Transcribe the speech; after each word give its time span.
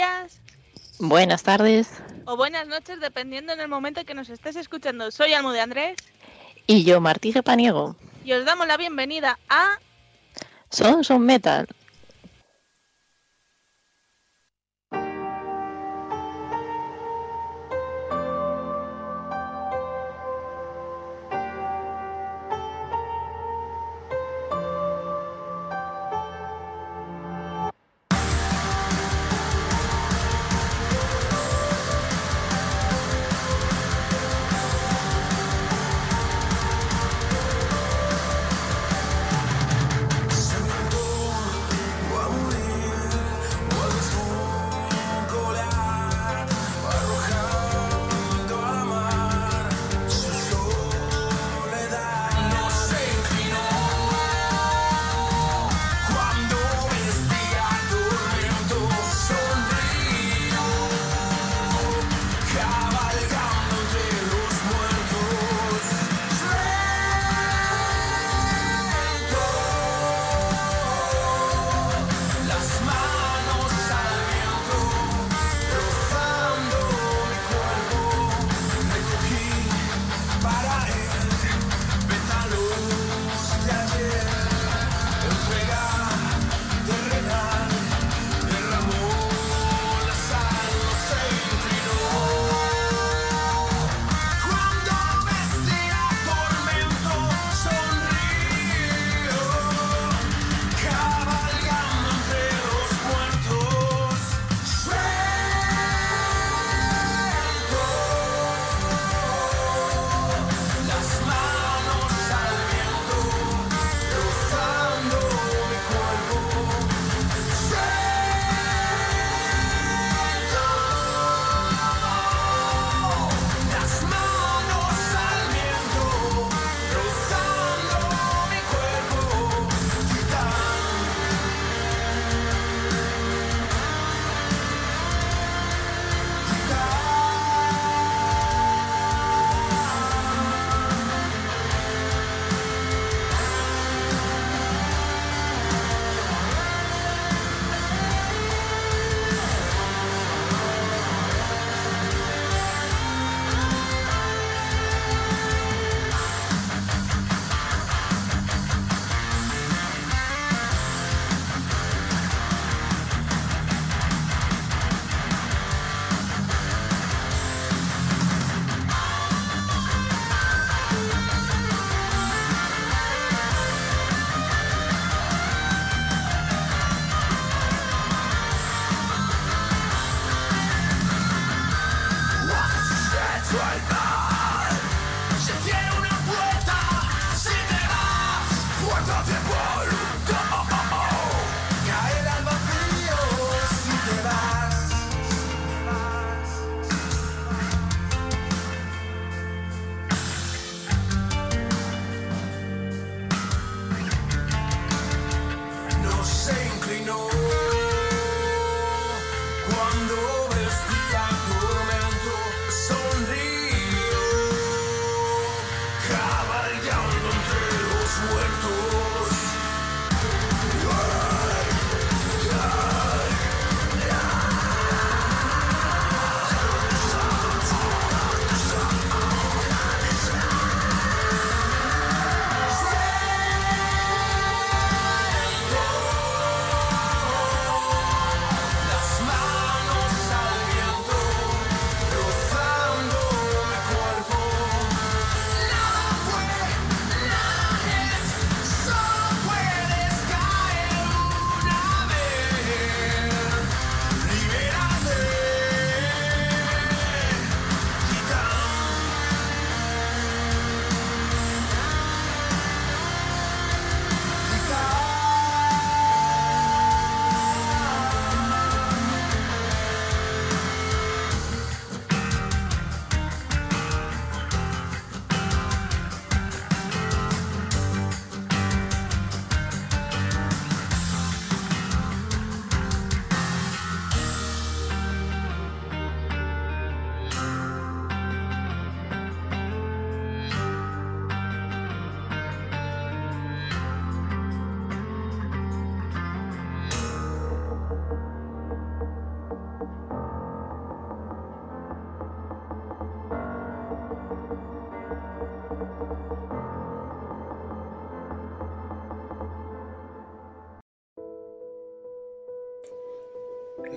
días. 0.00 0.40
Buenas 0.98 1.42
tardes. 1.42 1.90
O 2.24 2.36
buenas 2.36 2.66
noches, 2.66 3.00
dependiendo 3.00 3.52
en 3.52 3.60
el 3.60 3.68
momento 3.68 4.04
que 4.06 4.14
nos 4.14 4.30
estés 4.30 4.56
escuchando. 4.56 5.10
Soy 5.10 5.34
Almo 5.34 5.52
de 5.52 5.60
Andrés. 5.60 5.96
Y 6.66 6.84
yo, 6.84 7.02
Martí 7.02 7.32
Paniego. 7.32 7.96
Y 8.24 8.32
os 8.32 8.46
damos 8.46 8.66
la 8.66 8.78
bienvenida 8.78 9.38
a... 9.50 9.78
Son 10.70 11.04
Son 11.04 11.20
Metal. 11.26 11.68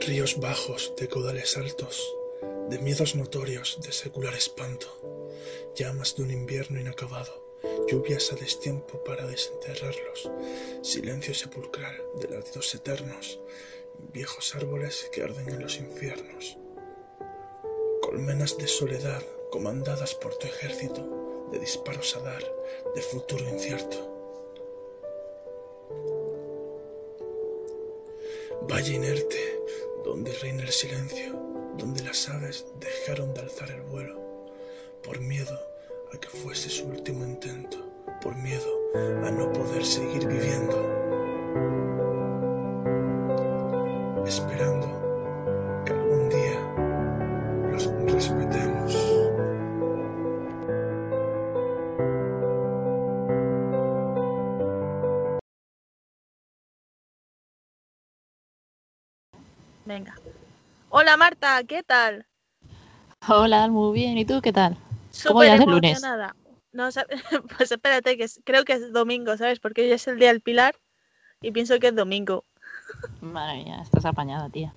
Ríos 0.06 0.38
bajos 0.38 0.94
de 0.98 1.08
caudales 1.08 1.56
altos, 1.56 2.14
de 2.70 2.78
miedos 2.80 3.16
notorios, 3.16 3.80
de 3.82 3.94
secular 3.94 4.34
espanto, 4.34 4.88
llamas 5.76 6.18
de 6.18 6.24
un 6.24 6.32
invierno 6.32 6.78
inacabado, 6.78 7.58
lluvias 7.90 8.34
a 8.34 8.36
destiempo 8.36 9.02
para 9.06 9.26
desenterrarlos, 9.26 10.30
silencio 10.82 11.34
sepulcral 11.34 11.96
de 12.20 12.28
latidos 12.28 12.76
eternos, 12.76 13.40
viejos 14.12 14.54
árboles 14.56 15.10
que 15.14 15.24
arden 15.24 15.48
en 15.48 15.62
los 15.62 15.78
infiernos, 15.78 16.58
colmenas 18.02 18.58
de 18.58 18.68
soledad 18.68 19.24
comandadas 19.52 20.16
por 20.16 20.36
tu 20.36 20.48
ejército, 20.48 21.48
de 21.50 21.60
disparos 21.60 22.14
a 22.18 22.20
dar, 22.20 22.44
de 22.94 23.02
futuro 23.02 23.48
incierto. 23.48 24.10
Valle 28.70 28.94
inerte, 28.94 29.60
donde 30.04 30.32
reina 30.34 30.64
el 30.64 30.72
silencio, 30.72 31.34
donde 31.78 32.04
las 32.04 32.30
aves 32.30 32.66
dejaron 32.80 33.34
de 33.34 33.42
alzar 33.42 33.72
el 33.72 33.82
vuelo, 33.82 34.22
por 35.04 35.20
miedo 35.20 35.60
a 36.14 36.18
que 36.18 36.28
fuese 36.28 36.70
su 36.70 36.86
último 36.86 37.26
intento, 37.26 37.78
por 38.22 38.36
miedo 38.36 38.68
a 38.96 39.32
no 39.32 39.52
poder 39.52 39.86
seguir 39.86 40.28
viviendo, 40.28 41.13
Hola 61.04 61.18
Marta, 61.18 61.62
¿qué 61.66 61.84
tal? 61.84 62.26
Hola, 63.28 63.68
muy 63.68 63.94
bien. 63.94 64.18
¿Y 64.18 64.24
tú 64.24 64.40
qué 64.42 64.54
tal? 64.54 64.78
¿Cómo 65.28 65.42
Súper 65.42 65.60
el 65.62 65.70
lunes? 65.70 66.02
No, 66.72 66.88
pues 67.58 67.74
espérate, 67.74 68.16
que 68.16 68.24
es- 68.24 68.40
creo 68.46 68.64
que 68.64 68.72
es 68.72 68.94
domingo, 68.94 69.36
¿sabes? 69.36 69.60
Porque 69.60 69.82
hoy 69.82 69.92
es 69.92 70.08
el 70.08 70.18
día 70.18 70.30
del 70.30 70.40
Pilar 70.40 70.76
y 71.42 71.52
pienso 71.52 71.78
que 71.80 71.88
es 71.88 71.96
domingo. 71.96 72.46
Madre 73.20 73.66
mía, 73.66 73.82
estás 73.82 74.06
apañada, 74.06 74.48
tía. 74.48 74.74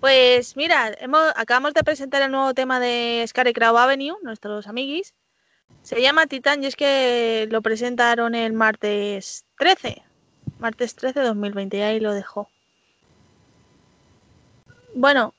Pues 0.00 0.56
mira, 0.56 0.90
hemos, 0.98 1.20
acabamos 1.36 1.74
de 1.74 1.84
presentar 1.84 2.22
el 2.22 2.30
nuevo 2.30 2.54
tema 2.54 2.80
de 2.80 3.22
Scarecrow 3.28 3.76
Avenue, 3.76 4.16
nuestros 4.22 4.66
amiguis. 4.66 5.12
Se 5.82 6.00
llama 6.00 6.26
Titan 6.26 6.64
y 6.64 6.68
es 6.68 6.74
que 6.74 7.46
lo 7.50 7.60
presentaron 7.60 8.34
el 8.34 8.54
martes 8.54 9.44
13. 9.58 10.04
Martes 10.58 10.94
13 10.94 11.20
de 11.20 11.26
2020 11.26 11.76
y 11.76 11.82
ahí 11.82 12.00
lo 12.00 12.14
dejó. 12.14 12.48
Bueno, 14.94 15.34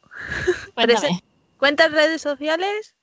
cuentas 1.58 1.92
redes 1.92 2.22
sociales, 2.22 2.96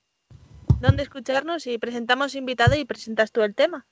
dónde 0.80 1.02
escucharnos 1.02 1.66
y 1.66 1.78
presentamos 1.78 2.34
invitado 2.34 2.74
y 2.76 2.84
presentas 2.84 3.32
tú 3.32 3.42
el 3.42 3.54
tema. 3.54 3.86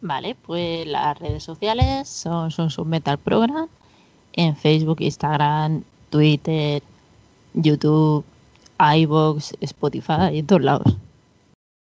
Vale, 0.00 0.36
pues 0.36 0.86
las 0.86 1.18
redes 1.18 1.42
sociales 1.42 2.08
son, 2.08 2.50
son 2.50 2.70
Submetal 2.70 3.18
Program 3.18 3.68
en 4.34 4.56
Facebook, 4.56 5.00
Instagram, 5.00 5.82
Twitter, 6.10 6.82
YouTube, 7.54 8.24
iVoox, 8.78 9.54
Spotify 9.60 10.30
y 10.32 10.38
en 10.38 10.46
todos 10.46 10.62
lados. 10.62 10.96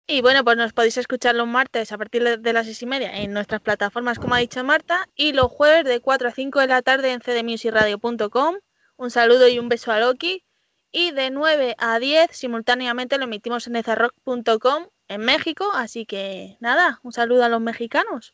Y 0.08 0.22
bueno, 0.22 0.44
pues 0.44 0.58
nos 0.58 0.74
podéis 0.74 0.98
escuchar 0.98 1.36
los 1.36 1.48
martes 1.48 1.92
a 1.92 1.98
partir 1.98 2.24
de- 2.24 2.38
de 2.38 2.54
las 2.54 2.66
seis 2.66 2.82
y 2.82 2.86
media 2.86 3.16
en 3.22 3.34
nuestras 3.34 3.60
plataformas, 3.62 4.18
como 4.20 4.34
ha 4.36 4.40
dicho 4.40 4.64
Marta, 4.64 5.08
y 5.16 5.34
los 5.34 5.52
jueves 5.52 5.84
de 5.84 6.00
4 6.00 6.30
a 6.30 6.32
5 6.32 6.60
de 6.62 6.68
la 6.68 6.82
tarde 6.82 7.12
en 7.12 7.20
cdmusicradio.com. 7.20 8.56
Un 8.98 9.12
saludo 9.12 9.48
y 9.48 9.60
un 9.60 9.70
beso 9.70 9.92
a 9.92 10.00
Loki. 10.00 10.44
Y 10.92 11.12
de 11.12 11.30
9 11.30 11.76
a 11.78 12.00
10 12.00 12.32
simultáneamente 12.32 13.18
lo 13.18 13.26
emitimos 13.26 13.68
en 13.68 13.76
ezarrock.com 13.76 14.88
en 15.08 15.22
México. 15.22 15.70
Así 15.74 16.06
que 16.06 16.58
nada, 16.60 17.00
un 17.04 17.14
saludo 17.14 17.44
a 17.44 17.50
los 17.50 17.62
mexicanos. 17.62 18.34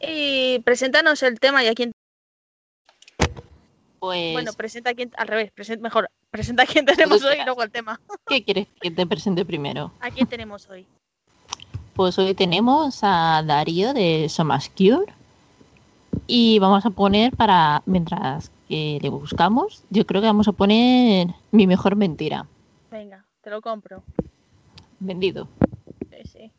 Y 0.00 0.60
preséntanos 0.60 1.22
el 1.22 1.38
tema 1.40 1.62
y 1.62 1.68
a 1.68 1.74
quién. 1.74 1.92
Pues, 3.98 4.32
Bueno, 4.32 4.52
presenta 4.54 4.90
a 4.90 4.94
quién. 4.94 5.10
Al 5.16 5.28
revés, 5.28 5.52
presenta 5.52 5.82
mejor. 5.82 6.10
Presenta 6.30 6.62
a 6.62 6.66
quién 6.66 6.86
tenemos 6.86 7.22
hoy 7.22 7.38
y 7.40 7.44
luego 7.44 7.62
el 7.62 7.70
tema. 7.70 8.00
¿qué 8.26 8.42
quieres 8.42 8.66
que 8.80 8.90
te 8.90 9.06
presente 9.06 9.44
primero? 9.44 9.92
¿A 10.00 10.10
quién 10.10 10.26
tenemos 10.26 10.68
hoy? 10.68 10.86
Pues 11.94 12.18
hoy 12.18 12.34
tenemos 12.34 13.00
a 13.02 13.42
Darío 13.46 13.94
de 13.94 14.28
Somascure 14.28 15.12
y 16.26 16.58
vamos 16.58 16.84
a 16.86 16.90
poner 16.90 17.36
para, 17.36 17.82
mientras 17.86 18.50
que 18.68 18.98
le 19.00 19.08
buscamos, 19.08 19.84
yo 19.90 20.06
creo 20.06 20.20
que 20.20 20.26
vamos 20.26 20.48
a 20.48 20.52
poner 20.52 21.28
mi 21.50 21.66
mejor 21.66 21.96
mentira. 21.96 22.46
Venga, 22.90 23.26
te 23.40 23.50
lo 23.50 23.60
compro. 23.60 24.02
Vendido. 25.00 25.48
Sí, 26.10 26.28
sí. 26.28 26.52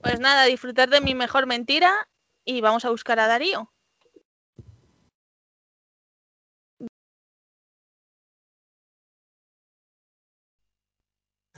Pues 0.00 0.20
nada, 0.20 0.44
disfrutar 0.44 0.90
de 0.90 1.00
mi 1.00 1.14
mejor 1.14 1.46
mentira 1.46 2.08
y 2.44 2.60
vamos 2.60 2.84
a 2.84 2.90
buscar 2.90 3.20
a 3.20 3.26
Darío. 3.26 3.70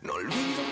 No 0.03 0.13
olvido 0.13 0.66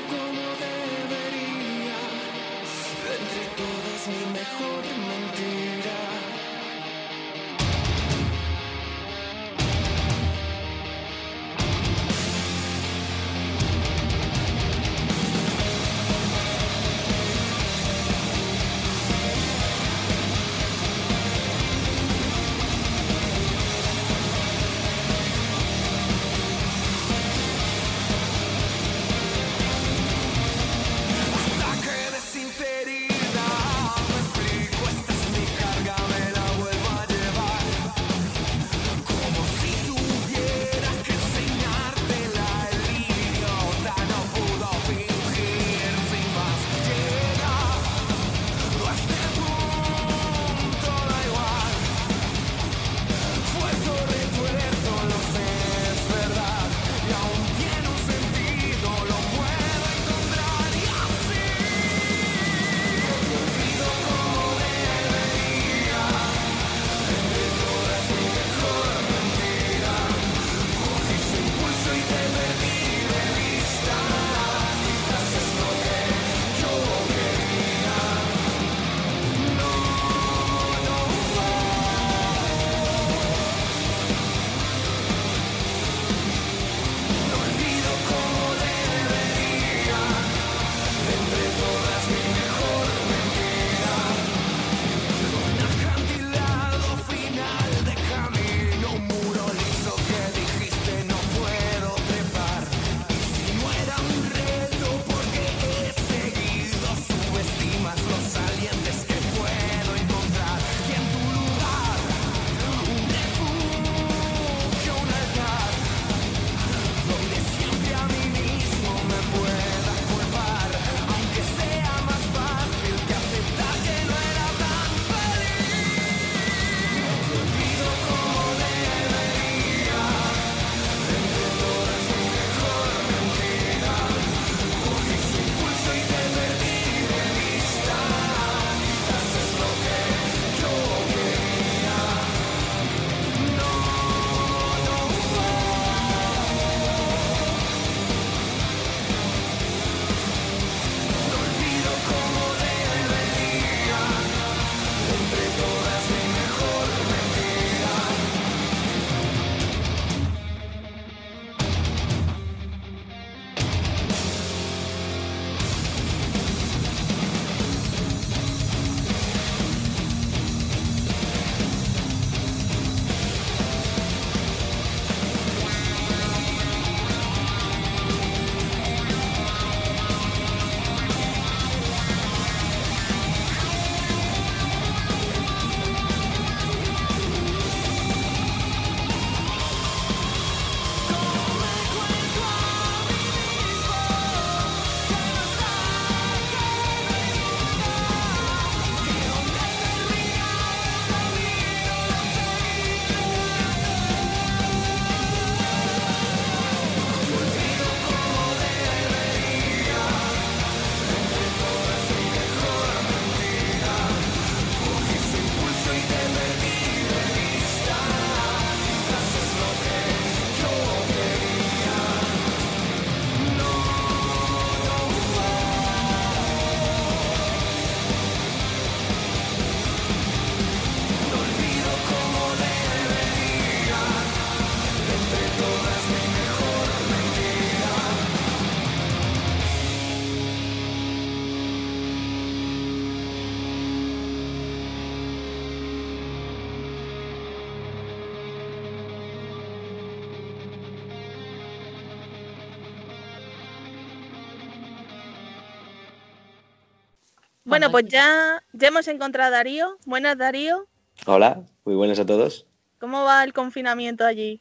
Bueno, 257.65 257.91
pues 257.91 258.05
ya, 258.09 258.63
ya 258.73 258.89
hemos 258.89 259.09
encontrado 259.09 259.49
a 259.49 259.57
Darío. 259.57 259.97
Buenas, 260.05 260.37
Darío. 260.37 260.87
Hola, 261.27 261.63
muy 261.85 261.95
buenas 261.95 262.19
a 262.19 262.27
todos. 262.27 262.67
¿Cómo 262.99 263.25
va 263.25 263.43
el 263.43 263.55
confinamiento 263.55 264.25
allí? 264.25 264.61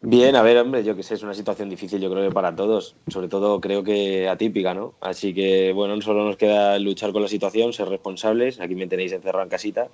Bien, 0.00 0.36
a 0.36 0.42
ver, 0.42 0.58
hombre, 0.58 0.84
yo 0.84 0.94
que 0.94 1.02
sé, 1.02 1.14
es 1.14 1.24
una 1.24 1.34
situación 1.34 1.68
difícil, 1.68 2.00
yo 2.00 2.08
creo 2.08 2.28
que 2.28 2.32
para 2.32 2.54
todos, 2.54 2.94
sobre 3.08 3.26
todo 3.26 3.60
creo 3.60 3.82
que 3.82 4.28
atípica, 4.28 4.72
¿no? 4.72 4.94
Así 5.00 5.34
que, 5.34 5.72
bueno, 5.72 6.00
solo 6.00 6.24
nos 6.24 6.36
queda 6.36 6.78
luchar 6.78 7.10
con 7.10 7.22
la 7.22 7.28
situación, 7.28 7.72
ser 7.72 7.88
responsables, 7.88 8.60
aquí 8.60 8.76
me 8.76 8.86
tenéis 8.86 9.10
encerrado 9.10 9.42
en 9.42 9.50
casita, 9.50 9.88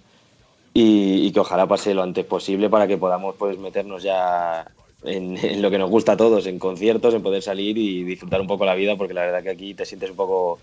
y, 0.74 1.26
y 1.26 1.32
que 1.32 1.40
ojalá 1.40 1.66
pase 1.66 1.94
lo 1.94 2.02
antes 2.02 2.26
posible 2.26 2.68
para 2.68 2.86
que 2.86 2.98
podamos, 2.98 3.34
pues, 3.36 3.56
meternos 3.56 4.02
ya 4.02 4.70
en, 5.04 5.38
en, 5.38 5.62
lo 5.62 5.70
que 5.70 5.78
nos 5.78 5.88
gusta 5.88 6.12
a 6.12 6.16
todos, 6.18 6.46
en 6.46 6.58
conciertos, 6.58 7.14
en 7.14 7.22
poder 7.22 7.40
salir 7.40 7.78
y 7.78 8.04
disfrutar 8.04 8.42
un 8.42 8.46
poco 8.46 8.66
la 8.66 8.74
vida, 8.74 8.96
porque 8.96 9.14
la 9.14 9.22
verdad 9.22 9.42
que 9.42 9.50
aquí 9.50 9.72
te 9.72 9.86
sientes 9.86 10.10
un 10.10 10.16
poco 10.16 10.58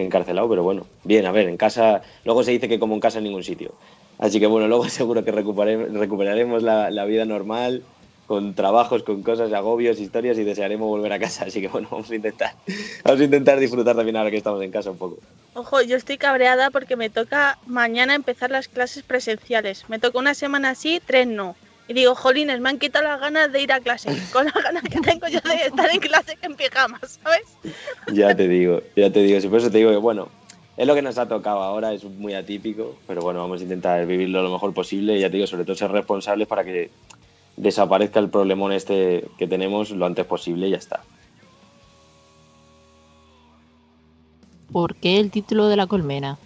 encarcelado, 0.00 0.48
pero 0.48 0.62
bueno, 0.62 0.86
bien, 1.04 1.26
a 1.26 1.32
ver, 1.32 1.48
en 1.48 1.56
casa, 1.56 2.02
luego 2.24 2.42
se 2.42 2.52
dice 2.52 2.68
que 2.68 2.78
como 2.78 2.94
en 2.94 3.00
casa 3.00 3.18
en 3.18 3.24
ningún 3.24 3.44
sitio. 3.44 3.74
Así 4.18 4.40
que 4.40 4.46
bueno, 4.46 4.68
luego 4.68 4.88
seguro 4.88 5.24
que 5.24 5.32
recuperaremos, 5.32 6.62
la, 6.62 7.04
vida 7.04 7.24
normal, 7.24 7.82
con 8.26 8.54
trabajos, 8.54 9.02
con 9.02 9.22
cosas, 9.22 9.52
agobios, 9.52 10.00
historias 10.00 10.38
y 10.38 10.44
desearemos 10.44 10.88
volver 10.88 11.12
a 11.12 11.18
casa. 11.18 11.44
Así 11.46 11.60
que 11.60 11.68
bueno, 11.68 11.88
vamos 11.90 12.10
a 12.10 12.14
intentar, 12.14 12.54
vamos 13.04 13.20
a 13.20 13.24
intentar 13.24 13.58
disfrutar 13.58 13.96
también 13.96 14.16
ahora 14.16 14.30
que 14.30 14.36
estamos 14.36 14.62
en 14.62 14.70
casa 14.70 14.90
un 14.90 14.98
poco. 14.98 15.18
Ojo, 15.54 15.80
yo 15.82 15.96
estoy 15.96 16.18
cabreada 16.18 16.70
porque 16.70 16.96
me 16.96 17.10
toca 17.10 17.58
mañana 17.66 18.14
empezar 18.14 18.50
las 18.50 18.68
clases 18.68 19.02
presenciales. 19.02 19.84
Me 19.88 19.98
toca 19.98 20.18
una 20.18 20.34
semana 20.34 20.70
así, 20.70 21.00
tres 21.04 21.26
no. 21.26 21.56
Y 21.88 21.94
digo, 21.94 22.14
jolines, 22.14 22.60
me 22.60 22.68
han 22.68 22.78
quitado 22.78 23.06
las 23.06 23.18
ganas 23.18 23.50
de 23.50 23.62
ir 23.62 23.72
a 23.72 23.80
clase, 23.80 24.10
con 24.30 24.44
las 24.44 24.54
ganas 24.54 24.82
que 24.82 25.00
tengo 25.00 25.26
yo 25.26 25.40
de 25.40 25.54
estar 25.66 25.90
en 25.90 26.00
clase 26.00 26.36
que 26.36 26.46
en 26.46 26.54
pijamas, 26.54 27.18
¿sabes? 27.22 27.46
Ya 28.12 28.36
te 28.36 28.46
digo, 28.46 28.82
ya 28.94 29.10
te 29.10 29.22
digo. 29.22 29.40
Si 29.40 29.48
por 29.48 29.58
eso 29.58 29.70
te 29.70 29.78
digo 29.78 29.90
que, 29.90 29.96
bueno, 29.96 30.28
es 30.76 30.86
lo 30.86 30.94
que 30.94 31.00
nos 31.00 31.16
ha 31.16 31.26
tocado 31.26 31.62
ahora, 31.62 31.94
es 31.94 32.04
muy 32.04 32.34
atípico, 32.34 32.96
pero 33.06 33.22
bueno, 33.22 33.40
vamos 33.40 33.60
a 33.60 33.64
intentar 33.64 34.06
vivirlo 34.06 34.42
lo 34.42 34.52
mejor 34.52 34.74
posible 34.74 35.16
y 35.16 35.20
ya 35.20 35.30
te 35.30 35.38
digo, 35.38 35.46
sobre 35.46 35.64
todo 35.64 35.76
ser 35.76 35.90
responsables 35.90 36.46
para 36.46 36.62
que 36.62 36.90
desaparezca 37.56 38.20
el 38.20 38.28
problemón 38.28 38.72
este 38.72 39.24
que 39.38 39.46
tenemos 39.46 39.90
lo 39.90 40.04
antes 40.04 40.26
posible 40.26 40.68
y 40.68 40.72
ya 40.72 40.76
está. 40.76 41.00
¿Por 44.70 44.94
qué 44.96 45.18
el 45.18 45.30
título 45.30 45.68
de 45.68 45.76
la 45.76 45.86
colmena? 45.86 46.38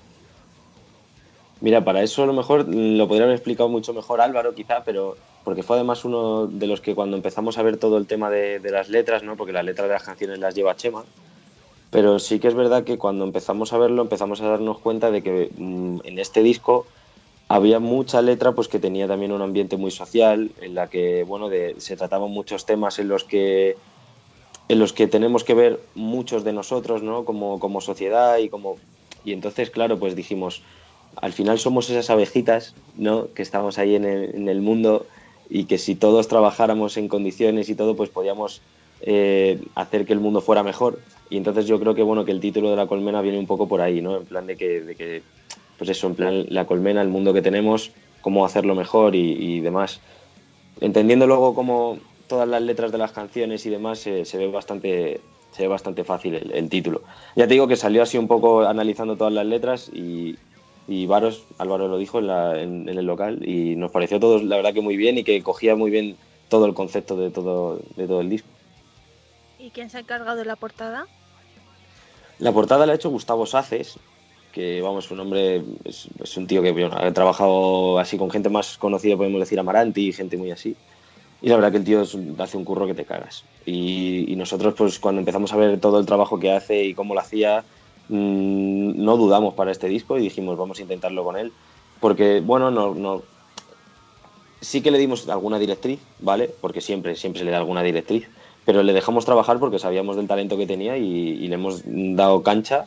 Mira, 1.60 1.84
para 1.84 2.02
eso 2.02 2.22
a 2.22 2.26
lo 2.26 2.32
mejor 2.32 2.66
lo 2.68 3.08
podría 3.08 3.24
haber 3.24 3.36
explicado 3.36 3.68
mucho 3.68 3.92
mejor 3.92 4.20
Álvaro, 4.20 4.54
quizá, 4.54 4.82
pero 4.84 5.16
porque 5.44 5.62
fue 5.62 5.76
además 5.76 6.04
uno 6.04 6.46
de 6.46 6.66
los 6.66 6.80
que 6.80 6.94
cuando 6.94 7.16
empezamos 7.16 7.58
a 7.58 7.62
ver 7.62 7.76
todo 7.76 7.98
el 7.98 8.06
tema 8.06 8.30
de, 8.30 8.60
de 8.60 8.70
las 8.70 8.88
letras, 8.88 9.22
¿no? 9.22 9.36
porque 9.36 9.52
las 9.52 9.64
letras 9.64 9.88
de 9.88 9.94
las 9.94 10.02
canciones 10.04 10.38
las 10.38 10.54
lleva 10.54 10.76
Chema, 10.76 11.04
pero 11.92 12.18
sí 12.18 12.38
que 12.38 12.48
es 12.48 12.54
verdad 12.54 12.84
que 12.84 12.96
cuando 12.96 13.24
empezamos 13.24 13.74
a 13.74 13.78
verlo 13.78 14.02
empezamos 14.02 14.40
a 14.40 14.48
darnos 14.48 14.78
cuenta 14.78 15.10
de 15.10 15.22
que 15.22 15.50
mmm, 15.56 15.98
en 16.04 16.18
este 16.18 16.42
disco 16.42 16.86
había 17.48 17.80
mucha 17.80 18.22
letra 18.22 18.52
pues 18.52 18.66
que 18.66 18.78
tenía 18.78 19.06
también 19.06 19.30
un 19.30 19.42
ambiente 19.42 19.76
muy 19.76 19.90
social 19.90 20.52
en 20.62 20.74
la 20.74 20.88
que 20.88 21.22
bueno 21.24 21.50
de, 21.50 21.76
se 21.78 21.96
trataban 21.96 22.30
muchos 22.30 22.64
temas 22.64 22.98
en 22.98 23.08
los 23.08 23.24
que 23.24 23.76
en 24.68 24.78
los 24.78 24.94
que 24.94 25.06
tenemos 25.06 25.44
que 25.44 25.52
ver 25.52 25.80
muchos 25.94 26.44
de 26.44 26.54
nosotros 26.54 27.02
no 27.02 27.26
como, 27.26 27.60
como 27.60 27.82
sociedad 27.82 28.38
y 28.38 28.48
como 28.48 28.78
y 29.22 29.34
entonces 29.34 29.68
claro 29.68 29.98
pues 29.98 30.16
dijimos 30.16 30.62
al 31.16 31.34
final 31.34 31.58
somos 31.58 31.90
esas 31.90 32.08
abejitas 32.08 32.74
no 32.96 33.28
que 33.34 33.42
estamos 33.42 33.76
ahí 33.76 33.96
en 33.96 34.06
el, 34.06 34.34
en 34.34 34.48
el 34.48 34.62
mundo 34.62 35.04
y 35.54 35.64
que 35.64 35.76
si 35.76 35.94
todos 35.94 36.28
trabajáramos 36.28 36.96
en 36.96 37.08
condiciones 37.08 37.68
y 37.68 37.74
todo 37.74 37.94
pues 37.94 38.08
podíamos 38.08 38.62
eh, 39.02 39.60
hacer 39.74 40.06
que 40.06 40.12
el 40.12 40.20
mundo 40.20 40.40
fuera 40.40 40.62
mejor 40.62 40.98
y 41.28 41.36
entonces 41.36 41.66
yo 41.66 41.78
creo 41.78 41.94
que 41.94 42.02
bueno 42.02 42.24
que 42.24 42.32
el 42.32 42.40
título 42.40 42.70
de 42.70 42.76
la 42.76 42.86
colmena 42.86 43.20
viene 43.20 43.38
un 43.38 43.46
poco 43.46 43.68
por 43.68 43.80
ahí 43.80 44.00
no 44.00 44.16
en 44.16 44.24
plan 44.24 44.46
de 44.46 44.56
que, 44.56 44.80
de 44.80 44.94
que 44.94 45.22
pues 45.82 45.90
eso, 45.90 46.06
en 46.06 46.14
plan 46.14 46.46
la 46.48 46.64
colmena, 46.64 47.02
el 47.02 47.08
mundo 47.08 47.34
que 47.34 47.42
tenemos, 47.42 47.90
cómo 48.20 48.46
hacerlo 48.46 48.76
mejor 48.76 49.16
y, 49.16 49.32
y 49.32 49.60
demás. 49.60 50.00
Entendiendo 50.80 51.26
luego 51.26 51.56
cómo 51.56 51.98
todas 52.28 52.48
las 52.48 52.62
letras 52.62 52.92
de 52.92 52.98
las 52.98 53.10
canciones 53.10 53.66
y 53.66 53.70
demás, 53.70 53.98
se 53.98 54.38
ve 54.38 54.46
bastante 54.46 55.20
se 55.50 55.62
ve 55.62 55.68
bastante 55.68 56.04
fácil 56.04 56.36
el, 56.36 56.52
el, 56.52 56.68
título. 56.68 57.02
Ya 57.34 57.48
te 57.48 57.54
digo 57.54 57.66
que 57.66 57.74
salió 57.74 58.04
así 58.04 58.16
un 58.16 58.28
poco 58.28 58.62
analizando 58.62 59.16
todas 59.16 59.32
las 59.32 59.44
letras 59.44 59.90
y, 59.92 60.36
y 60.88 61.06
Varos, 61.06 61.44
Álvaro 61.58 61.88
lo 61.88 61.98
dijo 61.98 62.18
en, 62.18 62.26
la, 62.26 62.60
en, 62.60 62.88
en, 62.88 62.98
el 62.98 63.06
local 63.06 63.46
y 63.48 63.76
nos 63.76 63.90
pareció 63.90 64.18
todo 64.18 64.42
la 64.42 64.56
verdad 64.56 64.74
que 64.74 64.80
muy 64.80 64.96
bien 64.96 65.18
y 65.18 65.24
que 65.24 65.42
cogía 65.42 65.76
muy 65.76 65.90
bien 65.90 66.16
todo 66.48 66.66
el 66.66 66.74
concepto 66.74 67.16
de 67.16 67.30
todo, 67.30 67.80
de 67.96 68.06
todo 68.06 68.20
el 68.20 68.28
disco. 68.28 68.48
¿Y 69.58 69.70
quién 69.70 69.90
se 69.90 69.98
ha 69.98 70.00
encargado 70.00 70.36
de 70.36 70.44
la 70.44 70.56
portada? 70.56 71.06
La 72.38 72.52
portada 72.52 72.84
la 72.84 72.92
ha 72.92 72.96
hecho 72.96 73.10
Gustavo 73.10 73.46
Saces, 73.46 73.98
que 74.52 74.82
vamos, 74.82 75.10
un 75.10 75.20
hombre, 75.20 75.62
es, 75.84 76.08
es 76.22 76.36
un 76.36 76.46
tío 76.46 76.60
que 76.60 76.72
bueno, 76.72 76.90
ha 76.94 77.12
trabajado 77.12 77.98
así 77.98 78.18
con 78.18 78.30
gente 78.30 78.48
más 78.48 78.76
conocida, 78.76 79.16
podemos 79.16 79.40
decir 79.40 79.58
Amaranti, 79.60 80.08
y 80.08 80.12
gente 80.12 80.36
muy 80.36 80.50
así. 80.50 80.76
Y 81.40 81.48
la 81.48 81.56
verdad 81.56 81.72
que 81.72 81.78
el 81.78 81.84
tío 81.84 82.02
es, 82.02 82.16
hace 82.38 82.56
un 82.56 82.64
curro 82.64 82.86
que 82.86 82.94
te 82.94 83.04
cagas. 83.04 83.44
Y, 83.64 84.30
y, 84.30 84.36
nosotros, 84.36 84.74
pues 84.76 84.98
cuando 84.98 85.20
empezamos 85.20 85.52
a 85.52 85.56
ver 85.56 85.80
todo 85.80 85.98
el 85.98 86.06
trabajo 86.06 86.38
que 86.38 86.52
hace 86.52 86.84
y 86.84 86.94
cómo 86.94 87.14
lo 87.14 87.20
hacía, 87.20 87.64
no 88.08 89.16
dudamos 89.16 89.54
para 89.54 89.70
este 89.70 89.88
disco 89.88 90.18
y 90.18 90.22
dijimos, 90.22 90.56
vamos 90.56 90.78
a 90.78 90.82
intentarlo 90.82 91.24
con 91.24 91.36
él. 91.36 91.52
Porque, 92.00 92.40
bueno, 92.40 92.70
no, 92.70 92.94
no, 92.94 93.22
sí 94.60 94.80
que 94.80 94.90
le 94.90 94.98
dimos 94.98 95.28
alguna 95.28 95.58
directriz, 95.58 96.00
¿vale? 96.20 96.50
Porque 96.60 96.80
siempre, 96.80 97.16
siempre 97.16 97.40
se 97.40 97.44
le 97.44 97.50
da 97.50 97.58
alguna 97.58 97.82
directriz. 97.82 98.28
Pero 98.64 98.82
le 98.82 98.92
dejamos 98.92 99.24
trabajar 99.24 99.58
porque 99.58 99.78
sabíamos 99.78 100.16
del 100.16 100.28
talento 100.28 100.56
que 100.56 100.66
tenía 100.66 100.96
y, 100.96 101.04
y 101.04 101.48
le 101.48 101.54
hemos 101.54 101.82
dado 101.84 102.42
cancha 102.42 102.86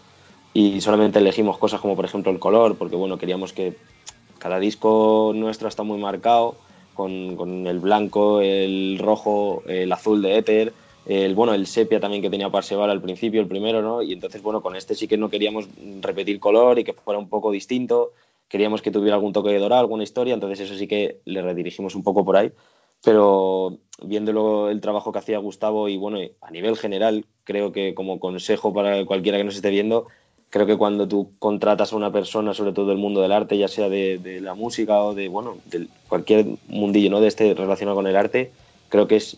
y 0.54 0.80
solamente 0.80 1.20
elegimos 1.20 1.58
cosas 1.58 1.82
como 1.82 1.98
por 1.98 2.06
ejemplo 2.06 2.32
el 2.32 2.40
color, 2.40 2.78
porque 2.78 2.96
bueno, 2.96 3.18
queríamos 3.18 3.52
que 3.52 3.76
cada 4.40 4.58
disco 4.58 5.34
nuestro 5.36 5.68
está 5.68 5.84
muy 5.84 5.98
marcado, 6.00 6.56
con, 6.94 7.36
con 7.36 7.68
el 7.68 7.80
blanco, 7.80 8.40
el 8.40 8.98
rojo, 8.98 9.64
el 9.68 9.92
azul 9.92 10.22
de 10.22 10.38
éter, 10.38 10.74
el 11.06 11.36
bueno, 11.36 11.54
el 11.54 11.68
sepia 11.68 12.00
también 12.00 12.22
que 12.22 12.30
tenía 12.30 12.50
Parseval 12.50 12.90
al 12.90 13.02
principio, 13.02 13.42
el 13.42 13.48
primero, 13.48 13.82
¿no? 13.82 14.02
Y 14.02 14.14
entonces, 14.14 14.42
bueno, 14.42 14.62
con 14.62 14.76
este 14.76 14.96
sí 14.96 15.08
que 15.08 15.18
no 15.18 15.30
queríamos 15.30 15.68
repetir 16.02 16.40
color 16.40 16.80
y 16.80 16.84
que 16.84 16.94
fuera 16.94 17.20
un 17.20 17.30
poco 17.30 17.52
distinto, 17.52 18.14
queríamos 18.48 18.82
que 18.82 18.92
tuviera 18.92 19.16
algún 19.16 19.34
toque 19.34 19.50
de 19.50 19.60
dorado, 19.60 19.82
alguna 19.82 20.04
historia, 20.04 20.34
entonces 20.34 20.62
eso 20.62 20.76
sí 20.76 20.88
que 20.88 21.20
le 21.26 21.42
redirigimos 21.42 21.96
un 21.96 22.04
poco 22.04 22.26
por 22.26 22.38
ahí, 22.38 22.52
pero 23.04 23.78
viéndolo 24.02 24.70
el 24.70 24.82
trabajo 24.82 25.12
que 25.12 25.20
hacía 25.20 25.38
Gustavo 25.38 25.90
y 25.90 25.98
bueno, 25.98 26.20
a 26.42 26.52
nivel 26.52 26.78
general, 26.78 27.26
creo 27.44 27.72
que 27.72 27.94
como 27.94 28.20
consejo 28.20 28.74
para 28.74 29.06
cualquiera 29.06 29.38
que 29.38 29.44
nos 29.44 29.56
esté 29.56 29.70
viendo, 29.70 30.08
creo 30.50 30.66
que 30.66 30.78
cuando 30.78 31.08
tú 31.08 31.32
contratas 31.38 31.94
a 31.94 31.98
una 31.98 32.12
persona, 32.12 32.54
sobre 32.54 32.72
todo 32.72 32.88
del 32.88 32.98
mundo 32.98 33.22
del 33.22 33.32
arte, 33.32 33.58
ya 33.58 33.68
sea 33.68 33.90
de, 33.90 34.40
la 34.42 34.54
música 34.56 35.04
o 35.04 35.14
de, 35.14 35.28
bueno, 35.28 35.58
de 35.66 35.88
cualquier 36.08 36.46
mundillo 36.68 37.10
¿no? 37.10 37.20
de 37.20 37.28
este 37.28 37.54
relacionado 37.54 37.96
con 37.96 38.08
el 38.08 38.16
arte, 38.16 38.52
creo 38.90 39.08
que 39.08 39.18
es, 39.18 39.38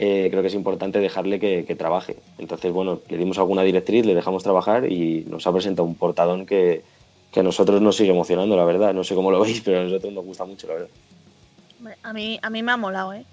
eh, 0.00 0.28
creo 0.30 0.42
que 0.42 0.48
es 0.48 0.54
importante 0.54 1.00
dejarle 1.00 1.40
que, 1.40 1.64
que, 1.64 1.74
trabaje. 1.74 2.16
Entonces, 2.38 2.72
bueno, 2.72 3.00
le 3.08 3.16
dimos 3.16 3.38
alguna 3.38 3.62
directriz, 3.62 4.06
le 4.06 4.14
dejamos 4.14 4.42
trabajar 4.42 4.90
y 4.90 5.24
nos 5.28 5.46
ha 5.46 5.52
presentado 5.52 5.86
un 5.86 5.94
portadón 5.94 6.46
que, 6.46 6.82
que 7.32 7.40
a 7.40 7.42
nosotros 7.42 7.80
nos 7.82 7.96
sigue 7.96 8.10
emocionando, 8.10 8.56
la 8.56 8.64
verdad. 8.64 8.94
No 8.94 9.04
sé 9.04 9.14
cómo 9.14 9.30
lo 9.30 9.40
veis, 9.42 9.60
pero 9.60 9.80
a 9.80 9.84
nosotros 9.84 10.12
nos 10.12 10.24
gusta 10.24 10.44
mucho, 10.44 10.66
la 10.68 10.74
verdad. 10.74 10.88
A 12.02 12.12
mí, 12.12 12.38
a 12.42 12.50
mí 12.50 12.62
me 12.62 12.72
ha 12.72 12.76
molado, 12.76 13.12
¿eh? 13.12 13.24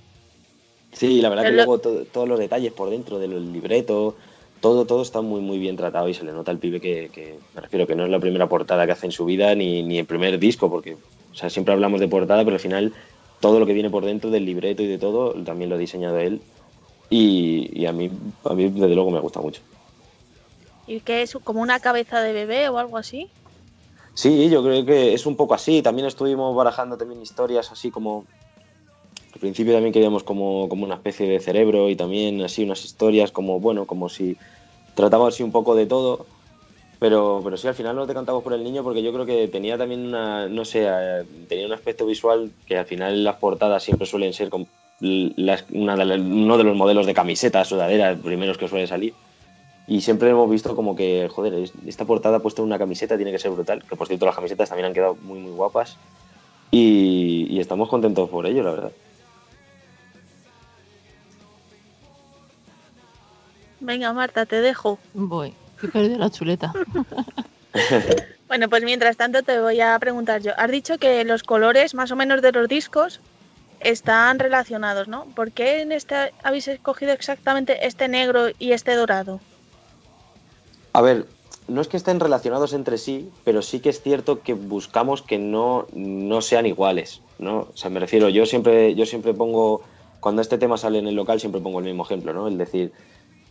Sí, 0.91 1.21
la 1.21 1.29
verdad 1.29 1.43
pero 1.43 1.55
que 1.55 1.57
lo... 1.57 1.65
luego 1.65 1.79
to 1.79 2.05
todos 2.05 2.27
los 2.27 2.39
detalles 2.39 2.71
por 2.71 2.89
dentro 2.89 3.19
del 3.19 3.51
libreto, 3.51 4.15
todo, 4.61 4.85
todo 4.85 5.01
está 5.01 5.21
muy, 5.21 5.41
muy 5.41 5.59
bien 5.59 5.75
tratado 5.75 6.07
y 6.07 6.13
se 6.13 6.23
le 6.23 6.31
nota 6.31 6.51
al 6.51 6.59
pibe 6.59 6.79
que, 6.79 7.09
que, 7.11 7.37
me 7.53 7.61
refiero 7.61 7.85
que 7.85 7.95
no 7.95 8.05
es 8.05 8.09
la 8.09 8.19
primera 8.19 8.47
portada 8.47 8.85
que 8.85 8.93
hace 8.93 9.07
en 9.07 9.11
su 9.11 9.25
vida 9.25 9.53
ni, 9.55 9.83
ni 9.83 9.97
el 9.97 10.05
primer 10.05 10.39
disco, 10.39 10.69
porque 10.69 10.93
o 10.93 11.35
sea, 11.35 11.49
siempre 11.49 11.73
hablamos 11.73 11.99
de 11.99 12.07
portada, 12.07 12.45
pero 12.45 12.55
al 12.55 12.61
final 12.61 12.93
todo 13.45 13.59
lo 13.59 13.67
que 13.67 13.73
viene 13.73 13.91
por 13.91 14.03
dentro 14.03 14.31
del 14.31 14.43
libreto 14.43 14.81
y 14.81 14.87
de 14.87 14.97
todo 14.97 15.33
también 15.43 15.69
lo 15.69 15.75
ha 15.75 15.77
diseñado 15.77 16.17
él 16.17 16.41
y, 17.11 17.69
y 17.79 17.85
a, 17.85 17.91
mí, 17.91 18.09
a 18.43 18.55
mí 18.55 18.69
desde 18.69 18.95
luego 18.95 19.11
me 19.11 19.19
gusta 19.19 19.39
mucho. 19.39 19.61
¿Y 20.87 20.99
qué 21.01 21.21
es? 21.21 21.37
¿Como 21.43 21.61
una 21.61 21.79
cabeza 21.79 22.21
de 22.21 22.33
bebé 22.33 22.69
o 22.69 22.79
algo 22.79 22.97
así? 22.97 23.29
Sí, 24.15 24.49
yo 24.49 24.63
creo 24.63 24.83
que 24.83 25.13
es 25.13 25.27
un 25.27 25.35
poco 25.35 25.53
así. 25.53 25.83
También 25.83 26.07
estuvimos 26.07 26.55
barajando 26.55 26.97
también 26.97 27.21
historias 27.21 27.71
así 27.71 27.91
como 27.91 28.25
al 29.31 29.39
principio 29.39 29.73
también 29.73 29.93
queríamos 29.93 30.23
como, 30.23 30.67
como, 30.67 30.83
una 30.83 30.95
especie 30.95 31.29
de 31.29 31.39
cerebro 31.39 31.87
y 31.89 31.95
también 31.95 32.41
así 32.41 32.63
unas 32.63 32.83
historias 32.83 33.31
como, 33.31 33.59
bueno, 33.59 33.85
como 33.85 34.09
si 34.09 34.37
trataba 34.95 35.27
así 35.27 35.43
un 35.43 35.51
poco 35.51 35.75
de 35.75 35.85
todo, 35.85 36.25
pero, 36.99 37.41
pero 37.43 37.57
sí, 37.57 37.67
al 37.67 37.75
final 37.75 37.95
nos 37.95 38.07
decantamos 38.07 38.43
por 38.43 38.53
el 38.53 38.63
niño 38.63 38.83
porque 38.83 39.03
yo 39.03 39.11
creo 39.13 39.25
que 39.25 39.47
tenía 39.47 39.77
también 39.77 40.07
una, 40.07 40.47
no 40.47 40.65
sé, 40.65 40.85
eh, 40.87 41.23
tenía 41.47 41.65
un 41.65 41.73
aspecto 41.73 42.05
visual 42.05 42.51
que 42.65 42.77
al 42.77 42.85
final 42.85 43.23
las 43.23 43.35
portadas 43.35 43.83
siempre 43.83 44.07
suelen 44.07 44.33
ser 44.33 44.49
como 44.49 44.67
las, 44.99 45.65
una 45.71 45.95
de 45.95 46.19
uno 46.19 46.57
de 46.57 46.63
los 46.63 46.75
modelos 46.75 47.05
de 47.05 47.13
camisetas, 47.13 47.67
sudaderas, 47.67 48.17
primeros 48.19 48.57
que 48.57 48.67
suelen 48.67 48.87
salir. 48.87 49.13
Y 49.87 50.01
siempre 50.01 50.29
hemos 50.29 50.49
visto 50.49 50.75
como 50.75 50.95
que, 50.95 51.29
joder, 51.29 51.69
esta 51.85 52.05
portada 52.05 52.39
puesta 52.39 52.61
en 52.61 52.67
una 52.67 52.79
camiseta 52.79 53.17
tiene 53.17 53.31
que 53.31 53.39
ser 53.39 53.51
brutal. 53.51 53.83
Que 53.87 53.95
por 53.95 54.07
cierto, 54.07 54.25
las 54.25 54.35
camisetas 54.35 54.69
también 54.69 54.87
han 54.87 54.93
quedado 54.93 55.15
muy, 55.21 55.39
muy 55.39 55.51
guapas. 55.51 55.97
Y, 56.71 57.45
y 57.49 57.59
estamos 57.59 57.87
contentos 57.87 58.27
por 58.29 58.47
ello, 58.47 58.63
la 58.63 58.71
verdad. 58.71 58.91
Venga, 63.79 64.11
Marta, 64.13 64.47
te 64.47 64.61
dejo. 64.61 64.97
Voy, 65.13 65.53
que 65.79 65.87
perdí 65.87 66.15
la 66.15 66.29
chuleta. 66.29 66.73
Bueno, 68.47 68.69
pues 68.69 68.83
mientras 68.83 69.17
tanto 69.17 69.41
te 69.41 69.59
voy 69.59 69.81
a 69.81 69.97
preguntar 69.99 70.41
yo. 70.41 70.51
Has 70.55 70.69
dicho 70.69 70.97
que 70.97 71.23
los 71.25 71.43
colores 71.43 71.95
más 71.95 72.11
o 72.11 72.15
menos 72.15 72.41
de 72.41 72.51
los 72.51 72.67
discos 72.67 73.19
están 73.79 74.39
relacionados, 74.39 75.07
¿no? 75.07 75.25
¿Por 75.35 75.51
qué 75.51 75.81
en 75.81 75.91
este 75.91 76.31
habéis 76.43 76.67
escogido 76.67 77.11
exactamente 77.11 77.85
este 77.85 78.07
negro 78.07 78.49
y 78.59 78.71
este 78.71 78.95
dorado? 78.95 79.39
A 80.93 81.01
ver, 81.01 81.25
no 81.67 81.81
es 81.81 81.87
que 81.87 81.97
estén 81.97 82.19
relacionados 82.19 82.73
entre 82.73 82.97
sí, 82.97 83.29
pero 83.43 83.61
sí 83.61 83.79
que 83.79 83.89
es 83.89 84.01
cierto 84.01 84.41
que 84.41 84.53
buscamos 84.53 85.21
que 85.21 85.37
no, 85.37 85.87
no 85.93 86.41
sean 86.41 86.65
iguales, 86.65 87.21
¿no? 87.39 87.67
O 87.73 87.77
sea, 87.77 87.89
me 87.89 87.99
refiero, 87.99 88.29
yo 88.29 88.45
siempre, 88.45 88.95
yo 88.95 89.05
siempre 89.05 89.33
pongo, 89.33 89.81
cuando 90.19 90.41
este 90.41 90.57
tema 90.57 90.77
sale 90.77 90.99
en 90.99 91.07
el 91.07 91.15
local, 91.15 91.39
siempre 91.39 91.61
pongo 91.61 91.79
el 91.79 91.85
mismo 91.85 92.03
ejemplo, 92.03 92.33
¿no? 92.33 92.47
El 92.47 92.57
decir, 92.57 92.93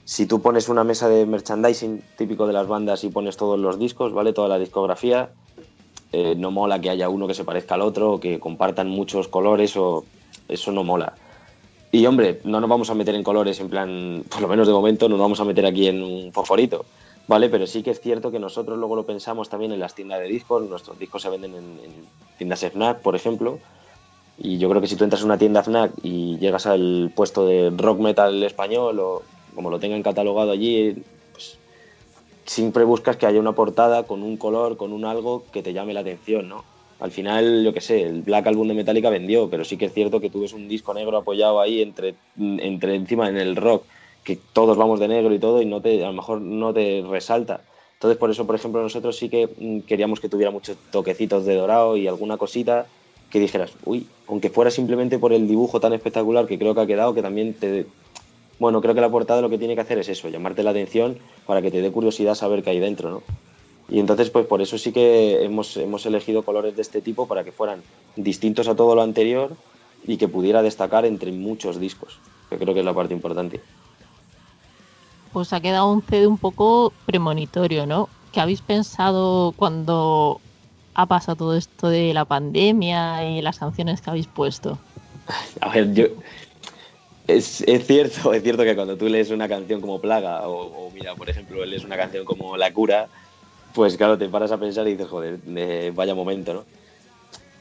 si 0.04 0.26
tú 0.26 0.42
pones 0.42 0.68
una 0.68 0.84
mesa 0.84 1.08
de 1.08 1.24
merchandising 1.24 2.02
típico 2.16 2.46
de 2.46 2.52
las 2.52 2.66
bandas 2.66 3.04
y 3.04 3.08
pones 3.08 3.36
todos 3.36 3.58
los 3.58 3.78
discos, 3.78 4.12
¿vale? 4.12 4.32
Toda 4.32 4.48
la 4.48 4.58
discografía, 4.58 5.30
eh, 6.12 6.34
no 6.36 6.50
mola 6.50 6.80
que 6.80 6.90
haya 6.90 7.08
uno 7.08 7.26
que 7.26 7.34
se 7.34 7.44
parezca 7.44 7.74
al 7.74 7.82
otro 7.82 8.12
o 8.12 8.20
que 8.20 8.38
compartan 8.38 8.88
muchos 8.88 9.28
colores 9.28 9.76
o 9.76 10.04
eso 10.48 10.72
no 10.72 10.84
mola. 10.84 11.14
Y 11.90 12.04
hombre, 12.06 12.40
no 12.44 12.60
nos 12.60 12.68
vamos 12.68 12.90
a 12.90 12.94
meter 12.94 13.14
en 13.14 13.22
colores 13.22 13.60
en 13.60 13.70
plan, 13.70 14.24
por 14.30 14.42
lo 14.42 14.48
menos 14.48 14.66
de 14.66 14.72
momento, 14.74 15.08
no 15.08 15.16
nos 15.16 15.24
vamos 15.24 15.40
a 15.40 15.44
meter 15.44 15.64
aquí 15.64 15.88
en 15.88 16.02
un 16.02 16.32
fosforito, 16.32 16.84
¿vale? 17.26 17.48
Pero 17.48 17.66
sí 17.66 17.82
que 17.82 17.90
es 17.90 18.00
cierto 18.00 18.30
que 18.30 18.38
nosotros 18.38 18.78
luego 18.78 18.96
lo 18.96 19.06
pensamos 19.06 19.48
también 19.48 19.72
en 19.72 19.80
las 19.80 19.94
tiendas 19.94 20.20
de 20.20 20.26
discos, 20.26 20.68
nuestros 20.68 20.98
discos 20.98 21.22
se 21.22 21.30
venden 21.30 21.54
en, 21.54 21.64
en 21.82 21.92
tiendas 22.36 22.60
FNAC, 22.60 23.00
por 23.00 23.16
ejemplo, 23.16 23.58
y 24.36 24.58
yo 24.58 24.68
creo 24.68 24.82
que 24.82 24.88
si 24.88 24.96
tú 24.96 25.04
entras 25.04 25.22
a 25.22 25.24
una 25.26 25.38
tienda 25.38 25.62
FNAC 25.62 25.92
y 26.02 26.36
llegas 26.38 26.66
al 26.66 27.10
puesto 27.14 27.46
de 27.46 27.70
rock 27.70 28.00
metal 28.00 28.42
español 28.42 28.98
o 28.98 29.22
como 29.54 29.70
lo 29.70 29.78
tengan 29.78 30.02
catalogado 30.02 30.50
allí, 30.50 30.96
pues, 31.32 31.58
siempre 32.44 32.84
buscas 32.84 33.16
que 33.16 33.26
haya 33.26 33.40
una 33.40 33.52
portada 33.52 34.04
con 34.04 34.22
un 34.22 34.36
color, 34.36 34.76
con 34.76 34.92
un 34.92 35.04
algo 35.04 35.44
que 35.52 35.62
te 35.62 35.72
llame 35.72 35.94
la 35.94 36.00
atención, 36.00 36.48
¿no? 36.48 36.64
Al 37.00 37.10
final, 37.10 37.64
yo 37.64 37.74
qué 37.74 37.80
sé, 37.80 38.02
el 38.02 38.22
Black 38.22 38.46
Album 38.46 38.68
de 38.68 38.74
Metallica 38.74 39.10
vendió, 39.10 39.50
pero 39.50 39.64
sí 39.64 39.76
que 39.76 39.86
es 39.86 39.92
cierto 39.92 40.20
que 40.20 40.30
tú 40.30 40.40
ves 40.40 40.52
un 40.52 40.68
disco 40.68 40.94
negro 40.94 41.16
apoyado 41.18 41.60
ahí 41.60 41.82
entre, 41.82 42.14
entre 42.38 42.94
encima 42.94 43.28
en 43.28 43.36
el 43.36 43.56
rock, 43.56 43.84
que 44.22 44.38
todos 44.52 44.76
vamos 44.76 45.00
de 45.00 45.08
negro 45.08 45.34
y 45.34 45.38
todo, 45.38 45.60
y 45.60 45.66
no 45.66 45.80
te, 45.80 46.02
a 46.04 46.08
lo 46.08 46.14
mejor 46.14 46.40
no 46.40 46.72
te 46.72 47.04
resalta. 47.08 47.60
Entonces, 47.94 48.18
por 48.18 48.30
eso, 48.30 48.46
por 48.46 48.54
ejemplo, 48.54 48.82
nosotros 48.82 49.16
sí 49.16 49.28
que 49.28 49.48
mm, 49.58 49.80
queríamos 49.80 50.20
que 50.20 50.28
tuviera 50.28 50.50
muchos 50.50 50.76
toquecitos 50.90 51.44
de 51.44 51.54
dorado 51.54 51.96
y 51.96 52.06
alguna 52.06 52.36
cosita 52.36 52.86
que 53.30 53.40
dijeras, 53.40 53.72
uy, 53.84 54.06
aunque 54.28 54.50
fuera 54.50 54.70
simplemente 54.70 55.18
por 55.18 55.32
el 55.32 55.48
dibujo 55.48 55.80
tan 55.80 55.92
espectacular 55.92 56.46
que 56.46 56.58
creo 56.58 56.74
que 56.74 56.80
ha 56.82 56.86
quedado, 56.86 57.14
que 57.14 57.22
también 57.22 57.54
te, 57.54 57.86
bueno, 58.58 58.80
creo 58.80 58.94
que 58.94 59.00
la 59.00 59.10
portada 59.10 59.40
lo 59.40 59.50
que 59.50 59.58
tiene 59.58 59.74
que 59.74 59.80
hacer 59.80 59.98
es 59.98 60.08
eso, 60.08 60.28
llamarte 60.28 60.62
la 60.62 60.70
atención 60.70 61.18
para 61.46 61.62
que 61.62 61.70
te 61.70 61.82
dé 61.82 61.90
curiosidad 61.90 62.34
saber 62.34 62.62
qué 62.62 62.70
hay 62.70 62.80
dentro, 62.80 63.10
¿no? 63.10 63.22
Y 63.88 64.00
entonces, 64.00 64.30
pues 64.30 64.46
por 64.46 64.62
eso 64.62 64.78
sí 64.78 64.92
que 64.92 65.44
hemos, 65.44 65.76
hemos 65.76 66.06
elegido 66.06 66.42
colores 66.42 66.74
de 66.74 66.82
este 66.82 67.02
tipo 67.02 67.28
para 67.28 67.44
que 67.44 67.52
fueran 67.52 67.82
distintos 68.16 68.66
a 68.68 68.74
todo 68.74 68.94
lo 68.94 69.02
anterior 69.02 69.56
y 70.06 70.16
que 70.16 70.28
pudiera 70.28 70.62
destacar 70.62 71.04
entre 71.04 71.32
muchos 71.32 71.78
discos, 71.78 72.18
que 72.48 72.56
creo 72.56 72.72
que 72.72 72.80
es 72.80 72.86
la 72.86 72.94
parte 72.94 73.14
importante. 73.14 73.60
Pues 75.32 75.52
ha 75.52 75.60
quedado 75.60 75.92
un 75.92 76.02
CD 76.02 76.26
un 76.26 76.38
poco 76.38 76.92
premonitorio, 77.06 77.86
¿no? 77.86 78.08
¿Qué 78.32 78.40
habéis 78.40 78.62
pensado 78.62 79.52
cuando 79.56 80.40
ha 80.94 81.06
pasado 81.06 81.36
todo 81.36 81.56
esto 81.56 81.88
de 81.88 82.14
la 82.14 82.24
pandemia 82.24 83.28
y 83.28 83.42
las 83.42 83.56
sanciones 83.56 84.00
que 84.00 84.10
habéis 84.10 84.28
puesto? 84.28 84.78
A 85.60 85.70
ver, 85.70 85.92
yo, 85.92 86.06
es, 87.26 87.62
es, 87.62 87.86
cierto, 87.86 88.32
es 88.34 88.42
cierto 88.42 88.62
que 88.62 88.74
cuando 88.74 88.96
tú 88.96 89.08
lees 89.08 89.30
una 89.30 89.48
canción 89.48 89.80
como 89.80 90.00
Plaga, 90.00 90.48
o, 90.48 90.90
mira, 90.92 91.14
por 91.14 91.28
ejemplo, 91.28 91.64
lees 91.64 91.84
una 91.84 91.96
canción 91.96 92.24
como 92.24 92.56
La 92.56 92.72
Cura, 92.72 93.08
pues 93.72 93.96
claro, 93.96 94.18
te 94.18 94.28
paras 94.28 94.52
a 94.52 94.58
pensar 94.58 94.86
y 94.86 94.92
dices, 94.92 95.08
joder, 95.08 95.38
eh, 95.56 95.92
vaya 95.94 96.14
momento, 96.14 96.54
¿no? 96.54 96.64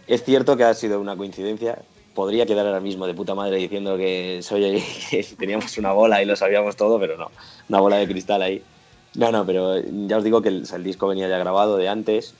Es 0.05 0.23
cierto 0.23 0.57
que 0.57 0.63
ha 0.63 0.73
sido 0.73 0.99
una 0.99 1.15
coincidencia. 1.15 1.79
Podría 2.13 2.45
quedar 2.45 2.67
ahora 2.67 2.79
mismo 2.79 3.07
de 3.07 3.15
puta 3.15 3.33
madre 3.33 3.57
diciendo 3.57 3.97
que 3.97 4.41
soy 4.43 4.83
teníamos 5.39 5.77
una 5.79 5.93
bola 5.93 6.21
y 6.21 6.25
lo 6.25 6.35
sabíamos 6.35 6.75
todo, 6.75 6.99
pero 6.99 7.17
no, 7.17 7.31
una 7.69 7.79
bola 7.79 7.95
de 7.97 8.07
cristal 8.07 8.43
ahí. 8.43 8.61
No, 9.15 9.31
no, 9.31 9.45
pero 9.45 9.79
ya 9.79 10.17
os 10.17 10.23
digo 10.23 10.41
que 10.41 10.49
el, 10.49 10.67
el 10.71 10.83
disco 10.83 11.07
venía 11.07 11.27
ya 11.27 11.37
grabado 11.37 11.77
de 11.77 11.87
antes, 11.87 12.35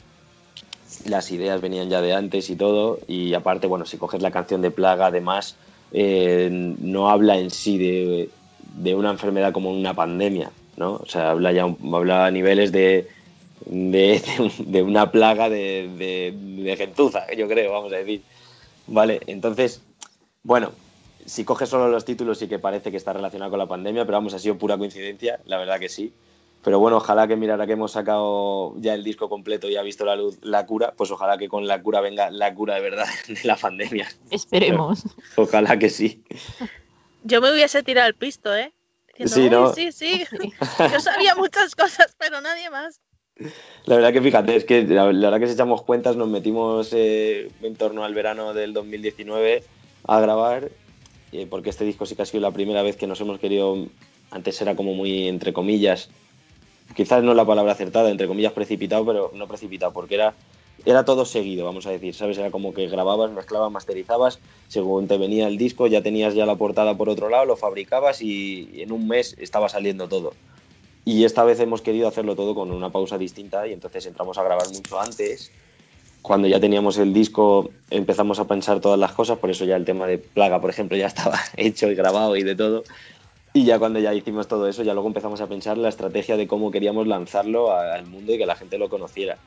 las 1.06 1.32
ideas 1.32 1.62
venían 1.62 1.90
ya 1.90 2.02
de 2.02 2.14
antes 2.14 2.50
y 2.50 2.56
todo, 2.56 3.00
y 3.08 3.34
aparte, 3.34 3.68
bueno, 3.68 3.86
si 3.86 3.98
coges 3.98 4.22
la 4.22 4.32
canción 4.32 4.62
de 4.62 4.72
Plaga, 4.72 5.08
además, 5.08 5.56
eh, 5.94 6.50
no 6.52 7.10
habla 7.10 7.38
en 7.38 7.52
sí 7.52 7.78
de, 7.78 8.30
de, 8.76 8.96
una 8.96 9.12
enfermedad 9.12 9.54
como 9.54 9.72
una 9.72 9.94
pandemia, 9.94 10.52
¿no? 10.76 10.94
O 10.94 11.06
sea, 11.06 11.32
habla 11.32 11.52
ya 11.52 11.64
habla 11.64 12.26
a 12.26 12.32
niveles 12.32 12.72
de, 12.72 13.08
de, 13.66 14.84
una 14.84 15.12
plaga 15.12 15.50
de, 15.50 15.90
de, 15.98 16.34
de, 16.64 16.76
gentuza, 16.76 17.32
yo 17.36 17.48
creo, 17.48 17.72
vamos 17.72 17.94
a 17.94 17.98
decir. 17.98 18.24
Vale, 18.88 19.22
entonces, 19.28 19.82
bueno, 20.42 20.72
si 21.26 21.46
coges 21.46 21.70
solo 21.70 21.88
los 21.90 22.06
títulos 22.06 22.40
sí 22.40 22.48
que 22.48 22.60
parece 22.60 22.92
que 22.92 22.98
está 22.98 23.14
relacionado 23.14 23.52
con 23.52 23.60
la 23.60 23.68
pandemia, 23.68 24.04
pero 24.06 24.18
vamos, 24.18 24.34
ha 24.34 24.40
sido 24.40 24.58
pura 24.58 24.78
coincidencia, 24.78 25.40
la 25.46 25.58
verdad 25.58 25.80
que 25.80 25.90
sí. 25.90 26.12
Pero 26.64 26.80
bueno, 26.80 26.98
ojalá 26.98 27.28
que 27.28 27.36
mirara 27.36 27.66
que 27.66 27.74
hemos 27.74 27.92
sacado 27.92 28.74
ya 28.78 28.94
el 28.94 29.04
disco 29.04 29.28
completo 29.28 29.70
y 29.70 29.76
ha 29.76 29.82
visto 29.82 30.06
la 30.06 30.16
luz 30.16 30.40
la 30.42 30.66
cura, 30.66 30.94
pues 30.96 31.12
ojalá 31.12 31.38
que 31.38 31.50
con 31.50 31.68
la 31.68 31.82
cura 31.82 32.00
venga 32.00 32.32
la 32.32 32.54
cura 32.56 32.76
de 32.76 32.82
verdad 32.82 33.06
de 33.28 33.40
la 33.44 33.58
pandemia. 33.58 34.08
Esperemos. 34.32 35.04
Pero, 35.36 35.48
ojalá 35.48 35.78
que 35.78 35.90
sí. 35.90 36.24
Yo 37.24 37.42
me 37.42 37.52
hubiese 37.52 37.84
tirado 37.84 38.08
el 38.08 38.16
pisto, 38.16 38.56
¿eh? 38.56 38.72
Diciendo, 39.18 39.74
sí, 39.76 39.86
¿no? 39.86 39.92
sí, 39.92 40.26
sí, 40.26 40.26
sí. 40.40 40.54
Yo 40.92 41.00
sabía 41.00 41.36
muchas 41.36 41.76
cosas, 41.76 42.16
pero 42.18 42.40
nadie 42.42 42.70
más. 42.70 43.00
La 43.86 43.96
verdad 43.96 44.14
que 44.14 44.22
fíjate, 44.22 44.56
es 44.56 44.64
que 44.64 44.84
la, 44.84 45.12
la 45.12 45.30
verdad 45.30 45.40
que 45.40 45.48
si 45.48 45.54
echamos 45.54 45.82
cuentas 45.82 46.16
nos 46.16 46.30
metimos 46.30 46.94
eh, 46.94 47.50
en 47.62 47.76
torno 47.76 48.04
al 48.04 48.14
verano 48.14 48.54
del 48.54 48.74
2019 48.74 49.64
a 50.08 50.20
grabar, 50.20 50.70
eh, 51.32 51.48
porque 51.50 51.72
este 51.72 51.84
disco 51.84 52.06
sí 52.06 52.16
que 52.16 52.22
ha 52.22 52.26
sido 52.26 52.42
la 52.42 52.52
primera 52.52 52.84
vez 52.84 52.96
que 52.96 53.08
nos 53.08 53.20
hemos 53.22 53.40
querido, 53.40 53.88
antes 54.32 54.62
era 54.62 54.76
como 54.76 54.94
muy 54.94 55.28
entre 55.28 55.52
comillas, 55.52 56.10
quizás 56.96 57.24
no 57.24 57.34
la 57.34 57.46
palabra 57.46 57.74
acertada, 57.74 58.10
entre 58.10 58.28
comillas 58.28 58.54
precipitado, 58.54 59.06
pero 59.06 59.32
no 59.34 59.48
precipitado, 59.48 59.94
porque 59.94 60.16
era, 60.16 60.34
era 60.86 61.06
todo 61.06 61.26
seguido, 61.26 61.66
vamos 61.66 61.86
a 61.86 61.92
decir, 61.92 62.14
¿sabes? 62.14 62.38
Era 62.38 62.52
como 62.52 62.74
que 62.74 62.88
grababas, 62.88 63.32
mezclabas, 63.32 63.72
masterizabas, 63.72 64.40
según 64.68 65.08
te 65.08 65.18
venía 65.18 65.48
el 65.48 65.58
disco, 65.58 65.88
ya 65.88 66.02
tenías 66.02 66.34
ya 66.34 66.46
la 66.46 66.56
portada 66.56 66.98
por 66.98 67.10
otro 67.10 67.30
lado, 67.30 67.46
lo 67.46 67.56
fabricabas 67.56 68.22
y 68.22 68.82
en 68.82 68.92
un 68.92 69.08
mes 69.08 69.36
estaba 69.40 69.70
saliendo 69.70 70.08
todo. 70.08 70.34
Y 71.06 71.26
esta 71.26 71.44
vez 71.44 71.60
hemos 71.60 71.82
querido 71.82 72.08
hacerlo 72.08 72.36
todo 72.36 72.56
con 72.56 72.72
una 72.72 72.90
pausa 72.90 73.18
distinta 73.18 73.68
y 73.68 73.74
entonces 73.74 74.06
entramos 74.06 74.38
a 74.38 74.44
grabar 74.44 74.70
mucho 74.70 75.00
antes. 75.00 75.52
Cuando 76.22 76.48
ya 76.48 76.62
teníamos 76.62 76.98
el 76.98 77.14
disco 77.14 77.70
empezamos 77.90 78.40
a 78.40 78.48
pensar 78.48 78.80
todas 78.80 78.98
las 78.98 79.12
cosas, 79.12 79.38
por 79.40 79.50
eso 79.50 79.66
ya 79.66 79.76
el 79.76 79.84
tema 79.84 80.08
de 80.08 80.18
plaga, 80.18 80.62
por 80.62 80.70
ejemplo, 80.70 80.96
ya 80.96 81.08
estaba 81.08 81.38
hecho 81.58 81.92
y 81.92 81.96
grabado 81.96 82.38
y 82.38 82.44
de 82.44 82.56
todo. 82.56 82.84
Y 83.54 83.66
ya 83.66 83.78
cuando 83.78 84.00
ya 84.00 84.14
hicimos 84.14 84.48
todo 84.48 84.68
eso, 84.68 84.82
ya 84.82 84.94
luego 84.94 85.08
empezamos 85.08 85.40
a 85.40 85.48
pensar 85.48 85.78
la 85.78 85.90
estrategia 85.90 86.38
de 86.38 86.48
cómo 86.48 86.72
queríamos 86.72 87.06
lanzarlo 87.06 87.72
al 87.72 88.06
mundo 88.08 88.34
y 88.34 88.38
que 88.40 88.48
la 88.48 88.56
gente 88.56 88.80
lo 88.80 88.90
conociera. 88.90 89.38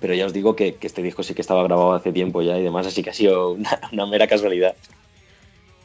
Pero 0.00 0.14
ya 0.14 0.24
os 0.24 0.32
digo 0.32 0.56
que, 0.56 0.76
que 0.76 0.86
este 0.86 1.02
disco 1.02 1.22
sí 1.22 1.34
que 1.34 1.42
estaba 1.42 1.62
grabado 1.62 1.92
hace 1.92 2.12
tiempo 2.12 2.40
ya 2.40 2.58
y 2.58 2.62
demás, 2.62 2.86
así 2.86 3.02
que 3.02 3.10
ha 3.10 3.14
sido 3.14 3.52
una, 3.52 3.78
una 3.92 4.06
mera 4.06 4.26
casualidad. 4.26 4.74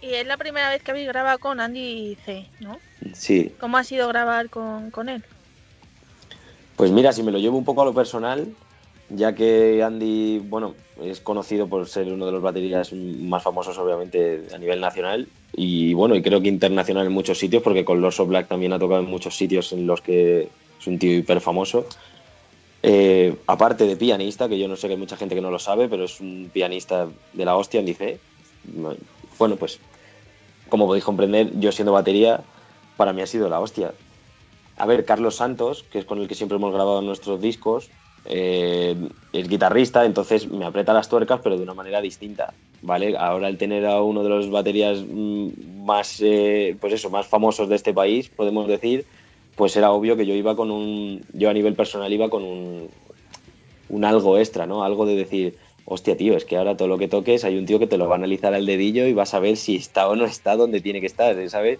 Y 0.02 0.14
es 0.14 0.26
la 0.26 0.38
primera 0.38 0.70
vez 0.70 0.82
que 0.82 0.92
habéis 0.92 1.08
grabado 1.08 1.40
con 1.40 1.60
Andy 1.60 2.16
C, 2.26 2.48
¿no? 2.62 2.78
Sí. 3.14 3.52
¿Cómo 3.60 3.78
ha 3.78 3.84
sido 3.84 4.08
grabar 4.08 4.50
con, 4.50 4.92
con 4.92 5.10
él? 5.10 5.24
Pues 6.76 6.92
mira, 6.92 7.12
si 7.12 7.24
me 7.24 7.32
lo 7.32 7.40
llevo 7.40 7.58
un 7.58 7.66
poco 7.66 7.82
a 7.82 7.86
lo 7.86 7.94
personal, 7.94 8.48
ya 9.16 9.34
que 9.34 9.84
Andy, 9.84 10.40
bueno, 10.40 10.76
es 11.02 11.20
conocido 11.20 11.68
por 11.68 11.88
ser 11.88 12.12
uno 12.12 12.26
de 12.26 12.32
los 12.32 12.42
baterías 12.42 12.94
más 12.94 13.44
famosos, 13.44 13.78
obviamente, 13.78 14.44
a 14.54 14.58
nivel 14.58 14.80
nacional, 14.80 15.28
y 15.54 15.94
bueno, 15.94 16.16
y 16.16 16.22
creo 16.22 16.42
que 16.42 16.48
internacional 16.48 17.08
en 17.08 17.14
muchos 17.14 17.38
sitios, 17.38 17.64
porque 17.64 17.86
con 17.86 18.02
Lorso 18.02 18.26
Black 18.26 18.48
también 18.48 18.74
ha 18.74 18.80
tocado 18.80 19.02
en 19.02 19.10
muchos 19.10 19.36
sitios 19.36 19.72
en 19.74 19.88
los 19.88 20.02
que 20.02 20.50
es 20.80 20.88
un 20.88 21.00
tío 21.00 21.18
hiper 21.18 21.42
famoso. 21.42 21.86
Eh, 22.84 23.36
aparte 23.48 23.88
de 23.88 23.96
pianista, 23.96 24.48
que 24.48 24.60
yo 24.60 24.68
no 24.68 24.76
sé 24.76 24.88
que 24.88 24.94
hay 24.94 25.00
mucha 25.00 25.18
gente 25.18 25.34
que 25.34 25.42
no 25.42 25.50
lo 25.50 25.60
sabe, 25.60 25.90
pero 25.90 26.04
es 26.04 26.20
un 26.20 26.52
pianista 26.54 27.08
de 27.34 27.46
la 27.46 27.56
hostia, 27.56 27.82
dice. 27.82 28.20
Bueno, 29.40 29.56
pues, 29.56 29.80
como 30.70 30.86
podéis 30.86 31.04
comprender, 31.04 31.60
yo 31.60 31.72
siendo 31.72 31.94
batería, 31.94 32.42
para 32.98 33.14
mí 33.14 33.22
ha 33.22 33.28
sido 33.28 33.50
la 33.50 33.60
hostia. 33.60 33.94
A 34.78 34.86
ver, 34.86 35.06
Carlos 35.06 35.36
Santos, 35.36 35.84
que 35.90 36.00
es 36.00 36.06
con 36.06 36.20
el 36.20 36.28
que 36.28 36.36
siempre 36.36 36.58
hemos 36.58 36.74
grabado 36.74 37.02
nuestros 37.02 37.42
discos, 37.42 37.90
eh, 38.26 38.96
es 39.34 39.48
guitarrista, 39.48 40.06
entonces 40.06 40.50
me 40.50 40.66
aprieta 40.66 40.94
las 40.94 41.10
tuercas, 41.10 41.40
pero 41.44 41.58
de 41.58 41.64
una 41.64 41.74
manera 41.74 42.02
distinta, 42.02 42.54
¿vale? 42.82 43.16
Ahora 43.18 43.48
el 43.48 43.58
tener 43.58 43.86
a 43.86 44.02
uno 44.02 44.24
de 44.24 44.30
los 44.30 44.50
baterías 44.50 45.04
más, 45.08 46.20
eh, 46.22 46.76
pues 46.80 46.94
eso, 46.94 47.10
más 47.10 47.28
famosos 47.28 47.70
de 47.70 47.76
este 47.76 47.94
país, 47.94 48.30
podemos 48.30 48.68
decir, 48.68 49.06
pues 49.56 49.76
era 49.78 49.92
obvio 49.92 50.18
que 50.18 50.26
yo 50.26 50.34
iba 50.34 50.56
con 50.56 50.72
un, 50.72 51.24
yo 51.34 51.50
a 51.50 51.54
nivel 51.54 51.76
personal 51.76 52.12
iba 52.12 52.30
con 52.30 52.44
un, 52.44 52.90
un 53.90 54.06
algo 54.06 54.38
extra, 54.38 54.66
¿no? 54.66 54.84
Algo 54.84 55.06
de 55.06 55.16
decir, 55.16 55.58
hostia, 55.86 56.18
tío, 56.18 56.36
es 56.36 56.46
que 56.46 56.58
ahora 56.58 56.76
todo 56.76 56.88
lo 56.88 56.98
que 56.98 57.08
toques 57.08 57.44
hay 57.44 57.58
un 57.58 57.66
tío 57.66 57.80
que 57.80 57.88
te 57.88 57.98
lo 57.98 58.08
va 58.08 58.16
a 58.16 58.18
analizar 58.18 58.54
al 58.54 58.66
dedillo 58.66 59.06
y 59.06 59.14
vas 59.14 59.34
a 59.34 59.40
ver 59.40 59.56
si 59.56 59.76
está 59.76 60.08
o 60.10 60.16
no 60.16 60.26
está 60.26 60.56
donde 60.56 60.82
tiene 60.82 61.00
que 61.00 61.08
estar, 61.08 61.50
¿sabes? 61.50 61.80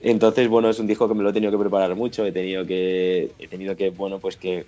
Entonces, 0.00 0.48
bueno, 0.48 0.68
es 0.68 0.78
un 0.78 0.86
disco 0.86 1.08
que 1.08 1.14
me 1.14 1.22
lo 1.22 1.30
he 1.30 1.32
tenido 1.32 1.50
que 1.52 1.58
preparar 1.58 1.94
mucho, 1.94 2.26
he 2.26 2.32
tenido 2.32 2.66
que, 2.66 3.30
he 3.38 3.48
tenido 3.48 3.74
que, 3.76 3.90
bueno, 3.90 4.18
pues 4.18 4.36
que 4.36 4.66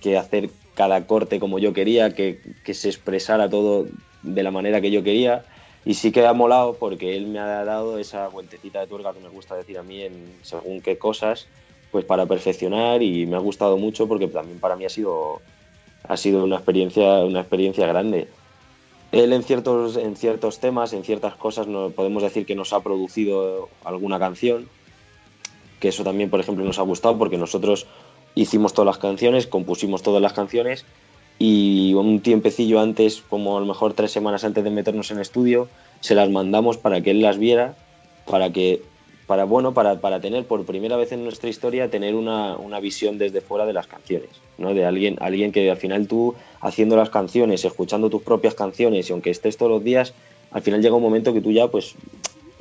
que 0.00 0.16
hacer 0.16 0.50
cada 0.74 1.06
corte 1.06 1.40
como 1.40 1.58
yo 1.58 1.72
quería, 1.72 2.14
que, 2.14 2.40
que 2.64 2.74
se 2.74 2.88
expresara 2.88 3.50
todo 3.50 3.86
de 4.22 4.42
la 4.42 4.50
manera 4.50 4.80
que 4.80 4.90
yo 4.90 5.02
quería. 5.02 5.44
Y 5.84 5.94
sí 5.94 6.12
que 6.12 6.26
ha 6.26 6.32
molado 6.32 6.74
porque 6.74 7.16
él 7.16 7.26
me 7.26 7.38
ha 7.38 7.64
dado 7.64 7.98
esa 7.98 8.28
vueltecita 8.28 8.80
de 8.80 8.86
tuerca 8.86 9.12
que 9.12 9.20
me 9.20 9.28
gusta 9.28 9.56
decir 9.56 9.78
a 9.78 9.82
mí 9.82 10.02
en 10.02 10.34
según 10.42 10.80
qué 10.80 10.98
cosas, 10.98 11.46
pues 11.90 12.04
para 12.04 12.26
perfeccionar 12.26 13.02
y 13.02 13.26
me 13.26 13.36
ha 13.36 13.40
gustado 13.40 13.78
mucho 13.78 14.06
porque 14.06 14.28
también 14.28 14.60
para 14.60 14.76
mí 14.76 14.84
ha 14.84 14.90
sido, 14.90 15.40
ha 16.06 16.16
sido 16.16 16.44
una, 16.44 16.56
experiencia, 16.56 17.24
una 17.24 17.40
experiencia 17.40 17.86
grande. 17.86 18.28
Él 19.12 19.32
en 19.32 19.42
ciertos, 19.42 19.96
en 19.96 20.16
ciertos 20.16 20.58
temas, 20.58 20.92
en 20.92 21.04
ciertas 21.04 21.34
cosas, 21.34 21.66
no, 21.66 21.90
podemos 21.90 22.22
decir 22.22 22.44
que 22.44 22.54
nos 22.54 22.74
ha 22.74 22.80
producido 22.80 23.70
alguna 23.84 24.18
canción, 24.18 24.68
que 25.80 25.88
eso 25.88 26.04
también, 26.04 26.28
por 26.28 26.40
ejemplo, 26.40 26.64
nos 26.64 26.78
ha 26.78 26.82
gustado 26.82 27.16
porque 27.16 27.38
nosotros 27.38 27.86
hicimos 28.40 28.72
todas 28.72 28.86
las 28.86 28.98
canciones, 28.98 29.46
compusimos 29.46 30.02
todas 30.02 30.22
las 30.22 30.32
canciones 30.32 30.84
y 31.38 31.94
un 31.94 32.20
tiempecillo 32.20 32.80
antes, 32.80 33.22
como 33.28 33.56
a 33.56 33.60
lo 33.60 33.66
mejor 33.66 33.94
tres 33.94 34.12
semanas 34.12 34.44
antes 34.44 34.64
de 34.64 34.70
meternos 34.70 35.10
en 35.10 35.20
estudio, 35.20 35.68
se 36.00 36.14
las 36.14 36.30
mandamos 36.30 36.78
para 36.78 37.00
que 37.00 37.10
él 37.10 37.20
las 37.20 37.38
viera, 37.38 37.76
para 38.26 38.52
que, 38.52 38.82
para 39.26 39.44
bueno, 39.44 39.74
para, 39.74 40.00
para 40.00 40.20
tener 40.20 40.44
por 40.44 40.64
primera 40.64 40.96
vez 40.96 41.12
en 41.12 41.24
nuestra 41.24 41.48
historia, 41.48 41.90
tener 41.90 42.14
una, 42.14 42.56
una, 42.56 42.80
visión 42.80 43.18
desde 43.18 43.40
fuera 43.40 43.66
de 43.66 43.72
las 43.72 43.86
canciones, 43.86 44.30
¿no? 44.56 44.74
De 44.74 44.84
alguien, 44.84 45.16
alguien 45.20 45.52
que 45.52 45.70
al 45.70 45.76
final 45.76 46.08
tú, 46.08 46.34
haciendo 46.60 46.96
las 46.96 47.10
canciones, 47.10 47.64
escuchando 47.64 48.10
tus 48.10 48.22
propias 48.22 48.54
canciones, 48.54 49.08
y 49.08 49.12
aunque 49.12 49.30
estés 49.30 49.56
todos 49.56 49.70
los 49.70 49.84
días, 49.84 50.14
al 50.50 50.62
final 50.62 50.82
llega 50.82 50.96
un 50.96 51.02
momento 51.02 51.32
que 51.32 51.40
tú 51.40 51.52
ya, 51.52 51.68
pues, 51.68 51.94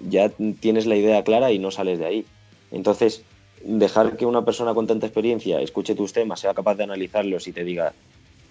ya 0.08 0.30
tienes 0.60 0.86
la 0.86 0.96
idea 0.96 1.24
clara 1.24 1.52
y 1.52 1.60
no 1.60 1.72
sales 1.72 2.00
de 2.00 2.06
ahí. 2.06 2.26
Entonces, 2.72 3.24
dejar 3.64 4.18
que 4.18 4.26
una 4.26 4.46
persona 4.46 4.74
con 4.74 4.88
tanta 4.88 5.06
experiencia 5.06 5.62
escuche 5.62 5.96
tus 5.96 6.14
temas, 6.14 6.40
sea 6.40 6.54
capaz 6.54 6.76
de 6.76 6.84
analizarlos 6.84 7.48
y 7.48 7.52
te 7.52 7.64
diga, 7.64 7.94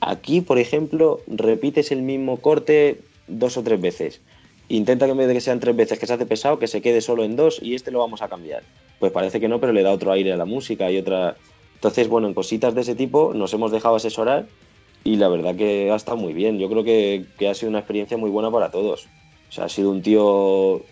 Aquí, 0.01 0.41
por 0.41 0.59
ejemplo, 0.59 1.21
repites 1.27 1.91
el 1.91 2.03
mismo 2.03 2.39
corte 2.39 3.01
dos 3.29 3.57
o 3.57 3.63
tres 3.63 3.81
veces. 3.81 4.21
Intenta 4.69 5.07
que 5.07 5.13
en 5.13 5.19
vez 5.19 5.29
de 5.29 5.35
que 5.35 5.41
sean 5.41 5.61
tres 5.61 5.75
veces 5.75 5.99
que 5.99 6.07
se 6.07 6.13
hace 6.13 6.27
pesado, 6.27 6.59
que 6.59 6.67
se 6.67 6.83
quede 6.83 7.01
solo 7.01 7.25
en 7.25 7.37
dos 7.37 7.61
y 7.63 7.75
este 7.75 7.91
lo 7.91 8.01
vamos 8.01 8.21
a 8.21 8.29
cambiar. 8.29 8.63
Pues 8.99 9.13
parece 9.13 9.41
que 9.41 9.49
no, 9.49 9.61
pero 9.61 9.73
le 9.73 9.83
da 9.83 9.93
otro 9.93 10.13
aire 10.13 10.33
a 10.33 10.37
la 10.37 10.45
música 10.45 10.91
y 10.91 10.99
otra. 10.99 11.37
Entonces, 11.75 12.09
bueno, 12.09 12.27
en 12.29 12.35
cositas 12.35 12.75
de 12.75 12.81
ese 12.83 12.95
tipo 12.95 13.33
nos 13.35 13.53
hemos 13.55 13.71
dejado 13.71 13.97
asesorar 13.97 14.47
y 15.05 15.17
la 15.17 15.29
verdad 15.29 15.55
que 15.55 15.91
ha 15.91 15.97
estado 15.97 16.17
muy 16.17 16.33
bien. 16.33 16.59
Yo 16.59 16.69
creo 16.69 16.85
que, 16.85 17.25
que 17.39 17.49
ha 17.49 17.55
sido 17.55 17.71
una 17.71 17.79
experiencia 17.79 18.17
muy 18.17 18.31
buena 18.31 18.51
para 18.51 18.71
todos. 18.71 19.07
O 19.49 19.53
sea, 19.53 19.65
ha 19.65 19.69
sido 19.69 19.91
un 19.91 20.03
tío. 20.03 20.83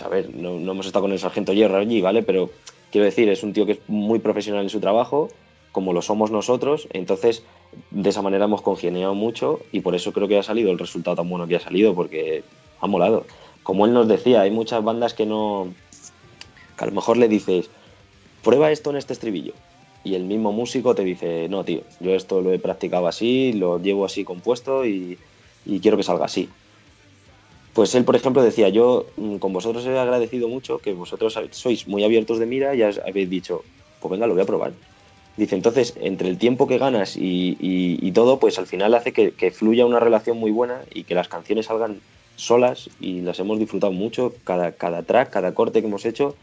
A 0.00 0.08
ver, 0.08 0.34
no, 0.34 0.58
no 0.58 0.72
hemos 0.72 0.86
estado 0.86 1.02
con 1.02 1.12
el 1.12 1.18
sargento 1.18 1.52
Hierro 1.52 1.78
allí, 1.78 2.00
¿vale? 2.00 2.22
Pero 2.22 2.50
quiero 2.90 3.04
decir, 3.04 3.28
es 3.28 3.42
un 3.42 3.52
tío 3.52 3.66
que 3.66 3.72
es 3.72 3.78
muy 3.88 4.18
profesional 4.18 4.62
en 4.62 4.70
su 4.70 4.80
trabajo, 4.80 5.28
como 5.72 5.92
lo 5.92 6.02
somos 6.02 6.30
nosotros. 6.30 6.88
Entonces, 6.92 7.42
de 7.90 8.10
esa 8.10 8.22
manera 8.22 8.46
hemos 8.46 8.62
congeniado 8.62 9.14
mucho 9.14 9.60
y 9.72 9.80
por 9.80 9.94
eso 9.94 10.12
creo 10.12 10.28
que 10.28 10.38
ha 10.38 10.42
salido 10.42 10.70
el 10.70 10.78
resultado 10.78 11.16
tan 11.16 11.28
bueno 11.28 11.46
que 11.46 11.56
ha 11.56 11.60
salido, 11.60 11.94
porque 11.94 12.44
ha 12.80 12.86
molado. 12.86 13.26
Como 13.62 13.86
él 13.86 13.92
nos 13.92 14.08
decía, 14.08 14.42
hay 14.42 14.50
muchas 14.50 14.82
bandas 14.82 15.14
que 15.14 15.26
no. 15.26 15.68
a 16.78 16.86
lo 16.86 16.92
mejor 16.92 17.16
le 17.16 17.28
dices, 17.28 17.68
prueba 18.42 18.70
esto 18.70 18.90
en 18.90 18.96
este 18.96 19.12
estribillo. 19.12 19.52
Y 20.04 20.14
el 20.14 20.24
mismo 20.24 20.52
músico 20.52 20.94
te 20.94 21.02
dice, 21.02 21.48
no, 21.48 21.64
tío, 21.64 21.80
yo 21.98 22.14
esto 22.14 22.40
lo 22.40 22.52
he 22.52 22.58
practicado 22.60 23.08
así, 23.08 23.52
lo 23.52 23.80
llevo 23.80 24.04
así 24.04 24.24
compuesto 24.24 24.86
y 24.86 25.18
quiero 25.82 25.96
que 25.96 26.04
salga 26.04 26.26
así. 26.26 26.48
Pues 27.76 27.94
él, 27.94 28.06
por 28.06 28.16
ejemplo, 28.16 28.42
decía, 28.42 28.70
yo 28.70 29.04
mm, 29.18 29.36
con 29.36 29.52
vosotros 29.52 29.84
he 29.84 29.98
agradecido 29.98 30.48
mucho 30.48 30.78
que 30.78 30.94
vosotros 30.94 31.38
sois 31.50 31.86
muy 31.86 32.04
abiertos 32.04 32.38
de 32.38 32.46
mira 32.46 32.74
y 32.74 32.80
habéis 32.80 33.28
dicho, 33.28 33.64
pues 34.00 34.10
venga, 34.10 34.26
lo 34.26 34.32
voy 34.32 34.42
a 34.42 34.46
probar. 34.46 34.72
Dice, 35.36 35.56
entonces, 35.56 35.92
entre 36.00 36.30
el 36.30 36.38
tiempo 36.38 36.66
que 36.66 36.78
ganas 36.78 37.18
y, 37.18 38.10
todo, 38.12 38.38
pues 38.38 38.58
al 38.58 38.66
final 38.66 38.94
hace 38.94 39.12
que, 39.12 39.50
fluya 39.50 39.84
una 39.84 40.00
relación 40.00 40.38
muy 40.38 40.50
buena 40.52 40.80
y 40.94 41.04
que 41.04 41.14
las 41.14 41.28
canciones 41.28 41.66
salgan 41.66 42.00
solas 42.36 42.88
y 42.98 43.20
las 43.20 43.40
hemos 43.40 43.58
disfrutado 43.58 43.92
mucho. 43.92 44.32
Cada, 44.44 44.72
cada 44.72 45.02
track, 45.02 45.28
cada 45.28 45.52
corte 45.52 45.82
que 45.82 45.88
hemos 45.88 46.06
hecho, 46.06 46.34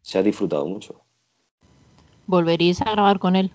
se 0.00 0.18
ha 0.18 0.22
disfrutado 0.22 0.64
mucho. 0.64 0.94
¿Volveríais 2.28 2.80
a 2.82 2.92
grabar 2.92 3.18
con 3.18 3.34
él? 3.34 3.50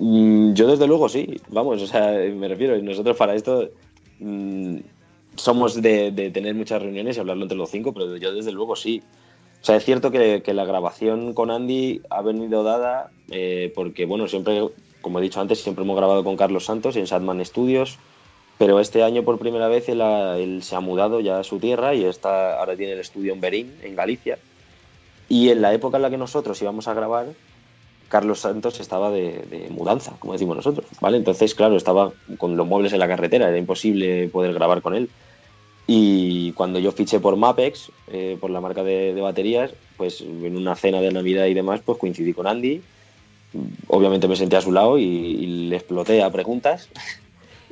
Mm, 0.00 0.54
yo 0.54 0.66
desde 0.66 0.88
luego 0.88 1.08
sí, 1.08 1.40
vamos, 1.48 1.80
o 1.80 1.86
sea, 1.86 2.10
me 2.10 2.48
refiero, 2.48 2.76
nosotros 2.82 3.16
para 3.16 3.36
esto 3.36 3.68
mm, 4.18 4.78
somos 5.36 5.80
de, 5.80 6.10
de, 6.10 6.30
tener 6.30 6.54
muchas 6.54 6.82
reuniones 6.82 7.16
y 7.16 7.20
hablarlo 7.20 7.44
entre 7.44 7.58
los 7.58 7.70
cinco, 7.70 7.92
pero 7.92 8.16
yo 8.16 8.32
desde 8.32 8.52
luego 8.52 8.76
sí. 8.76 9.02
O 9.62 9.64
sea, 9.64 9.76
es 9.76 9.84
cierto 9.84 10.10
que, 10.10 10.42
la 10.44 10.64
grabación 10.64 11.34
con 11.34 11.52
Andy 11.52 12.02
ha 12.10 12.20
venido 12.20 12.64
dada 12.64 13.12
eh, 13.30 13.72
porque, 13.76 14.06
bueno, 14.06 14.26
siempre, 14.26 14.60
como 15.00 15.20
he 15.20 15.22
dicho 15.22 15.40
antes, 15.40 15.60
siempre 15.60 15.84
hemos 15.84 15.96
grabado 15.96 16.24
con 16.24 16.36
Carlos 16.36 16.64
Santos 16.64 16.96
en 16.96 17.06
Sadman 17.06 17.44
Studios, 17.44 17.96
pero 18.58 18.80
este 18.80 19.04
año 19.04 19.22
por 19.22 19.38
primera 19.38 19.68
vez 19.68 19.88
él, 19.88 20.62
se 20.62 20.74
ha 20.74 20.80
mudado 20.80 21.20
ya 21.20 21.38
a 21.38 21.44
su 21.44 21.60
tierra 21.60 21.94
y 21.94 22.04
está, 22.04 22.58
ahora 22.58 22.76
tiene 22.76 22.94
el 22.94 22.98
estudio 22.98 23.32
en 23.32 23.40
Berín, 23.40 23.72
en 23.84 23.94
Galicia. 23.94 24.36
Y 25.28 25.50
en 25.50 25.62
la 25.62 25.72
época 25.72 25.96
en 25.96 26.02
la 26.02 26.10
que 26.10 26.18
nosotros 26.18 26.60
íbamos 26.60 26.88
a 26.88 26.94
grabar, 26.94 27.26
Carlos 28.12 28.40
Santos 28.40 28.78
estaba 28.78 29.10
de, 29.10 29.68
mudanza, 29.70 30.12
como 30.18 30.34
decimos 30.34 30.54
nosotros, 30.54 30.86
¿vale? 31.00 31.16
Entonces, 31.16 31.54
claro, 31.54 31.78
estaba 31.78 32.12
con 32.36 32.58
los 32.58 32.66
muebles 32.66 32.92
en 32.92 32.98
la 32.98 33.08
carretera, 33.08 33.48
era 33.48 33.56
imposible 33.56 34.28
poder 34.28 34.52
grabar 34.52 34.82
con 34.82 34.94
él. 34.94 35.08
Y 35.86 36.52
cuando 36.52 36.78
yo 36.78 36.92
fiché 36.92 37.20
por 37.20 37.36
Mapex, 37.36 37.90
eh, 38.08 38.36
por 38.38 38.50
la 38.50 38.60
marca 38.60 38.84
de, 38.84 39.18
baterías, 39.18 39.70
pues 39.96 40.20
en 40.20 40.58
una 40.58 40.76
cena 40.76 41.00
de 41.00 41.10
Navidad 41.10 41.46
y 41.46 41.54
demás, 41.54 41.80
pues 41.82 41.96
coincidí 41.96 42.34
con 42.34 42.46
Andy. 42.46 42.82
Obviamente 43.86 44.28
me 44.28 44.36
senté 44.36 44.56
a 44.56 44.60
su 44.60 44.72
lado 44.72 44.98
y, 44.98 45.04
y 45.04 45.46
le 45.70 45.76
exploté 45.76 46.22
a 46.22 46.30
preguntas. 46.30 46.90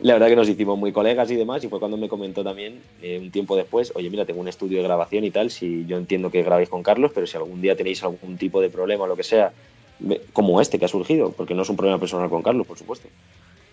la 0.03 0.14
verdad 0.14 0.29
que 0.29 0.37
nos 0.37 0.48
hicimos 0.48 0.79
muy 0.79 0.90
colegas 0.90 1.31
y 1.31 1.37
demás, 1.37 1.62
y 1.64 1.68
fue 1.68 1.79
cuando 1.79 1.98
me 1.98 2.09
comentó 2.09 2.42
también, 2.42 2.81
eh, 3.03 3.18
un 3.20 3.31
tiempo 3.31 3.57
después, 3.57 3.92
oye, 3.94 4.09
mira, 4.09 4.24
tengo 4.24 4.40
un 4.40 4.48
estudio 4.48 4.79
de 4.79 4.85
grabación 4.85 5.24
y 5.24 5.31
tal, 5.31 5.50
si 5.50 5.85
yo 5.87 5.98
entiendo 5.98 6.31
que 6.31 6.42
grabéis 6.42 6.70
con 6.70 6.83
Carlos, 6.83 7.12
pero 7.14 7.26
si 7.26 7.37
algún 7.37 7.61
día 7.61 7.76
tenéis 7.76 8.03
algún 8.03 8.38
tipo 8.38 8.62
de 8.62 8.70
problema 8.70 9.05
o 9.05 9.07
lo 9.07 9.16
que 9.16 9.22
sea, 9.22 9.53
como 10.32 10.60
este 10.60 10.78
que 10.78 10.84
ha 10.84 10.88
surgido, 10.88 11.32
porque 11.32 11.54
no 11.54 11.62
es 11.62 11.68
un 11.68 11.76
problema 11.76 11.98
personal 11.98 12.28
con 12.28 12.42
Carlos, 12.42 12.66
por 12.66 12.78
supuesto. 12.78 13.08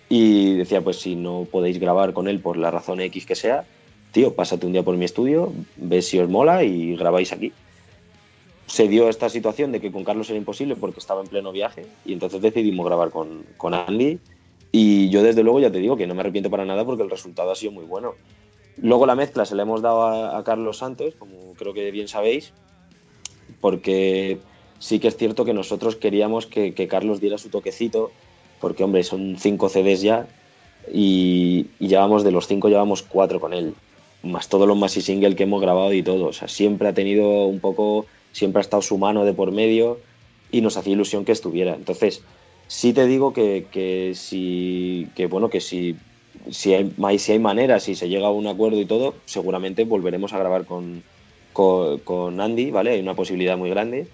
Y 0.09 0.55
decía, 0.55 0.81
pues 0.81 0.97
si 0.97 1.15
no 1.15 1.47
podéis 1.51 1.79
grabar 1.79 2.13
con 2.13 2.27
él 2.27 2.39
por 2.39 2.57
la 2.57 2.71
razón 2.71 3.01
X 3.01 3.25
que 3.25 3.35
sea, 3.35 3.65
tío, 4.11 4.33
pásate 4.33 4.65
un 4.65 4.73
día 4.73 4.83
por 4.83 4.95
mi 4.95 5.05
estudio, 5.05 5.53
ves 5.75 6.07
si 6.07 6.19
os 6.19 6.29
mola 6.29 6.63
y 6.63 6.95
grabáis 6.95 7.31
aquí. 7.31 7.51
Se 8.65 8.87
dio 8.87 9.09
esta 9.09 9.29
situación 9.29 9.71
de 9.71 9.79
que 9.79 9.91
con 9.91 10.03
Carlos 10.03 10.29
era 10.29 10.37
imposible 10.37 10.75
porque 10.75 10.99
estaba 10.99 11.21
en 11.21 11.27
pleno 11.27 11.51
viaje 11.51 11.85
y 12.05 12.13
entonces 12.13 12.41
decidimos 12.41 12.85
grabar 12.85 13.11
con, 13.11 13.45
con 13.55 13.73
Andy 13.73 14.19
y 14.71 15.09
yo 15.09 15.23
desde 15.23 15.43
luego 15.43 15.59
ya 15.59 15.71
te 15.71 15.79
digo 15.79 15.95
que 15.95 16.07
no 16.07 16.15
me 16.15 16.21
arrepiento 16.21 16.49
para 16.49 16.65
nada 16.65 16.85
porque 16.85 17.03
el 17.03 17.09
resultado 17.09 17.51
ha 17.51 17.55
sido 17.55 17.71
muy 17.71 17.85
bueno. 17.85 18.15
Luego 18.77 19.05
la 19.05 19.15
mezcla 19.15 19.45
se 19.45 19.55
la 19.55 19.63
hemos 19.63 19.81
dado 19.81 20.03
a, 20.03 20.37
a 20.37 20.43
Carlos 20.43 20.77
Santos, 20.77 21.15
como 21.17 21.53
creo 21.53 21.73
que 21.73 21.89
bien 21.91 22.07
sabéis, 22.07 22.53
porque 23.61 24.37
sí 24.79 24.99
que 24.99 25.07
es 25.07 25.17
cierto 25.17 25.45
que 25.45 25.53
nosotros 25.53 25.95
queríamos 25.95 26.45
que, 26.45 26.87
Carlos 26.89 27.19
diera 27.21 27.37
su 27.37 27.49
toquecito, 27.49 28.11
porque 28.59 28.83
hombre, 28.83 29.03
son 29.03 29.37
cinco 29.37 29.69
CDs 29.69 30.01
ya 30.01 30.27
y, 30.93 31.67
y 31.79 31.87
llevamos 31.87 32.23
de 32.23 32.31
los 32.31 32.47
cinco, 32.47 32.69
llevamos 32.69 33.03
cuatro 33.03 33.39
con 33.39 33.53
él 33.53 33.73
más 34.23 34.49
todos 34.49 34.67
los 34.67 34.77
Maxi 34.77 35.01
Single 35.01 35.35
que 35.35 35.43
hemos 35.43 35.61
grabado 35.61 35.93
y 35.93 36.03
todo. 36.03 36.27
O 36.27 36.33
sea, 36.33 36.47
siempre 36.47 36.87
ha 36.87 36.93
tenido 36.93 37.45
un 37.45 37.59
poco, 37.59 38.05
siempre 38.31 38.59
ha 38.59 38.61
estado 38.61 38.81
su 38.81 38.97
mano 38.97 39.25
de 39.25 39.33
por 39.33 39.51
medio 39.51 39.99
y 40.51 40.61
nos 40.61 40.77
hacía 40.77 40.93
ilusión 40.93 41.25
que 41.25 41.31
estuviera. 41.31 41.75
Entonces, 41.75 42.23
sí 42.67 42.93
te 42.93 43.05
digo 43.05 43.33
que, 43.33 43.67
que 43.71 44.13
si, 44.15 45.07
bueno, 45.29 45.49
que 45.49 45.61
si, 45.61 45.95
si, 46.49 46.73
hay, 46.73 47.19
si 47.19 47.31
hay 47.31 47.39
maneras, 47.39 47.83
si 47.83 47.95
se 47.95 48.09
llega 48.09 48.27
a 48.27 48.31
un 48.31 48.47
acuerdo 48.47 48.79
y 48.79 48.85
todo, 48.85 49.15
seguramente 49.25 49.83
volveremos 49.83 50.33
a 50.33 50.39
grabar 50.39 50.65
con, 50.65 51.03
con, 51.53 51.99
con 51.99 52.39
Andy, 52.39 52.71
¿vale? 52.71 52.91
Hay 52.91 52.99
una 52.99 53.15
posibilidad 53.15 53.57
muy 53.57 53.69
grande. 53.69 54.07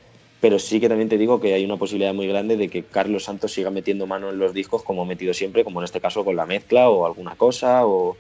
Pero 0.44 0.60
sí 0.60 0.82
que 0.82 0.90
también 0.90 1.08
te 1.08 1.18
digo 1.18 1.40
que 1.40 1.54
hay 1.54 1.64
una 1.64 1.78
posibilidad 1.78 2.14
muy 2.14 2.28
grande 2.28 2.58
de 2.58 2.68
que 2.68 2.84
Carlos 2.84 3.24
Santos 3.24 3.54
siga 3.54 3.70
metiendo 3.70 4.08
mano 4.08 4.30
en 4.30 4.40
los 4.40 4.54
discos 4.54 4.84
como 4.84 5.04
ha 5.04 5.06
metido 5.06 5.34
siempre, 5.34 5.64
como 5.64 5.80
en 5.80 5.86
este 5.86 6.02
caso 6.02 6.26
con 6.26 6.36
la 6.36 6.46
mezcla 6.46 6.90
o 6.90 7.06
alguna 7.06 7.38
cosa, 7.38 7.88
o, 7.88 8.18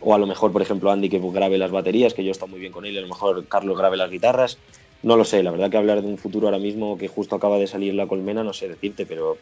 o 0.00 0.14
a 0.14 0.18
lo 0.18 0.28
mejor, 0.28 0.52
por 0.52 0.62
ejemplo, 0.62 0.92
Andy 0.92 1.08
que 1.08 1.18
grabe 1.18 1.58
las 1.58 1.72
baterías, 1.72 2.14
que 2.14 2.22
yo 2.22 2.30
estoy 2.30 2.48
muy 2.48 2.60
bien 2.60 2.70
con 2.70 2.86
él, 2.86 2.96
a 2.96 3.00
lo 3.00 3.08
mejor 3.08 3.44
Carlos 3.48 3.76
grabe 3.76 3.96
las 3.96 4.08
guitarras. 4.08 4.56
No 5.02 5.16
lo 5.16 5.24
sé, 5.24 5.42
la 5.42 5.50
verdad 5.50 5.68
que 5.68 5.78
hablar 5.78 6.00
de 6.00 6.06
un 6.06 6.16
futuro 6.16 6.46
ahora 6.46 6.60
mismo 6.60 6.96
que 6.96 7.08
justo 7.08 7.34
acaba 7.34 7.58
de 7.58 7.66
salir 7.66 7.92
la 7.92 8.06
colmena, 8.06 8.44
no 8.44 8.52
sé 8.52 8.68
decirte, 8.68 9.04
pero 9.04 9.36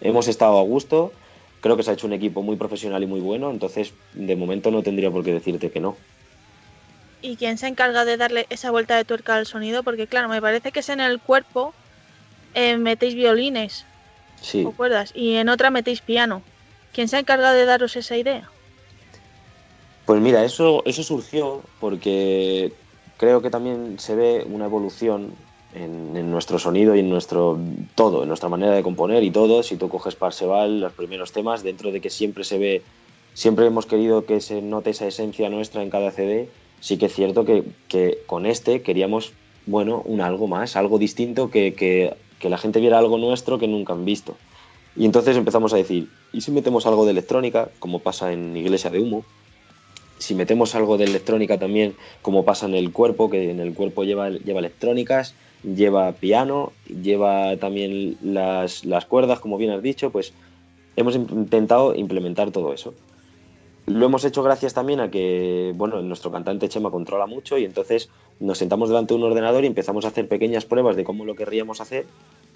hemos 0.00 0.26
estado 0.26 0.58
a 0.58 0.62
gusto, 0.62 1.12
creo 1.60 1.76
que 1.76 1.82
se 1.82 1.90
ha 1.90 1.92
hecho 1.92 2.06
un 2.06 2.14
equipo 2.14 2.42
muy 2.42 2.56
profesional 2.56 3.02
y 3.02 3.06
muy 3.06 3.20
bueno, 3.20 3.50
entonces 3.50 3.92
de 4.14 4.36
momento 4.36 4.70
no 4.70 4.82
tendría 4.82 5.10
por 5.10 5.22
qué 5.22 5.34
decirte 5.34 5.70
que 5.70 5.80
no. 5.80 5.96
¿Y 7.20 7.36
quién 7.36 7.58
se 7.58 7.66
encarga 7.66 8.04
de 8.04 8.16
darle 8.16 8.46
esa 8.50 8.70
vuelta 8.70 8.96
de 8.96 9.04
tuerca 9.04 9.34
al 9.34 9.46
sonido? 9.46 9.82
Porque 9.82 10.06
claro, 10.06 10.28
me 10.28 10.40
parece 10.40 10.70
que 10.70 10.80
es 10.80 10.88
en 10.88 11.00
el 11.00 11.20
cuerpo 11.20 11.74
eh, 12.54 12.76
metéis 12.76 13.14
violines 13.14 13.84
sí. 14.40 14.64
o 14.64 14.72
cuerdas 14.72 15.12
y 15.14 15.34
en 15.34 15.48
otra 15.48 15.70
metéis 15.70 16.00
piano. 16.00 16.42
¿Quién 16.92 17.08
se 17.08 17.18
encarga 17.18 17.52
de 17.52 17.64
daros 17.64 17.96
esa 17.96 18.16
idea? 18.16 18.48
Pues 20.06 20.20
mira, 20.20 20.44
eso, 20.44 20.82
eso 20.86 21.02
surgió 21.02 21.60
porque 21.80 22.72
creo 23.18 23.42
que 23.42 23.50
también 23.50 23.98
se 23.98 24.14
ve 24.14 24.46
una 24.50 24.64
evolución 24.64 25.32
en, 25.74 26.16
en 26.16 26.30
nuestro 26.30 26.58
sonido 26.58 26.94
y 26.94 27.00
en 27.00 27.10
nuestro 27.10 27.58
todo, 27.94 28.22
en 28.22 28.28
nuestra 28.28 28.48
manera 28.48 28.72
de 28.72 28.82
componer 28.82 29.22
y 29.22 29.30
todo. 29.30 29.62
Si 29.62 29.76
tú 29.76 29.88
coges 29.88 30.14
Parseval, 30.14 30.80
los 30.80 30.92
primeros 30.92 31.32
temas, 31.32 31.62
dentro 31.62 31.92
de 31.92 32.00
que 32.00 32.10
siempre 32.10 32.44
se 32.44 32.58
ve, 32.58 32.82
siempre 33.34 33.66
hemos 33.66 33.86
querido 33.86 34.24
que 34.24 34.40
se 34.40 34.62
note 34.62 34.90
esa 34.90 35.06
esencia 35.06 35.50
nuestra 35.50 35.82
en 35.82 35.90
cada 35.90 36.10
CD, 36.10 36.48
sí 36.80 36.96
que 36.96 37.06
es 37.06 37.14
cierto 37.14 37.44
que, 37.44 37.64
que 37.88 38.18
con 38.26 38.46
este 38.46 38.82
queríamos, 38.82 39.32
bueno, 39.66 40.02
un 40.04 40.20
algo 40.20 40.46
más, 40.46 40.76
algo 40.76 40.98
distinto, 40.98 41.50
que, 41.50 41.74
que, 41.74 42.14
que 42.38 42.50
la 42.50 42.58
gente 42.58 42.80
viera 42.80 42.98
algo 42.98 43.18
nuestro 43.18 43.58
que 43.58 43.68
nunca 43.68 43.92
han 43.92 44.04
visto. 44.04 44.36
Y 44.96 45.04
entonces 45.04 45.36
empezamos 45.36 45.72
a 45.72 45.76
decir, 45.76 46.08
¿y 46.32 46.40
si 46.40 46.50
metemos 46.50 46.86
algo 46.86 47.04
de 47.04 47.12
electrónica, 47.12 47.68
como 47.78 48.00
pasa 48.00 48.32
en 48.32 48.56
Iglesia 48.56 48.90
de 48.90 49.00
Humo? 49.00 49.24
Si 50.18 50.34
metemos 50.34 50.74
algo 50.74 50.98
de 50.98 51.04
electrónica 51.04 51.58
también, 51.58 51.94
como 52.22 52.44
pasa 52.44 52.66
en 52.66 52.74
el 52.74 52.92
cuerpo, 52.92 53.30
que 53.30 53.50
en 53.50 53.60
el 53.60 53.74
cuerpo 53.74 54.02
lleva, 54.02 54.30
lleva 54.30 54.58
electrónicas, 54.58 55.34
lleva 55.62 56.12
piano, 56.12 56.72
lleva 56.88 57.56
también 57.58 58.16
las, 58.22 58.84
las 58.84 59.04
cuerdas, 59.04 59.38
como 59.38 59.56
bien 59.58 59.70
has 59.70 59.82
dicho, 59.82 60.10
pues 60.10 60.32
hemos 60.96 61.14
intentado 61.14 61.94
implementar 61.94 62.50
todo 62.50 62.72
eso. 62.72 62.94
Lo 63.88 64.04
hemos 64.06 64.24
hecho 64.24 64.42
gracias 64.42 64.74
también 64.74 65.00
a 65.00 65.10
que, 65.10 65.72
bueno, 65.74 66.02
nuestro 66.02 66.30
cantante 66.30 66.68
Chema 66.68 66.90
controla 66.90 67.26
mucho 67.26 67.56
y 67.58 67.64
entonces 67.64 68.10
nos 68.38 68.58
sentamos 68.58 68.88
delante 68.90 69.14
de 69.14 69.18
un 69.20 69.24
ordenador 69.26 69.64
y 69.64 69.66
empezamos 69.68 70.04
a 70.04 70.08
hacer 70.08 70.28
pequeñas 70.28 70.66
pruebas 70.66 70.96
de 70.96 71.04
cómo 71.04 71.24
lo 71.24 71.34
querríamos 71.36 71.80
hacer 71.80 72.12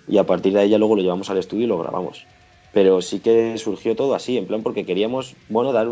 y 0.07 0.19
a 0.19 0.27
partir 0.27 0.53
de 0.53 0.61
ahí 0.61 0.71
ya 0.71 0.79
luego 0.79 0.97
lo 0.97 1.03
llevamos 1.03 1.31
al 1.31 1.39
estudio 1.39 1.65
y 1.65 1.69
lo 1.69 1.79
grabamos. 1.79 2.29
Pero 2.71 3.01
sí 3.03 3.21
que 3.21 3.57
surgió 3.57 3.97
todo 3.97 4.15
así, 4.15 4.37
en 4.37 4.47
plan 4.47 4.63
porque 4.63 4.85
queríamos, 4.85 5.39
bueno, 5.47 5.73
dar, 5.73 5.89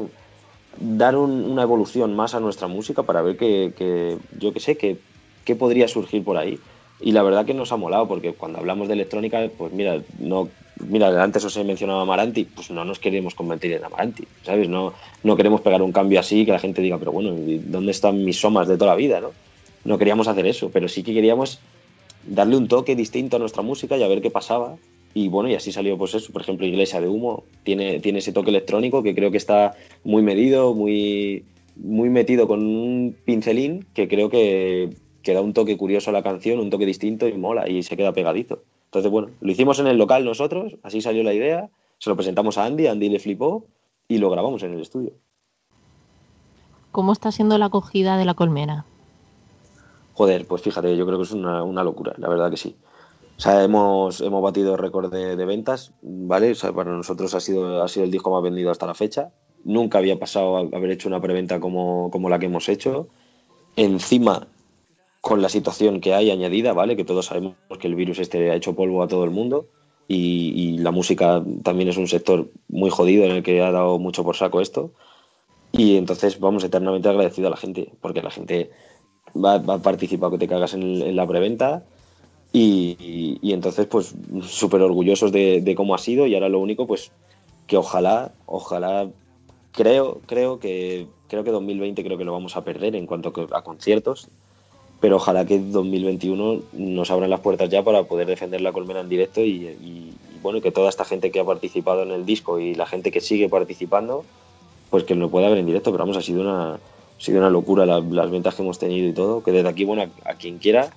dar 0.73 1.17
un- 1.17 1.45
una 1.45 1.63
evolución 1.63 2.15
más 2.17 2.35
a 2.35 2.41
nuestra 2.41 2.69
música 2.69 3.05
para 3.07 3.23
ver 3.23 3.37
que, 3.37 3.75
que 3.77 4.19
yo 4.31 4.53
qué 4.53 4.61
sé, 4.61 4.77
que, 4.77 5.05
qué 5.45 5.57
podría 5.57 5.89
surgir 5.89 6.25
por 6.25 6.37
ahí. 6.39 6.63
Y 7.01 7.13
la 7.13 7.23
verdad 7.23 7.47
que 7.47 7.55
nos 7.55 7.73
ha 7.73 7.77
molado 7.77 8.07
porque 8.07 8.33
cuando 8.33 8.59
hablamos 8.59 8.89
de 8.89 8.95
electrónica, 8.95 9.49
pues 9.57 9.73
mira, 9.73 10.03
no, 10.19 10.49
mira, 10.89 11.23
antes 11.23 11.45
os 11.45 11.57
he 11.57 11.65
mencionado 11.65 12.01
Amaranti, 12.01 12.45
pues 12.45 12.71
no 12.71 12.85
nos 12.85 12.99
queremos 12.99 13.35
convertir 13.35 13.73
en 13.73 13.85
Amaranti, 13.85 14.25
¿sabes? 14.43 14.69
No, 14.69 14.93
no 15.23 15.37
queremos 15.37 15.61
pegar 15.63 15.83
un 15.83 15.93
cambio 15.93 16.21
así 16.21 16.45
que 16.45 16.53
la 16.53 16.59
gente 16.59 16.83
diga, 16.83 16.99
pero 16.99 17.13
bueno, 17.13 17.35
¿y 17.35 17.59
¿dónde 17.59 17.93
están 17.93 18.25
mis 18.25 18.39
somas 18.39 18.69
de 18.69 18.77
toda 18.77 18.93
la 18.93 18.97
vida, 18.97 19.21
no? 19.21 19.31
No 19.85 19.97
queríamos 19.97 20.29
hacer 20.29 20.47
eso, 20.47 20.71
pero 20.71 20.89
sí 20.89 21.03
que 21.03 21.15
queríamos 21.15 21.59
darle 22.27 22.57
un 22.57 22.69
toque 22.69 22.95
distinto 22.95 23.37
a 23.37 23.39
nuestra 23.39 23.63
música 23.63 23.97
y 23.97 24.03
a 24.03 24.09
ver 24.09 24.21
qué 24.21 24.31
pasaba. 24.31 24.77
Y 25.15 25.29
bueno, 25.29 25.49
y 25.49 25.55
así 25.55 25.73
salió, 25.73 25.99
pues 25.99 26.15
eso, 26.15 26.33
por 26.33 26.43
ejemplo, 26.43 26.67
Iglesia 26.67 27.01
de 27.01 27.09
Humo, 27.09 27.45
tiene, 27.65 27.99
tiene 28.01 28.21
ese 28.21 28.33
toque 28.33 28.51
electrónico 28.51 29.03
que 29.03 29.15
creo 29.15 29.31
que 29.31 29.39
está 29.39 29.75
muy 30.05 30.23
medido, 30.23 30.75
muy, 30.75 31.45
muy 31.77 32.11
metido 32.11 32.47
con 32.47 32.61
un 32.65 33.17
pincelín 33.25 33.87
que 33.95 34.07
creo 34.07 34.31
que, 34.31 34.91
que 35.23 35.35
da 35.35 35.41
un 35.41 35.53
toque 35.53 35.77
curioso 35.77 36.11
a 36.11 36.13
la 36.13 36.23
canción, 36.23 36.61
un 36.61 36.71
toque 36.71 36.87
distinto 36.87 37.29
y 37.29 37.33
mola 37.35 37.69
y 37.69 37.83
se 37.83 37.97
queda 37.97 38.13
pegadito. 38.13 38.63
Entonces, 38.87 39.11
bueno, 39.11 39.31
lo 39.41 39.53
hicimos 39.53 39.79
en 39.79 39.87
el 39.87 39.99
local 39.99 40.25
nosotros, 40.25 40.77
así 40.83 41.01
salió 41.01 41.23
la 41.23 41.35
idea, 41.35 41.69
se 41.99 42.11
lo 42.11 42.17
presentamos 42.17 42.59
a 42.59 42.65
Andy, 42.65 42.87
Andy 42.87 43.09
le 43.09 43.19
flipó 43.19 43.67
y 44.09 44.19
lo 44.19 44.31
grabamos 44.31 44.63
en 44.63 44.75
el 44.75 44.81
estudio. 44.81 45.13
¿Cómo 46.91 47.13
está 47.13 47.31
siendo 47.31 47.57
la 47.57 47.67
acogida 47.67 48.17
de 48.17 48.25
la 48.25 48.35
colmena? 48.35 48.85
Joder, 50.15 50.47
pues 50.47 50.63
fíjate, 50.63 50.97
yo 50.97 51.07
creo 51.07 51.19
que 51.19 51.25
es 51.25 51.33
una, 51.33 51.63
una 51.63 51.85
locura, 51.85 52.15
la 52.19 52.29
verdad 52.29 52.51
que 52.51 52.57
sí. 52.57 52.77
O 53.37 53.41
sea, 53.41 53.65
hemos, 53.65 54.21
hemos 54.21 54.43
batido 54.43 54.77
récord 54.77 55.11
de, 55.11 55.35
de 55.37 55.45
ventas, 55.47 55.95
¿vale? 56.03 56.51
O 56.51 56.55
sea, 56.55 56.73
para 56.73 56.91
nosotros 56.91 57.35
ha 57.35 57.41
sido, 57.41 57.83
ha 57.83 57.89
sido 57.89 58.05
el 58.05 58.11
disco 58.11 58.31
más 58.31 58.43
vendido 58.43 58.71
hasta 58.71 58.87
la 58.87 58.95
fecha. 58.95 59.31
Nunca 59.65 59.97
había 59.97 60.19
pasado 60.19 60.57
a 60.57 60.61
haber 60.61 60.91
hecho 60.91 61.09
una 61.09 61.23
preventa 61.23 61.59
como, 61.59 62.11
como 62.11 62.29
la 62.29 62.39
que 62.39 62.47
hemos 62.47 62.69
hecho. 62.69 63.09
Encima, 63.77 64.47
con 65.21 65.43
la 65.43 65.49
situación 65.49 66.01
que 66.01 66.15
hay 66.15 66.31
añadida, 66.31 66.73
¿vale? 66.73 66.97
Que 66.97 67.05
todos 67.05 67.27
sabemos 67.27 67.55
que 67.79 67.87
el 67.87 67.95
virus 67.95 68.19
este 68.19 68.51
ha 68.51 68.55
hecho 68.55 68.75
polvo 68.75 69.03
a 69.03 69.09
todo 69.09 69.25
el 69.25 69.31
mundo 69.31 69.67
y, 70.09 70.79
la 70.79 70.91
música 70.91 71.45
también 71.63 71.89
es 71.89 71.97
un 71.97 72.09
sector 72.09 72.49
muy 72.69 72.91
jodido 72.91 73.25
en 73.25 73.33
el 73.33 73.43
que 73.43 73.63
ha 73.63 73.71
dado 73.71 73.99
mucho 73.99 74.25
por 74.25 74.37
saco 74.37 74.61
esto. 74.61 74.91
Y 75.73 75.97
entonces 75.97 76.41
vamos 76.41 76.65
eternamente 76.65 77.09
agradecidos 77.09 77.49
a 77.49 77.51
la 77.51 77.57
gente, 77.57 77.93
porque 78.01 78.23
la 78.23 78.31
gente 78.31 78.71
va, 79.37 79.59
va 79.59 79.75
a 79.75 79.79
participar 79.79 80.31
que 80.33 80.39
te 80.39 80.49
cagas 80.49 80.75
en, 80.75 81.15
la 81.15 81.27
preventa 81.27 81.85
y, 82.53 83.39
entonces 83.43 83.87
pues 83.87 84.15
súper 84.43 84.83
orgullosos 84.83 85.31
de, 85.31 85.61
de 85.61 85.75
cómo 85.77 85.95
ha 85.95 85.99
sido 85.99 86.27
y 86.27 86.35
ahora 86.35 86.49
lo 86.49 86.59
único 86.59 86.89
pues 86.89 87.13
que 87.69 87.77
ojalá, 87.77 88.33
ojalá, 88.47 89.09
creo, 89.71 90.21
creo 90.27 90.59
que 90.59 91.07
creo 91.29 91.45
que 91.45 91.53
2020 91.53 92.03
creo 92.03 92.19
que 92.19 92.25
lo 92.25 92.33
vamos 92.33 92.57
a 92.57 92.65
perder 92.65 92.97
en 92.97 93.07
cuanto 93.07 93.33
a 93.53 93.63
conciertos, 93.63 94.29
pero 95.01 95.17
ojalá 95.17 95.47
que 95.47 95.59
2021 95.59 96.63
nos 96.75 97.11
abran 97.11 97.31
las 97.31 97.41
puertas 97.41 97.71
ya 97.71 97.83
para 97.83 98.03
poder 98.05 98.27
defender 98.27 98.61
la 98.61 98.73
colmena 98.73 99.01
en 99.01 99.09
directo 99.09 99.41
y, 99.41 100.13
bueno, 100.43 100.61
que 100.61 100.71
toda 100.71 100.89
esta 100.89 101.05
gente 101.05 101.31
que 101.31 101.41
ha 101.41 101.45
participado 101.45 102.03
en 102.03 102.11
el 102.11 102.27
disco 102.27 102.61
y 102.61 102.75
la 102.75 102.87
gente 102.87 103.11
que 103.11 103.21
sigue 103.21 103.49
participando, 103.49 104.25
pues 104.91 105.05
que 105.05 105.15
lo 105.15 105.31
pueda 105.31 105.49
ver 105.49 105.59
en 105.59 105.67
directo, 105.67 105.91
pero 105.91 106.05
vamos, 106.05 106.17
ha 106.17 106.23
sido 106.23 106.43
una, 106.43 106.79
sido 107.19 107.39
una 107.39 107.51
locura 107.51 107.87
la- 107.87 108.01
las 108.01 108.31
ventas 108.31 108.55
que 108.55 108.63
hemos 108.63 108.79
tenido 108.79 109.09
y 109.09 109.13
todo, 109.13 109.43
que 109.43 109.53
desde 109.53 109.69
aquí, 109.69 109.85
bueno, 109.85 110.07
a, 110.25 110.35
quien 110.35 110.59
quiera, 110.59 110.91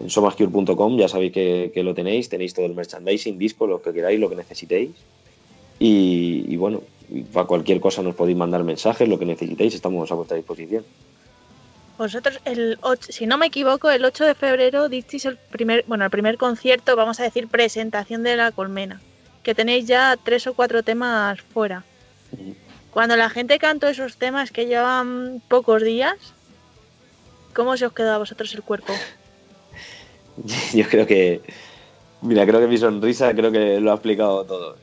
en 0.00 0.10
somascure.com 0.10 0.96
ya 0.98 1.08
sabéis 1.08 1.32
que, 1.32 1.70
lo 1.82 1.94
tenéis, 1.94 2.28
tenéis 2.28 2.54
todo 2.54 2.66
el 2.66 2.74
merchandising, 2.74 3.38
disco, 3.38 3.66
lo 3.66 3.82
que 3.82 3.92
queráis, 3.92 4.18
lo 4.18 4.28
que 4.30 4.36
necesitéis. 4.36 4.90
Y, 5.78 6.44
y 6.48 6.56
bueno, 6.56 6.80
para 7.32 7.46
cualquier 7.46 7.80
cosa 7.80 8.02
nos 8.02 8.14
podéis 8.14 8.36
mandar 8.36 8.64
mensajes, 8.64 9.08
lo 9.08 9.18
que 9.18 9.26
necesitéis, 9.26 9.74
estamos 9.74 10.10
a 10.10 10.14
vuestra 10.14 10.36
disposición. 10.36 10.84
Vosotros, 12.02 12.40
el 12.44 12.78
8, 12.80 13.12
si 13.12 13.26
no 13.28 13.38
me 13.38 13.46
equivoco, 13.46 13.88
el 13.88 14.04
8 14.04 14.24
de 14.24 14.34
febrero 14.34 14.88
disteis 14.88 15.24
el 15.24 15.36
primer, 15.36 15.84
bueno, 15.86 16.04
el 16.04 16.10
primer 16.10 16.36
concierto, 16.36 16.96
vamos 16.96 17.20
a 17.20 17.22
decir, 17.22 17.46
presentación 17.46 18.24
de 18.24 18.34
la 18.34 18.50
colmena, 18.50 19.00
que 19.44 19.54
tenéis 19.54 19.86
ya 19.86 20.16
tres 20.20 20.48
o 20.48 20.54
cuatro 20.54 20.82
temas 20.82 21.40
fuera. 21.40 21.84
Cuando 22.90 23.14
la 23.14 23.30
gente 23.30 23.60
cantó 23.60 23.86
esos 23.86 24.16
temas 24.16 24.50
que 24.50 24.66
llevan 24.66 25.40
pocos 25.46 25.84
días, 25.84 26.16
¿cómo 27.54 27.76
se 27.76 27.86
os 27.86 27.92
quedó 27.92 28.14
a 28.14 28.18
vosotros 28.18 28.52
el 28.52 28.64
cuerpo? 28.64 28.92
Yo 30.74 30.88
creo 30.88 31.06
que, 31.06 31.40
mira, 32.20 32.44
creo 32.44 32.58
que 32.58 32.66
mi 32.66 32.78
sonrisa 32.78 33.32
creo 33.32 33.52
que 33.52 33.78
lo 33.78 33.92
ha 33.92 33.94
explicado 33.94 34.44
todo. 34.44 34.76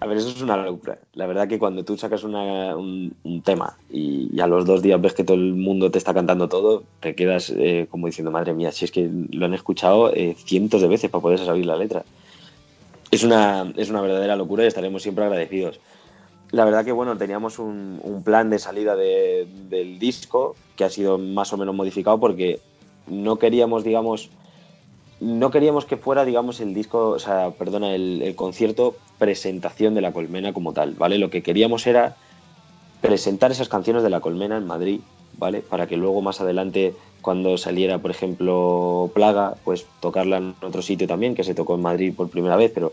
A 0.00 0.06
ver, 0.06 0.16
eso 0.18 0.28
es 0.28 0.40
una 0.40 0.56
locura. 0.56 0.98
La 1.14 1.26
verdad 1.26 1.48
que 1.48 1.58
cuando 1.58 1.84
tú 1.84 1.96
sacas 1.96 2.22
una- 2.22 2.76
un, 2.76 3.12
un 3.24 3.42
tema 3.42 3.76
y, 3.90 4.28
y 4.32 4.40
a 4.40 4.46
los 4.46 4.64
dos 4.64 4.80
días 4.80 5.00
ves 5.00 5.12
que 5.14 5.24
todo 5.24 5.36
el 5.36 5.54
mundo 5.54 5.90
te 5.90 5.98
está 5.98 6.14
cantando 6.14 6.48
todo, 6.48 6.84
te 7.00 7.16
quedas 7.16 7.50
eh, 7.50 7.88
como 7.90 8.06
diciendo, 8.06 8.30
madre 8.30 8.54
mía, 8.54 8.70
si 8.70 8.84
es 8.84 8.92
que 8.92 9.10
lo 9.30 9.46
han 9.46 9.54
escuchado 9.54 10.12
eh, 10.14 10.36
cientos 10.38 10.82
de 10.82 10.88
veces 10.88 11.10
para 11.10 11.22
poder 11.22 11.40
saber 11.40 11.66
la 11.66 11.76
letra. 11.76 12.04
Es 13.10 13.24
una, 13.24 13.72
es 13.76 13.90
una 13.90 14.00
verdadera 14.02 14.36
locura 14.36 14.62
y 14.64 14.68
estaremos 14.68 15.02
siempre 15.02 15.24
agradecidos. 15.24 15.80
La 16.52 16.64
verdad 16.64 16.84
que 16.84 16.92
bueno, 16.92 17.16
teníamos 17.16 17.58
un, 17.58 17.98
un 18.02 18.22
plan 18.22 18.50
de 18.50 18.58
salida 18.58 18.94
de- 18.94 19.46
del 19.68 19.98
disco 19.98 20.54
que 20.76 20.84
ha 20.84 20.90
sido 20.90 21.18
más 21.18 21.52
o 21.52 21.56
menos 21.56 21.74
modificado 21.74 22.20
porque 22.20 22.60
no 23.06 23.36
queríamos, 23.38 23.82
digamos, 23.82 24.30
no 25.20 25.50
queríamos 25.50 25.84
que 25.84 25.96
fuera, 25.96 26.24
digamos, 26.24 26.60
el 26.60 26.74
disco, 26.74 27.10
o 27.10 27.18
sea, 27.18 27.50
perdona, 27.50 27.94
el, 27.94 28.34
concierto 28.36 28.96
presentación 29.18 29.94
de 29.94 30.00
la 30.00 30.12
colmena 30.12 30.52
como 30.52 30.72
tal, 30.72 30.94
¿vale? 30.94 31.18
Lo 31.18 31.30
que 31.30 31.42
queríamos 31.42 31.86
era 31.86 32.16
presentar 33.00 33.50
esas 33.50 33.68
canciones 33.68 34.02
de 34.02 34.10
la 34.10 34.20
colmena 34.20 34.56
en 34.56 34.66
Madrid, 34.66 35.00
¿vale? 35.36 35.60
Para 35.60 35.86
que 35.86 35.96
luego 35.96 36.22
más 36.22 36.40
adelante, 36.40 36.94
cuando 37.20 37.58
saliera, 37.58 37.98
por 37.98 38.10
ejemplo, 38.10 39.10
Plaga, 39.14 39.56
pues 39.64 39.86
tocarla 40.00 40.36
en 40.38 40.54
otro 40.62 40.82
sitio 40.82 41.08
también, 41.08 41.34
que 41.34 41.44
se 41.44 41.54
tocó 41.54 41.74
en 41.74 41.82
Madrid 41.82 42.12
por 42.16 42.30
primera 42.30 42.56
vez, 42.56 42.70
pero 42.72 42.92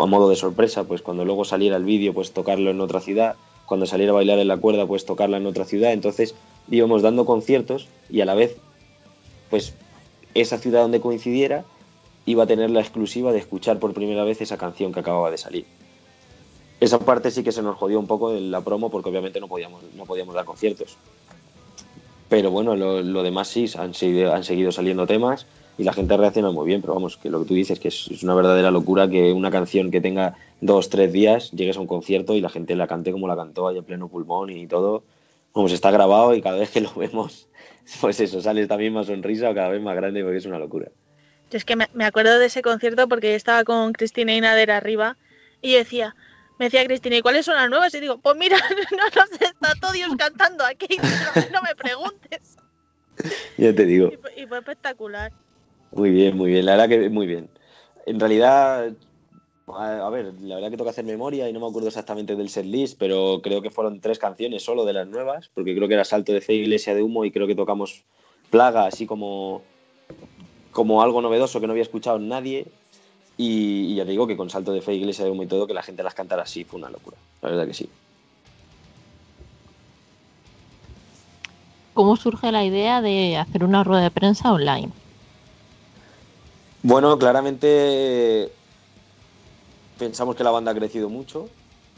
a 0.00 0.06
modo 0.06 0.28
de 0.28 0.36
sorpresa, 0.36 0.84
pues 0.84 1.02
cuando 1.02 1.24
luego 1.24 1.44
saliera 1.44 1.76
el 1.76 1.84
vídeo, 1.84 2.14
pues 2.14 2.32
tocarlo 2.32 2.70
en 2.70 2.80
otra 2.80 3.00
ciudad, 3.00 3.34
cuando 3.66 3.86
saliera 3.86 4.12
a 4.12 4.16
bailar 4.16 4.38
en 4.38 4.48
la 4.48 4.58
cuerda, 4.58 4.86
pues 4.86 5.04
tocarla 5.06 5.38
en 5.38 5.46
otra 5.46 5.64
ciudad, 5.64 5.92
entonces 5.92 6.34
íbamos 6.70 7.02
dando 7.02 7.26
conciertos 7.26 7.88
y 8.10 8.20
a 8.20 8.26
la 8.26 8.34
vez, 8.34 8.56
pues 9.50 9.74
esa 10.34 10.58
ciudad 10.58 10.82
donde 10.82 11.00
coincidiera 11.00 11.64
iba 12.26 12.44
a 12.44 12.46
tener 12.46 12.70
la 12.70 12.80
exclusiva 12.80 13.32
de 13.32 13.38
escuchar 13.38 13.78
por 13.78 13.94
primera 13.94 14.24
vez 14.24 14.40
esa 14.40 14.56
canción 14.56 14.92
que 14.92 15.00
acababa 15.00 15.30
de 15.30 15.38
salir. 15.38 15.64
Esa 16.80 16.98
parte 16.98 17.30
sí 17.30 17.42
que 17.42 17.52
se 17.52 17.62
nos 17.62 17.76
jodió 17.76 17.98
un 17.98 18.06
poco 18.06 18.34
en 18.34 18.50
la 18.50 18.60
promo 18.60 18.90
porque 18.90 19.08
obviamente 19.08 19.40
no 19.40 19.48
podíamos, 19.48 19.82
no 19.96 20.04
podíamos 20.04 20.34
dar 20.34 20.44
conciertos. 20.44 20.96
Pero 22.28 22.50
bueno, 22.50 22.76
lo, 22.76 23.02
lo 23.02 23.22
demás 23.22 23.48
sí, 23.48 23.66
han, 23.76 23.94
seguido- 23.94 24.32
han 24.32 24.42
seguido 24.42 24.72
saliendo 24.72 25.06
temas 25.06 25.46
y 25.78 25.84
la 25.84 25.92
gente 25.92 26.16
reacciona 26.16 26.50
muy 26.50 26.66
bien, 26.66 26.80
pero 26.80 26.94
vamos, 26.94 27.16
que 27.16 27.30
lo 27.30 27.40
que 27.40 27.46
tú 27.46 27.54
dices, 27.54 27.78
que 27.78 27.88
es, 27.88 28.08
una 28.22 28.34
verdadera 28.34 28.70
locura 28.70 29.08
que 29.08 29.32
una 29.32 29.50
canción 29.50 29.90
que 29.90 30.00
tenga 30.00 30.36
dos, 30.60 30.88
tres 30.88 31.12
días 31.12 31.50
llegues 31.52 31.76
a 31.76 31.80
un 31.80 31.86
concierto 31.86 32.34
y 32.34 32.40
la 32.40 32.48
gente 32.48 32.74
la 32.74 32.86
cante 32.86 33.12
como 33.12 33.28
la 33.28 33.36
cantó 33.36 33.68
ahí 33.68 33.78
a 33.78 33.82
pleno 33.82 34.08
pulmón 34.08 34.50
y 34.50 34.66
todo. 34.66 35.02
Como 35.52 35.68
está 35.68 35.90
grabado 35.90 36.34
y 36.34 36.40
cada 36.40 36.58
vez 36.58 36.70
que 36.70 36.80
lo 36.80 36.92
vemos, 36.94 37.46
pues 38.00 38.20
eso, 38.20 38.40
sale 38.40 38.62
esta 38.62 38.76
misma 38.76 39.04
sonrisa 39.04 39.54
cada 39.54 39.68
vez 39.68 39.80
más 39.80 39.96
grande 39.96 40.22
porque 40.22 40.38
es 40.38 40.46
una 40.46 40.58
locura. 40.58 40.88
Yo 41.50 41.58
es 41.58 41.64
que 41.64 41.76
me, 41.76 42.04
acuerdo 42.04 42.38
de 42.38 42.46
ese 42.46 42.62
concierto 42.62 43.08
porque 43.08 43.30
yo 43.30 43.36
estaba 43.36 43.64
con 43.64 43.92
Cristina 43.92 44.34
y 44.34 44.40
Nader 44.40 44.70
arriba 44.70 45.18
y 45.60 45.72
yo 45.72 45.78
decía, 45.78 46.16
me 46.58 46.66
decía 46.66 46.84
Cristina, 46.86 47.16
¿y 47.16 47.22
cuáles 47.22 47.44
son 47.44 47.56
las 47.56 47.68
nuevas? 47.68 47.94
Y 47.94 48.00
digo, 48.00 48.18
pues 48.18 48.36
mira, 48.36 48.56
no 48.90 48.98
nos 49.14 49.32
está 49.32 49.74
todo 49.80 49.92
Dios 49.92 50.10
cantando 50.16 50.64
aquí, 50.64 50.96
no, 50.96 51.42
no 51.52 51.62
me 51.62 51.74
preguntes. 51.74 52.56
Ya 53.58 53.74
te 53.74 53.84
digo. 53.84 54.10
Y 54.36 54.46
fue 54.46 54.58
espectacular. 54.58 55.32
Muy 55.92 56.10
bien, 56.10 56.36
muy 56.36 56.50
bien, 56.50 56.64
la 56.64 56.72
verdad 56.72 56.88
que 56.88 57.10
muy 57.10 57.26
bien. 57.26 57.50
En 58.06 58.18
realidad, 58.18 58.92
a, 59.68 60.06
a 60.06 60.10
ver, 60.10 60.34
la 60.40 60.56
verdad 60.56 60.70
que 60.70 60.76
toca 60.76 60.90
hacer 60.90 61.04
memoria 61.04 61.48
y 61.48 61.52
no 61.52 61.60
me 61.60 61.66
acuerdo 61.66 61.88
exactamente 61.88 62.36
del 62.36 62.48
set 62.48 62.66
list, 62.66 62.98
pero 62.98 63.40
creo 63.42 63.62
que 63.62 63.70
fueron 63.70 64.00
tres 64.00 64.18
canciones 64.18 64.62
solo 64.62 64.84
de 64.84 64.92
las 64.92 65.06
nuevas, 65.06 65.50
porque 65.54 65.74
creo 65.74 65.88
que 65.88 65.94
era 65.94 66.04
Salto 66.04 66.32
de 66.32 66.40
Fe, 66.40 66.54
Iglesia 66.54 66.94
de 66.94 67.02
Humo 67.02 67.24
y 67.24 67.30
creo 67.30 67.46
que 67.46 67.54
tocamos 67.54 68.02
Plaga, 68.50 68.86
así 68.86 69.06
como, 69.06 69.62
como 70.72 71.02
algo 71.02 71.22
novedoso 71.22 71.60
que 71.60 71.66
no 71.66 71.72
había 71.72 71.84
escuchado 71.84 72.18
nadie. 72.18 72.66
Y, 73.38 73.92
y 73.92 73.94
ya 73.96 74.04
te 74.04 74.10
digo 74.10 74.26
que 74.26 74.36
con 74.36 74.50
Salto 74.50 74.72
de 74.72 74.82
Fe, 74.82 74.94
Iglesia 74.94 75.24
de 75.24 75.30
Humo 75.30 75.42
y 75.42 75.46
todo, 75.46 75.66
que 75.66 75.74
la 75.74 75.82
gente 75.82 76.02
las 76.02 76.14
cantara 76.14 76.42
así 76.42 76.64
fue 76.64 76.78
una 76.78 76.90
locura. 76.90 77.16
La 77.40 77.48
verdad 77.48 77.66
que 77.66 77.74
sí. 77.74 77.88
¿Cómo 81.94 82.16
surge 82.16 82.52
la 82.52 82.64
idea 82.64 83.00
de 83.00 83.36
hacer 83.36 83.64
una 83.64 83.84
rueda 83.84 84.02
de 84.02 84.10
prensa 84.10 84.52
online? 84.52 84.90
Bueno, 86.82 87.18
claramente 87.18 88.50
pensamos 90.02 90.34
que 90.34 90.42
la 90.42 90.50
banda 90.50 90.72
ha 90.72 90.74
crecido 90.74 91.08
mucho, 91.08 91.48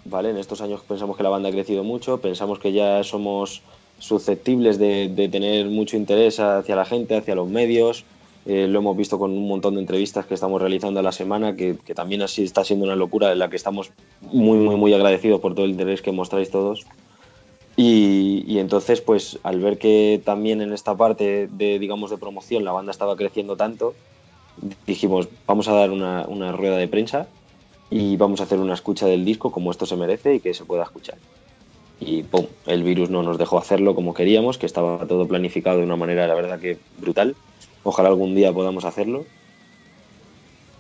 ¿vale? 0.05 0.29
En 0.29 0.37
estos 0.37 0.61
años 0.61 0.83
pensamos 0.87 1.17
que 1.17 1.23
la 1.23 1.31
banda 1.31 1.49
ha 1.49 1.53
crecido 1.53 1.85
mucho, 1.85 2.19
pensamos 2.19 2.59
que 2.59 2.71
ya 2.73 3.03
somos 3.03 3.63
susceptibles 3.99 4.79
de, 4.79 5.09
de 5.09 5.29
tener 5.31 5.67
mucho 5.67 5.97
interés 5.97 6.39
hacia 6.39 6.77
la 6.77 6.85
gente, 6.85 7.17
hacia 7.17 7.35
los 7.35 7.49
medios. 7.49 8.05
Eh, 8.45 8.67
lo 8.69 8.81
hemos 8.81 8.95
visto 8.95 9.19
con 9.19 9.31
un 9.31 9.49
montón 9.49 9.77
de 9.77 9.81
entrevistas 9.81 10.27
que 10.27 10.35
estamos 10.35 10.61
realizando 10.61 11.01
a 11.01 11.03
la 11.03 11.13
semana, 11.13 11.57
que, 11.57 11.79
que 11.83 11.95
también 11.95 12.21
así 12.21 12.43
está 12.43 12.63
siendo 12.63 12.85
una 12.85 12.95
locura 12.95 13.33
en 13.33 13.39
la 13.39 13.49
que 13.49 13.57
estamos 13.57 13.91
muy, 14.21 14.59
muy, 14.59 14.77
muy 14.77 14.93
agradecidos 14.93 15.41
por 15.41 15.55
todo 15.55 15.65
el 15.65 15.71
interés 15.71 16.03
que 16.03 16.13
mostráis 16.13 16.51
todos. 16.51 16.85
Y, 17.77 18.45
y, 18.47 18.59
entonces, 18.59 19.01
pues 19.01 19.39
al 19.45 19.61
ver 19.61 19.79
que 19.79 20.21
también 20.23 20.61
en 20.61 20.75
esta 20.75 20.95
parte 20.95 21.49
de, 21.51 21.79
digamos, 21.79 22.11
de 22.11 22.19
promoción 22.19 22.65
la 22.65 22.73
banda 22.73 22.93
estaba 22.93 23.17
creciendo 23.17 23.57
tanto, 23.57 23.95
dijimos, 24.87 25.27
vamos 25.47 25.69
a 25.69 25.73
dar 25.73 25.91
una, 25.91 26.27
una, 26.29 26.53
rueda 26.53 26.77
de 26.77 26.87
prensa 26.87 27.27
y 27.91 28.17
vamos 28.17 28.41
a 28.41 28.45
hacer 28.45 28.59
una 28.59 28.75
escucha 28.75 29.07
del 29.07 29.25
disco 29.25 29.53
como 29.53 29.71
esto 29.71 29.87
se 29.87 29.97
merece 29.97 30.35
y 30.35 30.41
que 30.41 30.55
se 30.55 30.65
pueda 30.65 30.83
escuchar. 30.85 31.17
Y 32.01 32.23
¡pum! 32.23 32.47
El 32.67 32.83
virus 32.83 33.11
no 33.11 33.23
nos 33.23 33.39
dejó 33.39 33.59
hacerlo 33.59 33.95
como 33.95 34.15
queríamos, 34.15 34.59
que 34.59 34.67
estaba 34.67 35.07
todo 35.07 35.29
planificado 35.29 35.79
de 35.79 35.85
una 35.85 35.97
manera, 35.97 36.27
la 36.27 36.35
verdad 36.35 36.59
que 36.59 36.79
brutal. 36.99 37.37
Ojalá 37.83 38.09
algún 38.09 38.35
día 38.35 38.53
podamos 38.53 38.85
hacerlo. 38.85 39.25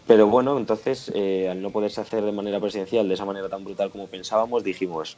Pero 0.06 0.26
bueno, 0.26 0.58
entonces, 0.58 1.10
eh, 1.14 1.48
al 1.50 1.62
no 1.62 1.70
poderse 1.70 2.00
hacer 2.00 2.24
de 2.24 2.32
manera 2.32 2.60
presencial, 2.60 3.08
de 3.08 3.14
esa 3.14 3.24
manera 3.24 3.48
tan 3.48 3.64
brutal 3.64 3.90
como 3.90 4.06
pensábamos, 4.06 4.62
dijimos, 4.62 5.16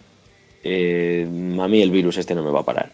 eh, 0.62 1.26
a 1.60 1.68
mí 1.68 1.82
el 1.82 1.90
virus 1.90 2.18
este 2.18 2.34
no 2.34 2.44
me 2.44 2.50
va 2.50 2.60
a 2.60 2.64
parar. 2.64 2.92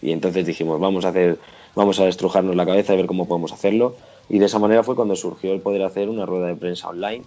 Y 0.00 0.12
entonces 0.12 0.46
dijimos, 0.46 0.78
vamos 0.80 1.04
a 1.04 1.08
hacer, 1.08 1.38
vamos 1.74 1.98
a 1.98 2.06
estrujarnos 2.06 2.54
la 2.54 2.66
cabeza 2.66 2.94
y 2.94 2.98
ver 2.98 3.06
cómo 3.06 3.26
podemos 3.26 3.52
hacerlo. 3.52 3.96
Y 4.28 4.38
de 4.38 4.46
esa 4.46 4.58
manera 4.58 4.82
fue 4.82 4.94
cuando 4.94 5.16
surgió 5.16 5.52
el 5.52 5.60
poder 5.60 5.82
hacer 5.82 6.08
una 6.08 6.24
rueda 6.24 6.48
de 6.48 6.56
prensa 6.56 6.88
online, 6.88 7.24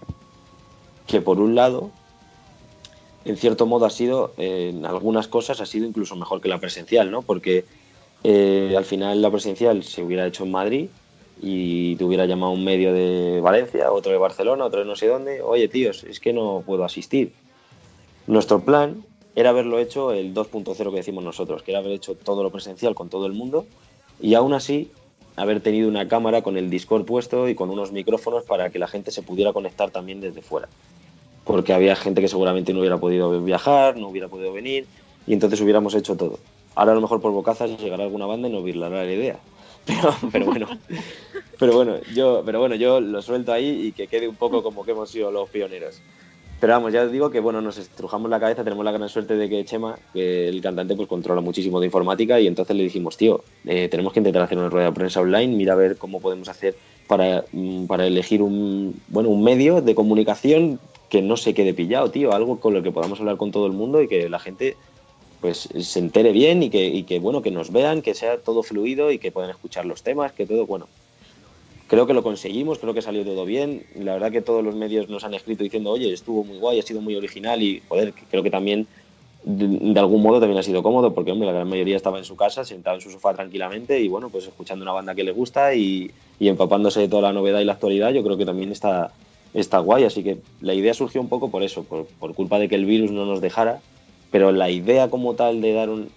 que 1.07 1.21
por 1.21 1.39
un 1.39 1.55
lado, 1.55 1.89
en 3.25 3.37
cierto 3.37 3.65
modo 3.65 3.85
ha 3.85 3.89
sido, 3.89 4.33
en 4.37 4.85
algunas 4.85 5.27
cosas 5.27 5.61
ha 5.61 5.65
sido 5.65 5.85
incluso 5.85 6.15
mejor 6.15 6.41
que 6.41 6.49
la 6.49 6.59
presencial, 6.59 7.09
¿no? 7.09 7.21
Porque 7.21 7.65
eh, 8.23 8.75
al 8.77 8.85
final 8.85 9.21
la 9.21 9.31
presencial 9.31 9.83
se 9.83 10.03
hubiera 10.03 10.27
hecho 10.27 10.43
en 10.43 10.51
Madrid 10.51 10.89
y 11.41 11.95
te 11.95 12.03
hubiera 12.03 12.25
llamado 12.25 12.51
un 12.51 12.63
medio 12.63 12.93
de 12.93 13.39
Valencia, 13.41 13.91
otro 13.91 14.11
de 14.11 14.17
Barcelona, 14.17 14.65
otro 14.65 14.81
de 14.81 14.85
no 14.85 14.95
sé 14.95 15.07
dónde, 15.07 15.41
oye 15.41 15.67
tíos, 15.67 16.03
es 16.03 16.19
que 16.19 16.33
no 16.33 16.63
puedo 16.65 16.83
asistir. 16.83 17.33
Nuestro 18.25 18.59
plan 18.61 19.03
era 19.35 19.51
haberlo 19.51 19.79
hecho 19.79 20.11
el 20.11 20.33
2.0 20.33 20.89
que 20.89 20.97
decimos 20.97 21.23
nosotros, 21.23 21.63
que 21.63 21.71
era 21.71 21.79
haber 21.79 21.93
hecho 21.93 22.15
todo 22.15 22.43
lo 22.43 22.51
presencial 22.51 22.95
con 22.95 23.09
todo 23.09 23.27
el 23.27 23.33
mundo 23.33 23.65
y 24.19 24.33
aún 24.33 24.53
así 24.53 24.91
haber 25.35 25.61
tenido 25.61 25.87
una 25.87 26.07
cámara 26.07 26.41
con 26.41 26.57
el 26.57 26.69
Discord 26.69 27.05
puesto 27.05 27.47
y 27.47 27.53
con 27.53 27.69
unos 27.69 27.91
micrófonos 27.91 28.43
para 28.43 28.71
que 28.71 28.79
la 28.79 28.87
gente 28.87 29.11
se 29.11 29.21
pudiera 29.21 29.53
conectar 29.53 29.91
también 29.91 30.19
desde 30.19 30.41
fuera. 30.41 30.67
Porque 31.47 31.73
había 31.73 31.95
gente 31.95 32.21
que 32.21 32.27
seguramente 32.27 32.73
no 32.73 32.79
hubiera 32.79 32.97
podido 32.97 33.41
viajar, 33.41 33.97
no 33.97 34.09
hubiera 34.09 34.27
podido 34.27 34.53
venir 34.53 34.85
y 35.25 35.33
entonces 35.33 35.59
hubiéramos 35.61 35.95
hecho 35.95 36.15
todo. 36.15 36.39
Ahora 36.75 36.91
a 36.91 36.95
lo 36.95 37.01
mejor 37.01 37.21
por 37.21 37.31
bocazas 37.31 37.77
llegará 37.79 38.03
alguna 38.03 38.25
banda 38.25 38.47
y 38.47 38.51
nos 38.51 38.63
virlará 38.63 39.03
la 39.03 39.11
idea. 39.11 39.39
Pero, 39.87 40.13
pero 40.33 40.45
bueno, 40.45 40.67
pero 41.57 41.73
bueno, 41.73 41.95
yo, 42.13 42.43
pero 42.45 42.59
bueno, 42.59 42.75
yo 42.75 42.99
lo 42.99 43.21
suelto 43.21 43.53
ahí 43.53 43.87
y 43.87 43.91
que 43.93 44.07
quede 44.07 44.27
un 44.27 44.35
poco 44.35 44.61
como 44.61 44.83
que 44.83 44.91
hemos 44.91 45.09
sido 45.09 45.31
los 45.31 45.49
pioneros. 45.49 46.01
Pero 46.59 46.73
vamos, 46.73 46.91
ya 46.91 47.03
os 47.03 47.11
digo 47.11 47.29
que 47.29 47.39
bueno, 47.39 47.61
nos 47.61 47.77
estrujamos 47.77 48.29
la 48.29 48.39
cabeza, 48.39 48.63
tenemos 48.63 48.83
la 48.83 48.91
gran 48.91 49.07
suerte 49.07 49.35
de 49.35 49.47
que 49.47 49.63
Chema, 49.63 49.97
el 50.13 50.59
cantante, 50.61 50.95
pues 50.95 51.07
controla 51.07 51.39
muchísimo 51.39 51.79
de 51.79 51.85
informática 51.85 52.37
y 52.39 52.47
entonces 52.47 52.75
le 52.75 52.83
dijimos, 52.83 53.15
tío, 53.15 53.43
eh, 53.65 53.87
tenemos 53.89 54.11
que 54.11 54.19
intentar 54.19 54.41
hacer 54.41 54.57
una 54.57 54.69
rueda 54.69 54.87
de 54.87 54.91
prensa 54.91 55.21
online, 55.21 55.55
mira 55.55 55.73
a 55.73 55.77
ver 55.77 55.97
cómo 55.97 56.19
podemos 56.19 56.49
hacer 56.49 56.75
para, 57.07 57.45
mm, 57.53 57.85
para 57.85 58.07
elegir 58.07 58.41
un, 58.41 58.99
bueno, 59.07 59.29
un 59.29 59.43
medio 59.43 59.81
de 59.81 59.95
comunicación 59.95 60.79
que 61.09 61.21
no 61.21 61.37
se 61.37 61.53
quede 61.53 61.73
pillado, 61.73 62.11
tío, 62.11 62.33
algo 62.33 62.59
con 62.59 62.73
lo 62.73 62.83
que 62.83 62.91
podamos 62.91 63.19
hablar 63.19 63.37
con 63.37 63.51
todo 63.51 63.65
el 63.65 63.73
mundo 63.73 64.01
y 64.01 64.07
que 64.07 64.29
la 64.29 64.39
gente 64.39 64.75
pues 65.39 65.69
se 65.79 65.99
entere 65.99 66.31
bien 66.31 66.63
y 66.63 66.69
que, 66.69 66.87
y 66.87 67.03
que 67.03 67.19
bueno, 67.19 67.41
que 67.41 67.51
nos 67.51 67.71
vean, 67.71 68.01
que 68.01 68.13
sea 68.13 68.37
todo 68.37 68.63
fluido 68.63 69.11
y 69.11 69.19
que 69.19 69.31
puedan 69.31 69.51
escuchar 69.51 69.85
los 69.85 70.01
temas, 70.01 70.31
que 70.31 70.45
todo, 70.45 70.65
bueno, 70.65 70.87
creo 71.87 72.07
que 72.07 72.13
lo 72.13 72.23
conseguimos, 72.23 72.79
creo 72.79 72.93
que 72.93 73.01
salió 73.01 73.23
todo 73.23 73.45
bien. 73.45 73.85
La 73.95 74.13
verdad 74.13 74.31
que 74.31 74.41
todos 74.41 74.63
los 74.63 74.75
medios 74.75 75.09
nos 75.09 75.23
han 75.23 75.33
escrito 75.33 75.63
diciendo, 75.63 75.91
oye, 75.91 76.11
estuvo 76.11 76.43
muy 76.43 76.57
guay, 76.57 76.79
ha 76.79 76.83
sido 76.83 77.01
muy 77.01 77.15
original 77.15 77.61
y, 77.61 77.81
joder, 77.87 78.13
creo 78.29 78.43
que 78.43 78.49
también 78.49 78.87
de, 79.43 79.99
algún 79.99 80.23
modo 80.23 80.39
también 80.39 80.59
ha 80.59 80.63
sido 80.63 80.81
cómodo 80.81 81.13
porque, 81.13 81.31
hombre, 81.31 81.45
la 81.45 81.53
gran 81.53 81.69
mayoría 81.69 81.95
estaba 81.95 82.17
en 82.17 82.25
su 82.25 82.35
casa, 82.35 82.65
sentado 82.65 82.95
en 82.97 83.01
su 83.01 83.11
sofá 83.11 83.35
tranquilamente 83.35 83.99
y, 83.99 84.07
bueno, 84.07 84.29
pues 84.29 84.47
escuchando 84.47 84.83
una 84.83 84.91
banda 84.91 85.15
que 85.15 85.23
le 85.23 85.31
gusta 85.31 85.75
y 85.75 86.11
empapándose 86.39 86.99
de 86.99 87.07
toda 87.07 87.21
la 87.21 87.33
novedad 87.33 87.59
y 87.59 87.65
la 87.65 87.73
actualidad, 87.73 88.11
yo 88.11 88.23
creo 88.23 88.37
que 88.37 88.45
también 88.45 88.71
está, 88.71 89.11
está 89.53 89.79
guay. 89.79 90.03
Así 90.03 90.23
que 90.23 90.39
la 90.61 90.73
idea 90.73 90.93
surgió 90.93 91.21
un 91.21 91.29
poco 91.29 91.49
por 91.49 91.63
eso, 91.63 91.83
por, 91.83 92.05
por 92.05 92.33
culpa 92.33 92.59
de 92.59 92.69
que 92.69 92.75
el 92.75 92.85
virus 92.85 93.11
no 93.11 93.25
nos 93.25 93.41
dejara, 93.41 93.79
pero 94.31 94.51
la 94.51 94.69
idea 94.69 95.09
como 95.09 95.35
tal 95.35 95.61
de 95.61 95.73
dar, 95.73 95.89
un, 95.89 96.09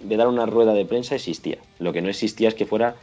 de 0.00 0.16
dar 0.16 0.28
una 0.28 0.46
rueda 0.46 0.72
de 0.74 0.84
prensa 0.84 1.14
existía. 1.14 1.58
Lo 1.78 1.92
que 1.92 2.02
no 2.02 2.08
existía 2.08 2.48
es 2.48 2.54
que 2.54 2.66
fuera 2.66 2.96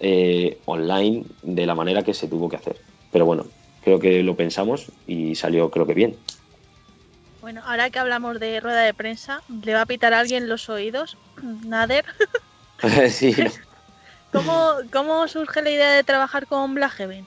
eh, 0.00 0.58
online 0.66 1.24
de 1.42 1.66
la 1.66 1.74
manera 1.74 2.02
que 2.02 2.14
se 2.14 2.28
tuvo 2.28 2.48
que 2.48 2.56
hacer. 2.56 2.76
Pero 3.12 3.26
bueno, 3.26 3.46
creo 3.82 4.00
que 4.00 4.22
lo 4.22 4.36
pensamos 4.36 4.90
y 5.06 5.34
salió 5.34 5.70
creo 5.70 5.86
que 5.86 5.94
bien. 5.94 6.16
Bueno, 7.40 7.62
ahora 7.64 7.90
que 7.90 7.98
hablamos 7.98 8.40
de 8.40 8.58
rueda 8.60 8.82
de 8.82 8.94
prensa, 8.94 9.42
¿le 9.62 9.74
va 9.74 9.82
a 9.82 9.86
pitar 9.86 10.14
a 10.14 10.20
alguien 10.20 10.48
los 10.48 10.68
oídos? 10.68 11.16
Nader. 11.42 12.04
sí. 13.08 13.34
¿Cómo, 14.32 14.72
¿Cómo, 14.92 15.28
surge 15.28 15.62
la 15.62 15.70
idea 15.70 15.92
de 15.92 16.02
trabajar 16.02 16.48
con 16.48 16.74
Black 16.74 16.92
Heaven? 16.94 17.24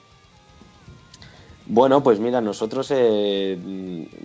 Bueno, 1.69 2.01
pues 2.01 2.19
mira, 2.19 2.39
nosotros 2.39 2.91
eh, 2.95 3.57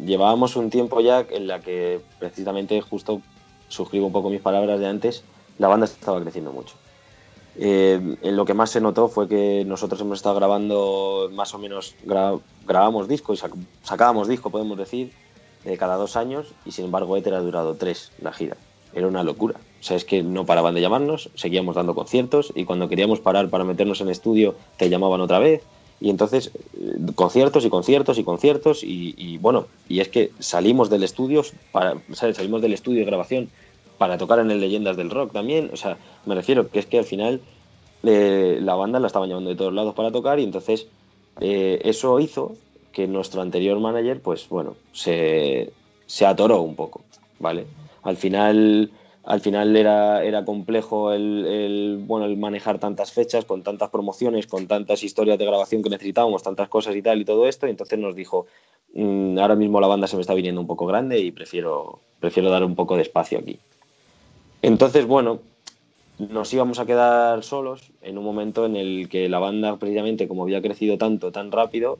llevábamos 0.04 0.54
un 0.54 0.70
tiempo 0.70 1.00
ya 1.00 1.26
en 1.28 1.48
la 1.48 1.60
que 1.60 2.00
precisamente 2.20 2.80
justo 2.80 3.20
suscribo 3.68 4.06
un 4.06 4.12
poco 4.12 4.30
mis 4.30 4.40
palabras 4.40 4.78
de 4.78 4.86
antes, 4.86 5.24
la 5.58 5.66
banda 5.66 5.86
estaba 5.86 6.20
creciendo 6.20 6.52
mucho. 6.52 6.76
Eh, 7.56 8.16
lo 8.22 8.44
que 8.44 8.54
más 8.54 8.70
se 8.70 8.80
notó 8.80 9.08
fue 9.08 9.28
que 9.28 9.64
nosotros 9.66 10.00
hemos 10.00 10.18
estado 10.18 10.36
grabando 10.36 11.30
más 11.32 11.52
o 11.52 11.58
menos, 11.58 11.96
gra 12.04 12.34
grabamos 12.64 13.08
disco 13.08 13.34
y 13.34 13.36
sac 13.36 13.52
sacábamos 13.82 14.28
disco, 14.28 14.50
podemos 14.50 14.78
decir, 14.78 15.12
eh, 15.64 15.76
cada 15.76 15.96
dos 15.96 16.16
años 16.16 16.54
y 16.64 16.70
sin 16.70 16.86
embargo 16.86 17.16
Ether 17.16 17.34
ha 17.34 17.40
durado 17.40 17.74
tres 17.74 18.12
la 18.20 18.32
gira. 18.32 18.56
Era 18.94 19.08
una 19.08 19.24
locura. 19.24 19.56
O 19.80 19.82
sea, 19.82 19.96
es 19.96 20.04
que 20.04 20.22
no 20.22 20.46
paraban 20.46 20.74
de 20.74 20.80
llamarnos, 20.80 21.30
seguíamos 21.34 21.74
dando 21.74 21.94
conciertos 21.94 22.52
y 22.54 22.64
cuando 22.64 22.88
queríamos 22.88 23.18
parar 23.18 23.50
para 23.50 23.64
meternos 23.64 24.00
en 24.00 24.10
estudio 24.10 24.54
te 24.76 24.88
llamaban 24.88 25.20
otra 25.20 25.40
vez. 25.40 25.62
Y 26.02 26.10
entonces, 26.10 26.50
eh, 26.76 26.96
conciertos 27.14 27.64
y 27.64 27.70
conciertos 27.70 28.18
y 28.18 28.24
conciertos 28.24 28.80
y, 28.82 29.38
bueno, 29.38 29.66
y 29.88 30.00
es 30.00 30.08
que 30.08 30.32
salimos 30.40 30.90
del 30.90 31.04
estudio, 31.04 31.42
para, 31.70 31.94
¿sabes? 32.12 32.36
salimos 32.36 32.60
del 32.60 32.72
estudio 32.72 32.98
de 32.98 33.06
grabación 33.06 33.48
para 33.98 34.18
tocar 34.18 34.40
en 34.40 34.50
el 34.50 34.60
Leyendas 34.60 34.96
del 34.96 35.10
Rock 35.10 35.32
también. 35.32 35.70
O 35.72 35.76
sea, 35.76 35.96
me 36.26 36.34
refiero 36.34 36.68
que 36.68 36.80
es 36.80 36.86
que 36.86 36.98
al 36.98 37.04
final 37.04 37.40
eh, 38.02 38.58
la 38.60 38.74
banda 38.74 38.98
la 38.98 39.06
estaban 39.06 39.28
llamando 39.28 39.50
de 39.50 39.56
todos 39.56 39.72
lados 39.72 39.94
para 39.94 40.10
tocar 40.10 40.40
y 40.40 40.42
entonces 40.42 40.88
eh, 41.40 41.80
eso 41.84 42.18
hizo 42.18 42.56
que 42.90 43.06
nuestro 43.06 43.40
anterior 43.40 43.78
manager, 43.78 44.20
pues 44.20 44.48
bueno, 44.48 44.74
se, 44.92 45.72
se 46.06 46.26
atoró 46.26 46.62
un 46.62 46.74
poco, 46.74 47.02
¿vale? 47.38 47.64
Al 48.02 48.16
final, 48.16 48.90
al 49.24 49.40
final 49.40 49.76
era, 49.76 50.24
era 50.24 50.44
complejo 50.44 51.12
el, 51.12 52.02
bueno, 52.06 52.26
el 52.26 52.36
manejar 52.36 52.78
tantas 52.78 53.12
fechas, 53.12 53.44
con 53.44 53.62
tantas 53.62 53.90
promociones, 53.90 54.46
con 54.46 54.66
tantas 54.66 55.04
historias 55.04 55.38
de 55.38 55.46
grabación 55.46 55.82
que 55.82 55.90
necesitábamos, 55.90 56.42
tantas 56.42 56.68
cosas 56.68 56.96
y 56.96 57.02
tal 57.02 57.20
y 57.20 57.24
todo 57.24 57.46
esto, 57.46 57.66
y 57.66 57.70
entonces 57.70 57.98
nos 57.98 58.16
dijo, 58.16 58.46
mmm, 58.94 59.38
ahora 59.38 59.54
mismo 59.54 59.80
la 59.80 59.86
banda 59.86 60.06
se 60.06 60.16
me 60.16 60.22
está 60.22 60.34
viniendo 60.34 60.60
un 60.60 60.66
poco 60.66 60.86
grande 60.86 61.20
y 61.20 61.30
prefiero, 61.30 62.00
prefiero 62.18 62.50
dar 62.50 62.64
un 62.64 62.74
poco 62.74 62.96
de 62.96 63.02
espacio 63.02 63.38
aquí. 63.38 63.58
Entonces, 64.60 65.06
bueno, 65.06 65.40
nos 66.18 66.52
íbamos 66.52 66.78
a 66.78 66.86
quedar 66.86 67.42
solos 67.42 67.92
en 68.02 68.18
un 68.18 68.24
momento 68.24 68.66
en 68.66 68.76
el 68.76 69.08
que 69.08 69.28
la 69.28 69.38
banda, 69.38 69.76
precisamente 69.76 70.28
como 70.28 70.42
había 70.42 70.62
crecido 70.62 70.98
tanto, 70.98 71.30
tan 71.32 71.52
rápido, 71.52 71.98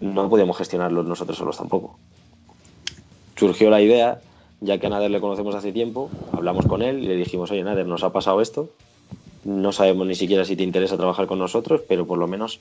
no 0.00 0.28
podíamos 0.28 0.56
gestionarlo 0.56 1.02
nosotros 1.02 1.38
solos 1.38 1.56
tampoco. 1.56 1.98
Surgió 3.36 3.70
la 3.70 3.80
idea, 3.80 4.20
ya 4.60 4.78
que 4.78 4.86
a 4.86 4.90
Nader 4.90 5.10
le 5.10 5.20
conocemos 5.20 5.54
hace 5.54 5.72
tiempo, 5.72 6.16
hablamos 6.30 6.66
con 6.66 6.82
él 6.82 7.02
y 7.04 7.06
le 7.08 7.16
dijimos, 7.16 7.50
oye, 7.50 7.62
Nader, 7.64 7.86
nos 7.86 8.02
ha 8.04 8.12
pasado 8.12 8.40
esto, 8.40 8.76
No 9.44 9.72
sabemos 9.72 10.06
ni 10.06 10.16
siquiera 10.16 10.44
si 10.44 10.56
te 10.56 10.64
interesa 10.64 10.96
trabajar 10.98 11.26
con 11.26 11.38
nosotros, 11.40 11.82
pero 11.88 12.06
por 12.06 12.18
lo 12.18 12.28
menos 12.28 12.60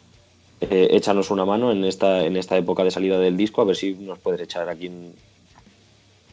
eh, 0.62 0.90
échanos 0.92 1.32
una 1.32 1.46
mano 1.46 1.72
en 1.72 1.84
esta, 1.86 2.26
en 2.26 2.38
esta 2.38 2.58
época 2.58 2.84
de 2.84 2.92
salida 2.92 3.20
del 3.20 3.38
disco, 3.38 3.62
a 3.62 3.66
ver 3.66 3.76
si 3.78 3.96
nos 3.96 4.20
puedes 4.20 4.42
echar 4.42 4.70
aquí. 4.70 4.88
En... 4.88 5.16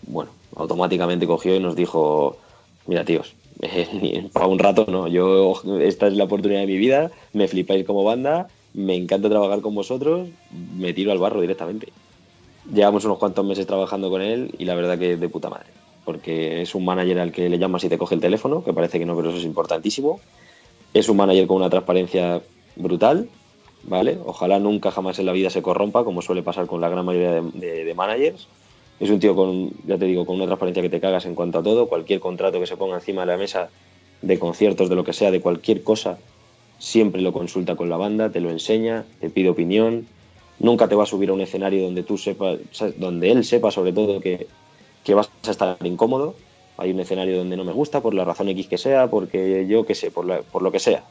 Bueno, 0.03 0.37
automáticamente 0.57 1.27
cogió 1.27 1.55
y 1.57 1.61
nos 1.61 1.77
dijo, 1.77 2.39
mira 2.87 3.05
tíos, 3.05 3.37
para 4.33 4.47
un 4.47 4.59
rato 4.59 4.87
no, 4.89 5.09
yo 5.09 5.55
esta 5.81 6.07
es 6.09 6.15
la 6.15 6.25
oportunidad 6.25 6.61
de 6.61 6.67
mi 6.67 6.77
vida, 6.77 7.11
me 7.33 7.49
flipáis 7.49 7.87
como 7.87 8.05
banda, 8.05 8.49
me 8.73 8.97
encanta 8.97 9.29
trabajar 9.31 9.61
con 9.63 9.75
vosotros, 9.75 10.31
me 10.51 10.93
tiro 10.93 11.13
al 11.13 11.19
barro 11.19 11.41
directamente. 11.41 11.95
Llevamos 12.73 13.05
unos 13.05 13.19
cuantos 13.19 13.45
meses 13.45 13.67
trabajando 13.67 14.11
con 14.11 14.23
él 14.23 14.55
y 14.59 14.65
la 14.65 14.75
verdad 14.75 14.99
que 14.99 15.17
de 15.17 15.29
puta 15.29 15.51
madre, 15.51 15.67
porque 16.05 16.63
es 16.63 16.75
un 16.75 16.85
manager 16.85 17.19
al 17.19 17.33
que 17.33 17.49
le 17.49 17.59
llamas 17.59 17.85
y 17.85 17.89
te 17.89 17.99
coge 17.99 18.15
el 18.15 18.21
teléfono, 18.21 18.65
que 18.65 18.73
parece 18.73 18.99
que 18.99 19.05
no, 19.05 19.15
pero 19.17 19.29
eso 19.29 19.39
es 19.39 19.45
importantísimo. 19.45 20.21
Es 20.95 21.09
un 21.09 21.17
manager 21.17 21.47
con 21.47 21.59
una 21.59 21.69
transparencia 21.69 22.41
brutal, 22.77 23.29
¿vale? 23.83 24.19
Ojalá 24.25 24.59
nunca 24.59 24.91
jamás 24.91 25.19
en 25.19 25.27
la 25.27 25.33
vida 25.33 25.51
se 25.51 25.63
corrompa, 25.63 26.05
como 26.05 26.23
suele 26.23 26.43
pasar 26.43 26.67
con 26.67 26.81
la 26.81 26.89
gran 26.89 27.05
mayoría 27.05 27.43
de, 27.43 27.95
managers. 27.95 28.49
Es 29.01 29.11
un 29.11 29.19
tío 29.21 29.35
con, 29.35 29.71
ya 29.87 29.99
te 29.99 30.07
digo, 30.07 30.25
con 30.25 30.37
una 30.37 30.47
transparencia 30.47 30.83
que 30.83 30.89
te 30.89 31.01
cagas 31.01 31.27
en 31.27 31.35
cuanto 31.35 31.59
a 31.59 31.63
todo. 31.63 31.89
Cualquier 31.89 32.21
contrato 32.21 32.61
que 32.61 32.67
se 32.67 32.77
ponga 32.77 32.97
encima 32.97 33.23
de 33.23 33.27
la 33.27 33.37
mesa 33.37 33.69
de 34.23 34.39
conciertos, 34.39 34.89
de 34.89 34.95
lo 34.95 35.05
que 35.05 35.13
sea, 35.13 35.31
de 35.31 35.41
cualquier 35.41 35.83
cosa, 35.83 36.19
siempre 36.79 37.21
lo 37.21 37.33
consulta 37.33 37.77
con 37.77 37.91
la 37.91 37.97
banda, 37.97 38.31
te 38.31 38.41
lo 38.41 38.51
enseña, 38.51 39.05
te 39.21 39.31
pide 39.31 39.51
opinión. 39.51 40.07
Nunca 40.59 40.89
te 40.89 40.95
va 40.95 41.03
a 41.03 41.07
subir 41.07 41.31
a 41.31 41.33
un 41.33 41.41
escenario 41.41 41.85
donde 41.85 42.03
tú 42.03 42.17
sepas, 42.17 42.59
donde 42.97 43.31
él 43.31 43.45
sepa 43.45 43.71
sobre 43.71 43.93
todo 43.93 44.21
que, 44.21 44.47
que 45.03 45.15
vas 45.15 45.31
a 45.47 45.51
estar 45.51 45.77
incómodo. 45.85 46.35
Hay 46.77 46.91
un 46.91 47.01
escenario 47.01 47.39
donde 47.39 47.57
no 47.57 47.65
me 47.65 47.73
gusta, 47.73 48.01
por 48.01 48.15
la 48.15 48.25
razón 48.25 48.49
X 48.49 48.67
que 48.67 48.79
sea, 48.79 49.09
porque 49.09 49.67
yo 49.67 49.85
qué 49.87 49.95
sé, 49.95 50.11
por, 50.11 50.43
por 50.45 50.63
lo 50.63 50.73
que 50.73 50.79
sea 50.79 51.05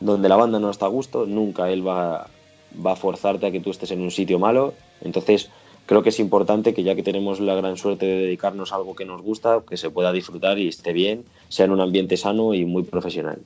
donde 0.00 0.28
la 0.28 0.36
banda 0.36 0.58
no 0.58 0.70
está 0.70 0.86
a 0.86 0.90
gusto, 0.90 1.26
nunca 1.26 1.70
él 1.70 1.86
va, 1.86 2.28
va 2.84 2.92
a 2.92 2.96
forzarte 2.96 3.46
a 3.46 3.50
que 3.50 3.60
tú 3.60 3.70
estés 3.70 3.90
en 3.90 4.02
un 4.02 4.10
sitio 4.10 4.38
malo. 4.38 4.74
Entonces, 5.00 5.50
creo 5.86 6.02
que 6.02 6.10
es 6.10 6.20
importante 6.20 6.74
que 6.74 6.82
ya 6.82 6.94
que 6.94 7.02
tenemos 7.02 7.40
la 7.40 7.54
gran 7.54 7.76
suerte 7.76 8.06
de 8.06 8.16
dedicarnos 8.18 8.72
a 8.72 8.76
algo 8.76 8.94
que 8.94 9.04
nos 9.04 9.22
gusta, 9.22 9.62
que 9.68 9.76
se 9.76 9.90
pueda 9.90 10.12
disfrutar 10.12 10.58
y 10.58 10.68
esté 10.68 10.92
bien, 10.92 11.24
sea 11.48 11.66
en 11.66 11.72
un 11.72 11.80
ambiente 11.80 12.16
sano 12.16 12.54
y 12.54 12.64
muy 12.64 12.82
profesional. 12.82 13.38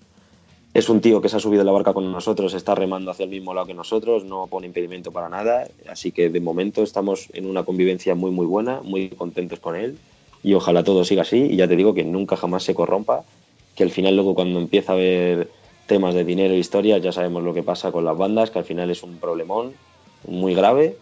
Es 0.78 0.88
un 0.88 1.00
tío 1.00 1.20
que 1.20 1.28
se 1.28 1.34
ha 1.34 1.40
subido 1.40 1.64
la 1.64 1.72
barca 1.72 1.92
con 1.92 2.12
nosotros, 2.12 2.54
está 2.54 2.72
remando 2.76 3.10
hacia 3.10 3.24
el 3.24 3.30
mismo 3.30 3.52
lado 3.52 3.66
que 3.66 3.74
nosotros, 3.74 4.22
no 4.22 4.46
pone 4.46 4.68
impedimento 4.68 5.10
para 5.10 5.28
nada, 5.28 5.66
así 5.90 6.12
que 6.12 6.30
de 6.30 6.38
momento 6.38 6.84
estamos 6.84 7.26
en 7.32 7.46
una 7.46 7.64
convivencia 7.64 8.14
muy 8.14 8.30
muy 8.30 8.46
buena, 8.46 8.80
muy 8.84 9.08
contentos 9.08 9.58
con 9.58 9.74
él 9.74 9.98
y 10.40 10.54
ojalá 10.54 10.84
todo 10.84 11.04
siga 11.04 11.22
así 11.22 11.48
y 11.50 11.56
ya 11.56 11.66
te 11.66 11.74
digo 11.74 11.94
que 11.94 12.04
nunca 12.04 12.36
jamás 12.36 12.62
se 12.62 12.76
corrompa, 12.76 13.24
que 13.74 13.82
al 13.82 13.90
final 13.90 14.14
luego 14.14 14.36
cuando 14.36 14.60
empieza 14.60 14.92
a 14.92 14.94
ver 14.94 15.50
temas 15.88 16.14
de 16.14 16.24
dinero 16.24 16.54
e 16.54 16.58
historia, 16.58 16.98
ya 16.98 17.10
sabemos 17.10 17.42
lo 17.42 17.52
que 17.54 17.64
pasa 17.64 17.90
con 17.90 18.04
las 18.04 18.16
bandas, 18.16 18.52
que 18.52 18.60
al 18.60 18.64
final 18.64 18.88
es 18.88 19.02
un 19.02 19.16
problemón 19.16 19.72
muy 20.28 20.54
grave 20.54 20.96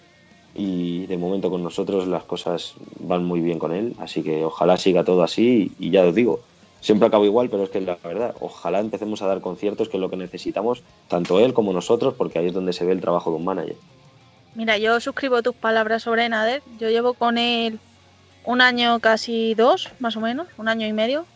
y 0.54 1.04
de 1.04 1.18
momento 1.18 1.50
con 1.50 1.62
nosotros 1.62 2.08
las 2.08 2.24
cosas 2.24 2.76
van 2.98 3.26
muy 3.26 3.42
bien 3.42 3.58
con 3.58 3.72
él, 3.72 3.94
así 3.98 4.22
que 4.22 4.42
ojalá 4.42 4.78
siga 4.78 5.04
todo 5.04 5.22
así 5.22 5.72
y 5.78 5.90
ya 5.90 6.02
os 6.06 6.14
digo, 6.14 6.40
siempre 6.86 7.08
acabo 7.08 7.24
igual, 7.24 7.50
pero 7.50 7.64
es 7.64 7.70
que 7.70 7.80
la 7.80 7.96
verdad, 7.96 8.36
ojalá 8.38 8.78
empecemos 8.78 9.20
a 9.20 9.26
dar 9.26 9.40
conciertos, 9.40 9.88
que 9.88 9.96
es 9.96 10.00
lo 10.00 10.08
que 10.08 10.16
necesitamos, 10.16 10.84
tanto 11.08 11.40
él 11.40 11.52
como 11.52 11.72
nosotros, 11.72 12.14
porque 12.16 12.38
ahí 12.38 12.46
es 12.46 12.54
donde 12.54 12.72
se 12.72 12.84
ve 12.84 12.92
el 12.92 13.00
trabajo 13.00 13.30
de 13.30 13.38
un 13.38 13.44
manager. 13.44 13.74
Mira, 14.54 14.78
yo 14.78 15.00
suscribo 15.00 15.42
tus 15.42 15.56
palabras 15.56 16.04
sobre 16.04 16.28
Nader, 16.28 16.62
yo 16.78 16.88
llevo 16.88 17.14
con 17.14 17.38
él 17.38 17.80
un 18.44 18.60
año 18.60 19.00
casi 19.00 19.54
dos, 19.54 19.90
más 19.98 20.16
o 20.16 20.20
menos, 20.20 20.46
un 20.58 20.68
año 20.68 20.86
y 20.86 20.92
medio, 20.92 21.26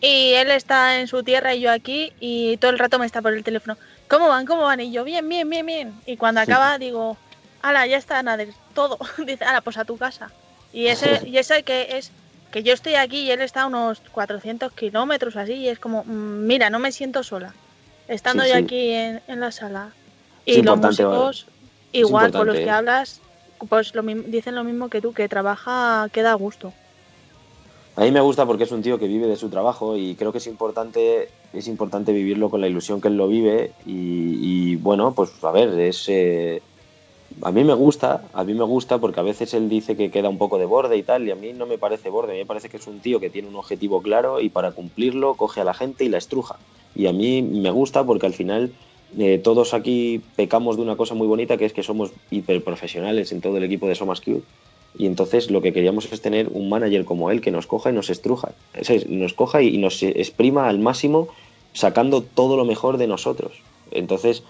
y 0.00 0.34
él 0.34 0.52
está 0.52 1.00
en 1.00 1.08
su 1.08 1.24
tierra 1.24 1.56
y 1.56 1.62
yo 1.62 1.72
aquí 1.72 2.12
y 2.20 2.56
todo 2.58 2.70
el 2.70 2.78
rato 2.78 3.00
me 3.00 3.06
está 3.06 3.20
por 3.20 3.32
el 3.32 3.42
teléfono. 3.42 3.76
¿Cómo 4.08 4.28
van? 4.28 4.46
¿Cómo 4.46 4.62
van? 4.62 4.78
Y 4.78 4.92
yo, 4.92 5.02
bien, 5.02 5.28
bien, 5.28 5.50
bien, 5.50 5.66
bien. 5.66 5.92
Y 6.06 6.16
cuando 6.16 6.40
acaba 6.40 6.78
digo, 6.78 7.16
ala, 7.62 7.84
ya 7.88 7.96
está, 7.96 8.22
nada, 8.22 8.44
todo. 8.74 8.98
Dice, 9.26 9.44
ala, 9.44 9.60
pues 9.60 9.76
a 9.76 9.84
tu 9.84 9.96
casa. 9.96 10.30
Y 10.72 10.86
ese, 10.86 11.26
y 11.26 11.38
ese 11.38 11.64
que 11.64 11.96
es 11.96 12.12
que 12.54 12.62
yo 12.62 12.72
estoy 12.72 12.94
aquí 12.94 13.22
y 13.22 13.32
él 13.32 13.40
está 13.40 13.62
a 13.62 13.66
unos 13.66 14.00
400 14.12 14.70
kilómetros 14.74 15.34
así 15.34 15.54
y 15.54 15.68
es 15.68 15.80
como, 15.80 16.04
mm, 16.04 16.46
mira, 16.46 16.70
no 16.70 16.78
me 16.78 16.92
siento 16.92 17.24
sola. 17.24 17.52
Estando 18.06 18.46
yo 18.46 18.54
aquí 18.54 18.92
en, 18.92 19.20
la 19.26 19.50
sala. 19.50 19.90
Y 20.46 20.62
los 20.62 20.78
músicos, 20.78 21.46
igual, 21.90 22.30
con 22.30 22.46
los 22.46 22.54
que 22.54 22.70
hablas, 22.70 23.20
pues 23.68 23.92
lo, 23.96 24.02
dicen 24.02 24.54
lo 24.54 24.62
mismo 24.62 24.88
que 24.88 25.00
tú, 25.00 25.12
que 25.12 25.28
trabaja, 25.28 26.08
queda 26.12 26.30
a 26.30 26.34
gusto. 26.34 26.72
A 27.96 28.02
mí 28.02 28.12
me 28.12 28.20
gusta 28.20 28.46
porque 28.46 28.62
es 28.62 28.70
un 28.70 28.82
tío 28.82 29.00
que 29.00 29.08
vive 29.08 29.26
de 29.26 29.34
su 29.34 29.48
trabajo 29.48 29.96
y 29.96 30.14
creo 30.14 30.30
que 30.30 30.38
es 30.38 30.46
importante, 30.46 31.30
es 31.52 31.66
importante 31.66 32.12
vivirlo 32.12 32.50
con 32.50 32.60
la 32.60 32.68
ilusión 32.68 33.00
que 33.00 33.08
él 33.08 33.16
lo 33.16 33.26
vive 33.26 33.72
y, 33.84 34.76
bueno, 34.76 35.12
pues 35.12 35.32
a 35.42 35.50
ver, 35.50 35.76
es... 35.80 36.08
Eh, 36.08 36.62
a 37.42 37.52
mí 37.52 37.64
me 37.64 37.74
gusta, 37.74 38.24
a 38.32 38.44
mí 38.44 38.54
me 38.54 38.64
gusta 38.64 38.98
porque 38.98 39.20
a 39.20 39.22
veces 39.22 39.54
él 39.54 39.68
dice 39.68 39.96
que 39.96 40.10
queda 40.10 40.28
un 40.28 40.38
poco 40.38 40.58
de 40.58 40.66
borde 40.66 40.96
y 40.96 41.02
tal, 41.02 41.26
y 41.26 41.30
a 41.30 41.34
mí 41.34 41.52
no 41.52 41.66
me 41.66 41.78
parece 41.78 42.10
borde, 42.10 42.32
a 42.32 42.34
mí 42.34 42.40
me 42.40 42.46
parece 42.46 42.68
que 42.68 42.76
es 42.76 42.86
un 42.86 43.00
tío 43.00 43.20
que 43.20 43.30
tiene 43.30 43.48
un 43.48 43.56
objetivo 43.56 44.02
claro 44.02 44.40
y 44.40 44.48
para 44.48 44.72
cumplirlo 44.72 45.34
coge 45.34 45.60
a 45.60 45.64
la 45.64 45.74
gente 45.74 46.04
y 46.04 46.08
la 46.08 46.18
estruja. 46.18 46.56
Y 46.94 47.06
a 47.06 47.12
mí 47.12 47.42
me 47.42 47.70
gusta 47.70 48.04
porque 48.04 48.26
al 48.26 48.34
final 48.34 48.72
eh, 49.18 49.38
todos 49.42 49.74
aquí 49.74 50.20
pecamos 50.36 50.76
de 50.76 50.82
una 50.82 50.96
cosa 50.96 51.14
muy 51.14 51.26
bonita 51.26 51.56
que 51.56 51.64
es 51.64 51.72
que 51.72 51.82
somos 51.82 52.12
hiperprofesionales 52.30 53.32
en 53.32 53.40
todo 53.40 53.56
el 53.56 53.64
equipo 53.64 53.88
de 53.88 53.94
Somas 53.94 54.20
Cube 54.20 54.42
y 54.96 55.06
entonces 55.06 55.50
lo 55.50 55.60
que 55.60 55.72
queríamos 55.72 56.10
es 56.12 56.20
tener 56.20 56.48
un 56.52 56.68
manager 56.68 57.04
como 57.04 57.30
él 57.30 57.40
que 57.40 57.50
nos 57.50 57.66
coja 57.66 57.90
y 57.90 57.92
nos 57.92 58.10
estruja, 58.10 58.52
nos 59.08 59.34
coja 59.34 59.62
y 59.62 59.78
nos 59.78 60.02
exprima 60.02 60.68
al 60.68 60.78
máximo 60.78 61.28
sacando 61.72 62.22
todo 62.22 62.56
lo 62.56 62.64
mejor 62.64 62.96
de 62.96 63.08
nosotros. 63.08 63.52
Entonces, 63.90 64.44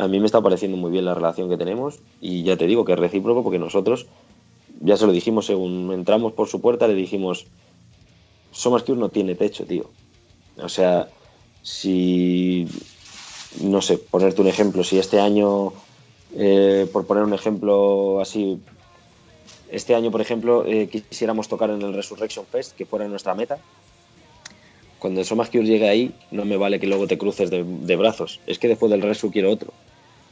a 0.00 0.08
mí 0.08 0.18
me 0.18 0.26
está 0.26 0.40
pareciendo 0.40 0.78
muy 0.78 0.90
bien 0.90 1.04
la 1.04 1.14
relación 1.14 1.50
que 1.50 1.58
tenemos 1.58 1.98
y 2.20 2.42
ya 2.42 2.56
te 2.56 2.66
digo 2.66 2.84
que 2.84 2.94
es 2.94 2.98
recíproco 2.98 3.42
porque 3.42 3.58
nosotros, 3.58 4.06
ya 4.80 4.96
se 4.96 5.06
lo 5.06 5.12
dijimos 5.12 5.46
según 5.46 5.92
entramos 5.92 6.32
por 6.32 6.48
su 6.48 6.60
puerta, 6.60 6.88
le 6.88 6.94
dijimos, 6.94 7.46
Somos 8.50 8.82
que 8.82 8.92
no 8.92 9.10
tiene 9.10 9.34
techo, 9.34 9.64
tío. 9.66 9.90
O 10.56 10.68
sea, 10.68 11.08
si, 11.62 12.66
no 13.60 13.82
sé, 13.82 13.98
ponerte 13.98 14.40
un 14.40 14.48
ejemplo, 14.48 14.82
si 14.84 14.98
este 14.98 15.20
año, 15.20 15.72
eh, 16.34 16.88
por 16.92 17.06
poner 17.06 17.24
un 17.24 17.34
ejemplo 17.34 18.20
así 18.20 18.58
este 19.70 19.94
año, 19.94 20.10
por 20.10 20.20
ejemplo, 20.20 20.64
eh, 20.66 20.88
quisiéramos 20.88 21.48
tocar 21.48 21.70
en 21.70 21.82
el 21.82 21.94
Resurrection 21.94 22.46
Fest, 22.46 22.74
que 22.74 22.86
fuera 22.86 23.06
nuestra 23.06 23.34
meta. 23.34 23.58
Cuando 25.00 25.20
el 25.20 25.26
Somas 25.26 25.48
Cure 25.48 25.64
llegue 25.64 25.88
ahí, 25.88 26.14
no 26.30 26.44
me 26.44 26.58
vale 26.58 26.78
que 26.78 26.86
luego 26.86 27.06
te 27.06 27.16
cruces 27.16 27.50
de, 27.50 27.96
brazos. 27.96 28.38
Es 28.46 28.58
que 28.58 28.68
después 28.68 28.90
del 28.90 29.00
Resu 29.00 29.30
quiero 29.30 29.50
otro. 29.50 29.72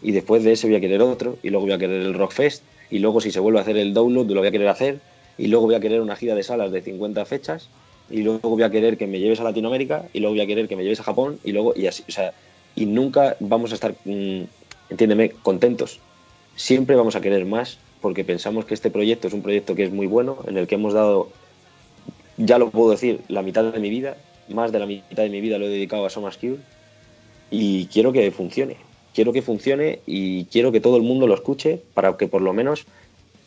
Y 0.03 0.13
después 0.13 0.45
de 0.45 0.53
ese 0.53 0.67
voy 0.67 0.77
a 0.77 0.81
querer 0.81 1.03
otro. 1.03 1.39
Y 1.43 1.51
luego 1.51 1.67
voy 1.67 1.75
a 1.75 1.79
querer 1.79 2.03
el 2.03 2.15
Rock 2.15 2.33
Fest. 2.33 2.63
Y 2.91 3.01
luego, 3.01 3.21
si 3.21 3.31
se 3.31 3.41
vuelve 3.41 3.59
a 3.59 3.63
hacer 3.63 3.77
el 3.77 3.95
download, 3.95 4.29
lo 4.29 4.41
voy 4.41 4.49
a 4.49 4.51
querer 4.51 4.69
hacer. 4.69 5.01
Y 5.37 5.49
luego 5.49 5.67
voy 5.67 5.75
a 5.75 5.81
querer 5.81 6.01
una 6.01 6.17
gira 6.17 6.35
de 6.35 6.43
salas 6.43 6.73
de 6.73 6.83
50 6.83 7.25
fechas. 7.25 7.69
Y 8.11 8.23
luego 8.23 8.49
voy 8.49 8.63
a 8.63 8.71
querer 8.71 8.97
que 8.97 9.07
me 9.07 9.19
lleves 9.21 9.41
a 9.41 9.45
Latinoamérica. 9.45 10.05
Y 10.13 10.21
luego 10.21 10.35
voy 10.35 10.43
a 10.43 10.47
querer 10.47 10.69
que 10.69 10.77
me 10.77 10.83
lleves 10.83 11.01
a 11.01 11.05
Japón. 11.05 11.39
Y 11.45 11.53
luego, 11.53 11.75
y 11.77 11.87
así. 11.87 12.05
O 12.09 12.13
sea, 12.13 12.33
y 12.75 12.87
nunca 12.87 13.37
vamos 13.41 13.73
a 13.73 13.75
estar, 13.75 13.95
mm, 14.05 14.43
entiéndeme, 14.91 15.31
contentos. 15.31 16.01
Siempre 16.55 16.97
vamos 16.97 17.17
a 17.17 17.21
querer 17.21 17.45
más 17.45 17.79
porque 18.01 18.25
pensamos 18.25 18.65
que 18.65 18.75
este 18.75 18.91
proyecto 18.91 19.29
es 19.29 19.35
un 19.35 19.43
proyecto 19.43 19.75
que 19.75 19.85
es 19.85 19.93
muy 19.93 20.07
bueno, 20.07 20.39
en 20.47 20.57
el 20.57 20.67
que 20.67 20.77
hemos 20.77 20.95
dado, 20.95 21.31
ya 22.37 22.59
lo 22.59 22.71
puedo 22.71 22.91
decir, 22.91 23.21
la 23.29 23.43
mitad 23.43 23.65
de 23.65 23.81
mi 23.81 23.91
vida, 23.91 24.17
más 24.49 24.73
de 24.73 24.79
la 24.79 24.87
mitad 24.87 25.23
de 25.23 25.29
mi 25.29 25.41
vida 25.41 25.59
lo 25.59 25.67
he 25.67 25.71
dedicado 25.71 26.07
a 26.07 26.11
Somas 26.11 26.39
y 27.51 27.87
quiero 27.87 28.13
que 28.13 28.31
funcione. 28.31 28.77
Quiero 29.19 29.33
que 29.33 29.43
funcione 29.43 29.99
y 30.07 30.45
quiero 30.45 30.71
que 30.71 30.81
todo 30.81 30.97
el 30.97 31.03
mundo 31.03 31.27
lo 31.27 31.35
escuche 31.35 31.83
para 31.93 32.17
que 32.17 32.29
por 32.29 32.41
lo 32.41 32.53
menos 32.53 32.87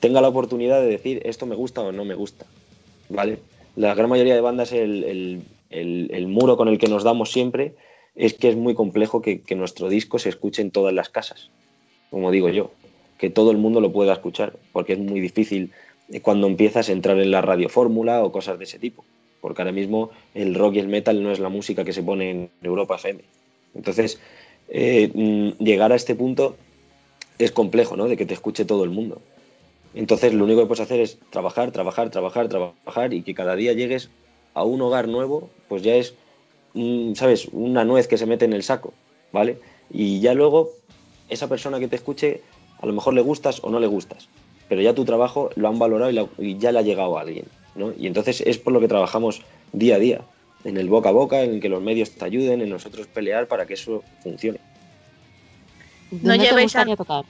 tenga 0.02 0.20
la 0.20 0.28
oportunidad 0.28 0.82
de 0.82 0.88
decir 0.88 1.22
esto 1.24 1.46
me 1.46 1.56
gusta 1.56 1.80
o 1.80 1.94
no 1.94 2.04
me 2.04 2.14
gusta. 2.14 2.46
¿Vale? 3.08 3.40
La 3.78 3.96
gran 3.96 4.10
mayoría 4.10 4.36
de 4.36 4.42
bandas, 4.42 4.74
el, 4.74 5.46
muro 6.28 6.58
con 6.58 6.68
el 6.68 6.78
que 6.78 6.90
nos 6.90 7.06
damos 7.06 7.32
siempre 7.32 7.76
es 8.16 8.34
que 8.34 8.50
es 8.50 8.58
muy 8.58 8.74
complejo 8.74 9.22
que 9.22 9.56
nuestro 9.56 9.88
disco 9.88 10.20
se 10.20 10.28
escuche 10.28 10.62
en 10.62 10.72
todas 10.72 10.94
las 10.94 11.08
casas, 11.08 11.50
como 12.10 12.32
digo 12.32 12.50
yo 12.50 12.72
que 13.18 13.30
todo 13.30 13.52
el 13.52 13.58
mundo 13.58 13.80
lo 13.80 13.94
pueda 13.94 14.12
escuchar, 14.12 14.58
porque 14.74 14.92
es 14.92 15.00
muy 15.00 15.22
difícil 15.22 15.72
cuando 16.22 16.48
empiezas 16.48 16.90
a 16.90 16.92
entrar 16.92 17.18
en 17.18 17.32
la 17.32 17.40
radiofórmula 17.40 18.26
o 18.26 18.34
cosas 18.34 18.58
de 18.58 18.66
ese 18.66 18.78
tipo, 18.78 19.06
porque 19.40 19.62
ahora 19.62 19.72
mismo 19.72 20.10
el 20.34 20.54
rock 20.54 20.76
y 20.76 20.80
el 20.80 20.90
metal 20.90 21.24
no 21.24 21.32
es 21.32 21.40
la 21.40 21.48
música 21.48 21.86
que 21.86 21.94
se 21.94 22.04
pone 22.04 22.30
en 22.30 22.50
Europa 22.62 22.96
FM. 22.96 23.22
Entonces, 23.74 24.20
eh, 24.72 25.12
mm, 25.14 25.64
llegar 25.64 25.92
a 25.92 25.96
este 25.96 26.16
punto 26.16 26.56
es 27.38 27.52
complejo, 27.52 27.96
¿no? 27.96 28.08
De 28.08 28.18
que 28.18 28.26
te 28.26 28.34
escuche 28.34 28.66
todo 28.66 28.84
el 28.84 28.90
mundo. 28.90 29.22
Entonces, 29.94 30.34
lo 30.34 30.46
único 30.46 30.62
que 30.62 30.68
puedes 30.68 30.82
hacer 30.82 31.02
es 31.02 31.20
trabajar, 31.30 31.72
trabajar, 31.72 32.10
trabajar, 32.10 32.48
trabajar 32.48 33.14
y 33.14 33.22
que 33.22 33.36
cada 33.36 33.56
día 33.56 33.74
llegues 33.74 34.10
a 34.54 34.64
un 34.64 34.82
hogar 34.82 35.08
nuevo, 35.08 35.50
pues 35.68 35.84
ya 35.84 35.96
es, 35.96 36.16
¿sabes? 37.16 37.50
Una 37.52 37.84
nuez 37.84 38.08
que 38.08 38.18
se 38.18 38.26
mete 38.26 38.46
en 38.46 38.54
el 38.54 38.64
saco, 38.64 38.94
¿vale? 39.32 39.60
Y 39.92 40.22
ya 40.22 40.34
luego 40.34 40.72
esa 41.30 41.50
persona 41.50 41.80
que 41.80 41.88
te 41.88 41.98
escuche 41.98 42.42
a 42.82 42.86
lo 42.86 42.94
mejor 42.94 43.14
le 43.14 43.22
gustas 43.22 43.60
o 43.64 43.70
no 43.70 43.80
le 43.80 43.88
gustas, 43.88 44.28
pero 44.70 44.82
ya 44.82 44.96
tu 44.96 45.06
trabajo 45.06 45.50
lo 45.56 45.68
han 45.68 45.80
valorado 45.80 46.30
y, 46.40 46.58
ya 46.58 46.72
le 46.72 46.80
ha 46.80 46.84
llegado 46.84 47.18
a 47.18 47.22
alguien. 47.22 47.46
¿no? 47.76 47.94
Y 47.98 48.08
entonces 48.08 48.42
es 48.42 48.58
por 48.58 48.74
lo 48.74 48.80
que 48.80 48.88
trabajamos 48.88 49.42
día 49.72 49.96
a 49.96 50.00
día. 50.00 50.22
En 50.64 50.78
el 50.78 50.90
boca 50.90 51.10
a 51.10 51.12
boca, 51.12 51.42
en 51.42 51.60
que 51.60 51.70
los 51.70 51.82
medios 51.82 52.12
te 52.12 52.26
ayuden, 52.26 52.62
en 52.62 52.70
nosotros 52.70 53.08
pelear 53.08 53.48
para 53.48 53.66
que 53.66 53.74
eso 53.76 54.04
funcione. 54.22 54.60
¿Dónde 56.12 56.38
te 56.40 56.44
llevéis 56.50 56.76
a- 56.76 56.86
gustaría 56.86 56.96
tocar? 56.98 57.26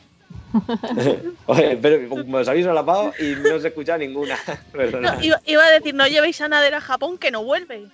Oye, 1.46 1.78
pero 1.78 2.10
como 2.10 2.38
os 2.38 2.48
habéis 2.48 2.66
solapado 2.66 3.14
y 3.20 3.36
no 3.36 3.60
se 3.60 3.70
escucha 3.70 3.98
ninguna. 3.98 4.38
No, 5.02 5.22
iba, 5.24 5.40
iba 5.46 5.66
a 5.66 5.72
decir, 5.72 5.94
no 5.94 6.08
llevéis 6.08 6.42
a 6.42 6.48
Nader 6.48 6.74
a 6.76 6.82
Japón 6.82 7.18
que 7.18 7.32
no 7.32 7.44
vuelve. 7.44 7.86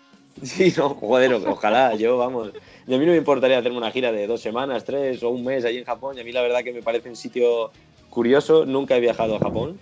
Sí, 0.42 0.74
no, 0.78 0.90
joder, 0.90 1.34
ojalá, 1.34 1.96
yo, 1.96 2.18
vamos. 2.18 2.52
Y 2.86 2.94
a 2.94 2.98
mí 2.98 3.06
no 3.06 3.12
me 3.12 3.18
importaría 3.18 3.58
hacerme 3.58 3.78
una 3.78 3.92
gira 3.92 4.12
de 4.12 4.28
dos 4.28 4.42
semanas, 4.42 4.84
tres 4.86 5.22
o 5.24 5.30
un 5.30 5.44
mes 5.44 5.66
allí 5.66 5.80
en 5.80 5.86
Japón. 5.86 6.18
Y 6.18 6.22
a 6.22 6.24
mí 6.24 6.32
la 6.32 6.42
verdad 6.44 6.64
que 6.64 6.72
me 6.74 6.84
parece 6.84 7.10
un 7.10 7.16
sitio 7.16 7.72
curioso. 8.10 8.66
Nunca 8.66 8.96
he 8.96 9.00
viajado 9.00 9.36
a 9.36 9.40
Japón. 9.40 9.80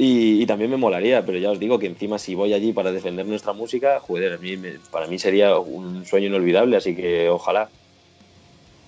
Y, 0.00 0.40
y 0.42 0.46
también 0.46 0.70
me 0.70 0.76
molaría, 0.76 1.24
pero 1.26 1.38
ya 1.38 1.50
os 1.50 1.58
digo 1.58 1.78
que 1.78 1.86
encima 1.86 2.18
si 2.18 2.36
voy 2.36 2.54
allí 2.54 2.72
para 2.72 2.92
defender 2.92 3.26
nuestra 3.26 3.52
música, 3.52 3.98
joder, 3.98 4.34
a 4.34 4.38
mí 4.38 4.56
me- 4.56 4.78
para 4.90 5.08
mí 5.08 5.18
sería 5.18 5.58
un 5.58 6.04
sueño 6.04 6.28
inolvidable, 6.28 6.76
así 6.76 6.94
que 6.94 7.28
ojalá. 7.28 7.72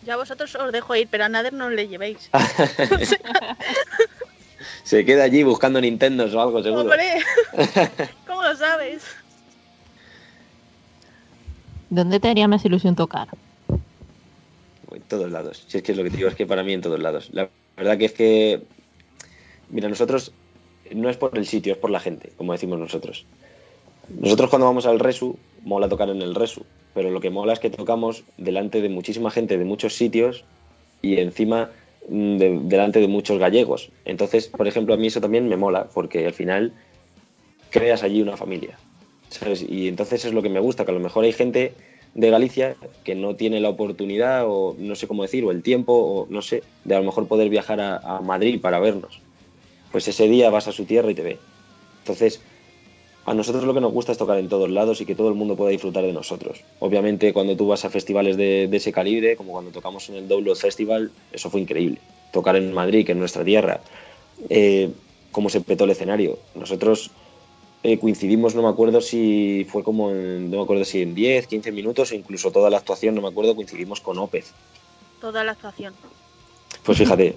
Ya 0.03 0.17
vosotros 0.17 0.55
os 0.55 0.73
dejo 0.73 0.95
ir, 0.95 1.09
pero 1.11 1.25
a 1.25 1.29
Nader 1.29 1.53
no 1.53 1.69
le 1.69 1.89
llevéis. 1.89 2.31
Se 4.85 5.05
queda 5.05 5.25
allí 5.25 5.43
buscando 5.43 5.81
Nintendo 5.81 6.25
o 6.25 6.41
algo, 6.41 6.63
seguro. 6.63 6.83
¡Hombre! 6.83 7.05
¿Cómo 8.27 8.43
lo 8.43 8.55
sabes? 8.57 9.05
¿Dónde 11.89 12.21
te 12.21 12.29
haría 12.29 12.47
más 12.47 12.65
ilusión 12.65 12.95
tocar? 12.95 13.29
En 14.93 15.03
todos 15.03 15.31
lados. 15.31 15.65
Si 15.69 15.79
es 15.79 15.83
que 15.83 15.93
es 15.93 15.99
lo 15.99 16.05
que 16.05 16.11
te 16.11 16.17
digo, 16.19 16.29
es 16.29 16.35
que 16.35 16.47
para 16.47 16.63
mí 16.63 16.73
en 16.73 16.81
todos 16.81 17.01
lados. 17.01 17.31
La 17.33 17.51
verdad 17.77 17.99
que 17.99 18.05
es 18.07 18.13
que, 18.13 18.63
mira, 19.69 19.89
nosotros 19.89 20.35
no 20.95 21.09
es 21.11 21.17
por 21.17 21.37
el 21.37 21.47
sitio, 21.47 21.73
es 21.73 21.79
por 21.79 21.91
la 21.91 22.01
gente, 22.01 22.33
como 22.37 22.53
decimos 22.53 22.79
nosotros. 22.79 23.27
Nosotros 24.09 24.51
cuando 24.51 24.67
vamos 24.67 24.87
al 24.87 24.99
Resu, 24.99 25.39
mola 25.63 25.89
tocar 25.89 26.09
en 26.11 26.23
el 26.23 26.35
Resu, 26.35 26.67
pero 26.95 27.11
lo 27.11 27.21
que 27.21 27.31
mola 27.31 27.53
es 27.53 27.61
que 27.61 27.71
tocamos 27.71 28.25
delante 28.37 28.81
de 28.83 28.89
muchísima 28.89 29.31
gente 29.31 29.59
de 29.59 29.65
muchos 29.65 29.95
sitios 29.95 30.45
y 31.03 31.19
encima 31.19 31.71
mm, 32.09 32.37
de- 32.39 32.61
delante 32.65 33.01
de 33.01 33.09
muchos 33.09 33.39
gallegos. 33.39 33.93
Entonces, 34.05 34.49
por 34.49 34.67
ejemplo, 34.67 34.95
a 34.95 34.97
mí 34.97 35.07
eso 35.07 35.21
también 35.21 35.49
me 35.49 35.57
mola, 35.57 35.89
porque 35.95 36.27
al 36.27 36.33
final 36.35 36.75
creas 37.71 38.03
allí 38.03 38.23
una 38.23 38.37
familia. 38.37 38.81
Y 39.69 39.87
entonces 39.89 40.25
es 40.25 40.33
lo 40.35 40.43
que 40.43 40.49
me 40.49 40.61
gusta, 40.61 40.85
que 40.85 40.91
a 40.91 40.95
lo 40.95 41.01
mejor 41.01 41.25
hay 41.25 41.33
gente 41.33 41.77
de 42.15 42.31
Galicia 42.31 42.77
que 43.05 43.15
no 43.15 43.37
tiene 43.37 43.61
la 43.61 43.69
oportunidad 43.69 44.45
o 44.49 44.75
no 44.79 44.97
sé 44.97 45.07
cómo 45.07 45.23
decir, 45.23 45.45
o 45.45 45.53
el 45.53 45.63
tiempo, 45.63 45.93
o 45.95 46.27
no 46.29 46.43
sé, 46.43 46.69
de 46.83 46.97
a 46.97 46.99
lo 46.99 47.05
mejor 47.05 47.29
poder 47.29 47.49
viajar 47.49 47.81
a 47.81 48.21
Madrid 48.23 48.61
para 48.61 48.81
vernos. 48.81 49.25
Pues 49.93 50.07
ese 50.09 50.29
día 50.29 50.51
vas 50.51 50.69
a 50.69 50.73
su 50.73 50.85
tierra 50.85 51.11
y 51.11 51.15
te 51.15 51.23
ve. 51.23 51.39
Entonces, 52.01 52.41
a 53.27 53.35
nosotros 53.35 53.65
lo 53.65 53.75
que 53.75 53.81
nos 53.81 53.93
gusta 53.93 54.13
es 54.13 54.19
tocar 54.19 54.39
en 54.39 54.49
todos 54.49 54.71
lados 54.71 55.01
y 55.01 55.07
que 55.07 55.15
todo 55.15 55.29
el 55.29 55.35
mundo 55.35 55.57
pueda 55.57 55.71
disfrutar 55.71 56.05
de 56.05 56.13
nosotros. 56.13 56.63
Obviamente, 56.79 57.33
cuando 57.33 57.57
tú 57.57 57.69
vas 57.69 57.85
a 57.85 57.91
festivales 57.91 58.37
de, 58.37 58.69
de 58.69 58.77
ese 58.77 58.93
calibre, 58.93 59.37
como 59.37 59.53
cuando 59.53 59.71
tocamos 59.71 60.09
en 60.09 60.17
el 60.17 60.29
Download 60.29 60.57
Festival, 60.57 61.11
eso 61.33 61.51
fue 61.51 61.61
increíble. 61.61 61.99
Tocar 62.33 62.57
en 62.57 62.73
Madrid, 62.73 63.05
que 63.05 63.13
es 63.13 63.19
nuestra 63.19 63.45
tierra, 63.45 63.81
eh, 64.49 64.91
cómo 65.33 65.49
se 65.49 65.61
petó 65.61 65.85
el 65.85 65.91
escenario. 65.91 66.39
Nosotros 66.55 67.11
eh, 67.83 67.99
coincidimos, 67.99 68.55
no 68.55 68.63
me 68.63 68.69
acuerdo 68.69 69.01
si 69.01 69.67
fue 69.69 69.83
como 69.83 70.11
en, 70.11 70.51
no 70.51 70.59
me 70.59 70.63
acuerdo 70.63 70.85
si 70.85 71.03
en 71.03 71.15
10, 71.15 71.47
15 71.47 71.73
minutos, 71.73 72.13
incluso 72.13 72.51
toda 72.51 72.71
la 72.71 72.79
actuación, 72.79 73.15
no 73.15 73.23
me 73.23 73.29
acuerdo, 73.29 73.55
coincidimos 73.55 74.01
con 74.01 74.19
Ópez. 74.19 74.53
Toda 75.21 75.45
la 75.45 75.53
actuación. 75.53 75.95
Pues 76.85 76.99
fíjate, 76.99 77.37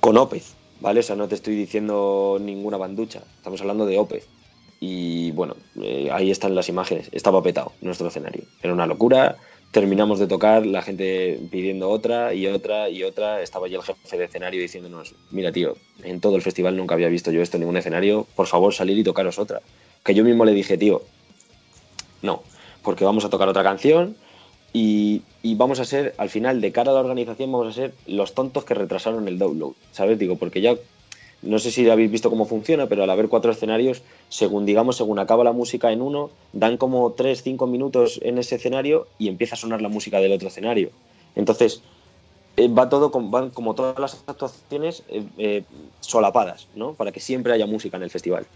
con 0.00 0.16
Ópez, 0.16 0.55
¿vale? 0.80 1.00
O 1.00 1.02
sea, 1.02 1.16
no 1.16 1.28
te 1.28 1.34
estoy 1.34 1.54
diciendo 1.54 2.38
ninguna 2.40 2.76
banducha, 2.76 3.22
estamos 3.36 3.60
hablando 3.60 3.86
de 3.86 3.98
Ópez. 3.98 4.26
Y 4.78 5.30
bueno, 5.32 5.56
eh, 5.82 6.10
ahí 6.12 6.30
están 6.30 6.54
las 6.54 6.68
imágenes, 6.68 7.08
estaba 7.12 7.42
petado 7.42 7.72
nuestro 7.80 8.08
escenario. 8.08 8.44
Era 8.62 8.74
una 8.74 8.86
locura, 8.86 9.36
terminamos 9.70 10.18
de 10.18 10.26
tocar, 10.26 10.66
la 10.66 10.82
gente 10.82 11.40
pidiendo 11.50 11.88
otra 11.88 12.34
y 12.34 12.46
otra 12.46 12.90
y 12.90 13.02
otra. 13.02 13.40
Estaba 13.40 13.66
allí 13.66 13.74
el 13.74 13.82
jefe 13.82 14.18
de 14.18 14.24
escenario 14.24 14.60
diciéndonos, 14.60 15.14
mira 15.30 15.50
tío, 15.50 15.76
en 16.02 16.20
todo 16.20 16.36
el 16.36 16.42
festival 16.42 16.76
nunca 16.76 16.94
había 16.94 17.08
visto 17.08 17.30
yo 17.30 17.40
esto 17.40 17.56
en 17.56 17.62
ningún 17.62 17.76
escenario, 17.78 18.26
por 18.36 18.46
favor 18.46 18.74
salir 18.74 18.98
y 18.98 19.04
tocaros 19.04 19.38
otra. 19.38 19.62
Que 20.04 20.14
yo 20.14 20.24
mismo 20.24 20.44
le 20.44 20.52
dije, 20.52 20.76
tío, 20.76 21.02
no, 22.22 22.42
porque 22.82 23.04
vamos 23.04 23.24
a 23.24 23.30
tocar 23.30 23.48
otra 23.48 23.62
canción 23.62 24.16
y, 24.78 25.54
vamos 25.54 25.80
a 25.80 25.86
ser, 25.86 26.14
al 26.18 26.28
final, 26.28 26.60
de 26.60 26.70
cara 26.70 26.90
a 26.90 26.94
la 26.94 27.00
organización, 27.00 27.50
vamos 27.50 27.68
a 27.68 27.72
ser 27.72 27.94
los 28.06 28.34
tontos 28.34 28.64
que 28.64 28.74
retrasaron 28.74 29.26
el 29.26 29.38
download, 29.38 29.72
¿sabes? 29.92 30.18
Digo, 30.18 30.36
porque 30.36 30.60
ya, 30.60 30.76
no 31.40 31.58
sé 31.58 31.70
si 31.70 31.88
habéis 31.88 32.10
visto 32.10 32.28
cómo 32.28 32.44
funciona, 32.44 32.86
pero 32.86 33.02
al 33.02 33.08
haber 33.08 33.28
cuatro 33.28 33.50
escenarios, 33.50 34.02
según 34.28 34.66
digamos, 34.66 34.96
según 34.96 35.18
acaba 35.18 35.44
la 35.44 35.52
música 35.52 35.92
en 35.92 36.02
uno, 36.02 36.30
dan 36.52 36.76
como 36.76 37.12
tres, 37.12 37.42
cinco 37.42 37.66
minutos 37.66 38.20
en 38.22 38.36
ese 38.36 38.56
escenario 38.56 39.06
y 39.18 39.28
empieza 39.28 39.54
a 39.54 39.58
sonar 39.58 39.80
la 39.80 39.88
música 39.88 40.20
del 40.20 40.32
otro 40.32 40.48
escenario. 40.48 40.90
Entonces, 41.36 41.80
eh, 42.58 42.68
va 42.68 42.90
todo, 42.90 43.10
van 43.10 43.48
como 43.50 43.74
todas 43.74 43.98
las 43.98 44.22
actuaciones 44.26 45.04
eh, 45.08 45.24
eh, 45.38 45.62
solapadas, 46.00 46.68
¿no? 46.74 46.92
Para 46.92 47.12
que 47.12 47.20
siempre 47.20 47.54
haya 47.54 47.66
música 47.66 47.96
en 47.96 48.02
el 48.02 48.10
festival. 48.10 48.46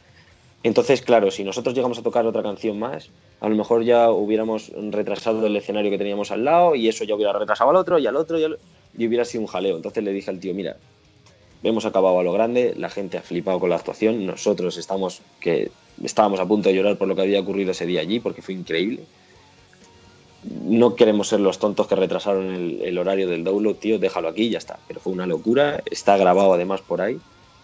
Entonces, 0.63 1.01
claro, 1.01 1.31
si 1.31 1.43
nosotros 1.43 1.75
llegamos 1.75 1.99
a 1.99 2.03
tocar 2.03 2.27
otra 2.27 2.43
canción 2.43 2.79
más, 2.79 3.09
a 3.41 3.49
lo 3.49 3.57
mejor 3.57 3.83
ya 3.83 4.11
hubiéramos 4.11 4.71
retrasado 4.91 5.47
el 5.47 5.57
escenario 5.57 5.91
que 5.91 5.97
teníamos 5.97 6.31
al 6.31 6.45
lado 6.45 6.75
y 6.75 6.89
eso 6.89 7.05
ya 7.05 7.15
hubiera 7.15 7.33
retrasado 7.33 7.71
al 7.71 7.77
otro 7.77 7.99
y 7.99 8.07
al 8.07 8.17
otro 8.17 8.39
y, 8.39 9.07
hubiera 9.07 9.25
sido 9.25 9.43
un 9.43 9.47
jaleo. 9.47 9.77
Entonces 9.77 10.05
le 10.05 10.13
dije 10.13 10.31
al 10.31 10.39
tío, 10.39 10.53
mira, 10.53 10.77
hemos 11.63 11.87
acabado 11.87 12.19
a 12.19 12.23
lo 12.23 12.33
grande, 12.33 12.75
la 12.77 12.91
gente 12.91 13.17
ha 13.17 13.23
flipado 13.23 13.59
con 13.59 13.71
la 13.71 13.77
actuación, 13.77 14.27
nosotros 14.27 14.77
estamos 14.77 15.23
que 15.41 15.71
estábamos 16.05 16.41
a 16.41 16.47
punto 16.47 16.69
de 16.69 16.75
llorar 16.75 16.99
por 16.99 17.09
lo 17.09 17.17
que 17.17 17.23
había 17.23 17.41
ocurrido 17.41 17.71
ese 17.71 17.87
día 17.87 18.03
allí 18.03 18.21
porque 18.21 18.43
fue 18.43 18.53
increíble. 18.53 19.05
No 20.65 20.95
queremos 20.95 21.29
ser 21.29 21.41
los 21.41 21.59
tontos 21.59 21.87
que 21.87 21.95
retrasaron 21.95 22.79
el, 22.83 22.99
horario 22.99 23.29
del 23.29 23.45
download, 23.45 23.77
tío, 23.77 23.99
déjalo 23.99 24.29
aquí 24.29 24.51
ya 24.51 24.59
está. 24.59 24.79
Pero 24.89 25.01
fue 25.01 25.13
una 25.13 25.27
locura, 25.27 25.83
está 25.91 26.19
grabado 26.19 26.53
además 26.53 26.83
por 26.83 27.01
ahí 27.01 27.19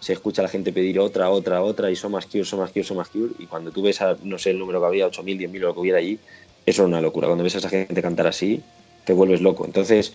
se 0.07 0.13
escucha 0.13 0.41
a 0.41 0.45
la 0.45 0.49
gente 0.49 0.73
pedir 0.73 1.01
otra, 1.01 1.31
otra, 1.31 1.61
otra, 1.65 1.91
y 1.91 1.97
son 1.97 2.13
más 2.13 2.27
cure, 2.27 2.45
son 2.45 2.61
más 2.61 2.71
cure, 2.71 2.85
son 2.85 2.97
más 2.97 3.09
cure, 3.09 3.33
y 3.41 3.47
cuando 3.47 3.73
tú 3.73 3.83
ves, 3.83 4.01
a, 4.01 4.17
no 4.23 4.39
sé 4.39 4.51
el 4.51 4.59
número 4.61 4.79
que 4.79 4.87
había, 4.87 5.09
8.000, 5.09 5.37
10.000 5.37 5.57
o 5.57 5.67
lo 5.67 5.75
que 5.75 5.81
hubiera 5.81 5.99
allí, 5.99 6.21
eso 6.65 6.83
es 6.83 6.87
una 6.87 7.01
locura. 7.01 7.27
Cuando 7.27 7.43
ves 7.43 7.57
a 7.57 7.59
esa 7.59 7.69
gente 7.69 8.01
cantar 8.01 8.29
así, 8.29 8.63
te 9.05 9.13
vuelves 9.13 9.41
loco. 9.41 9.65
Entonces, 9.65 10.13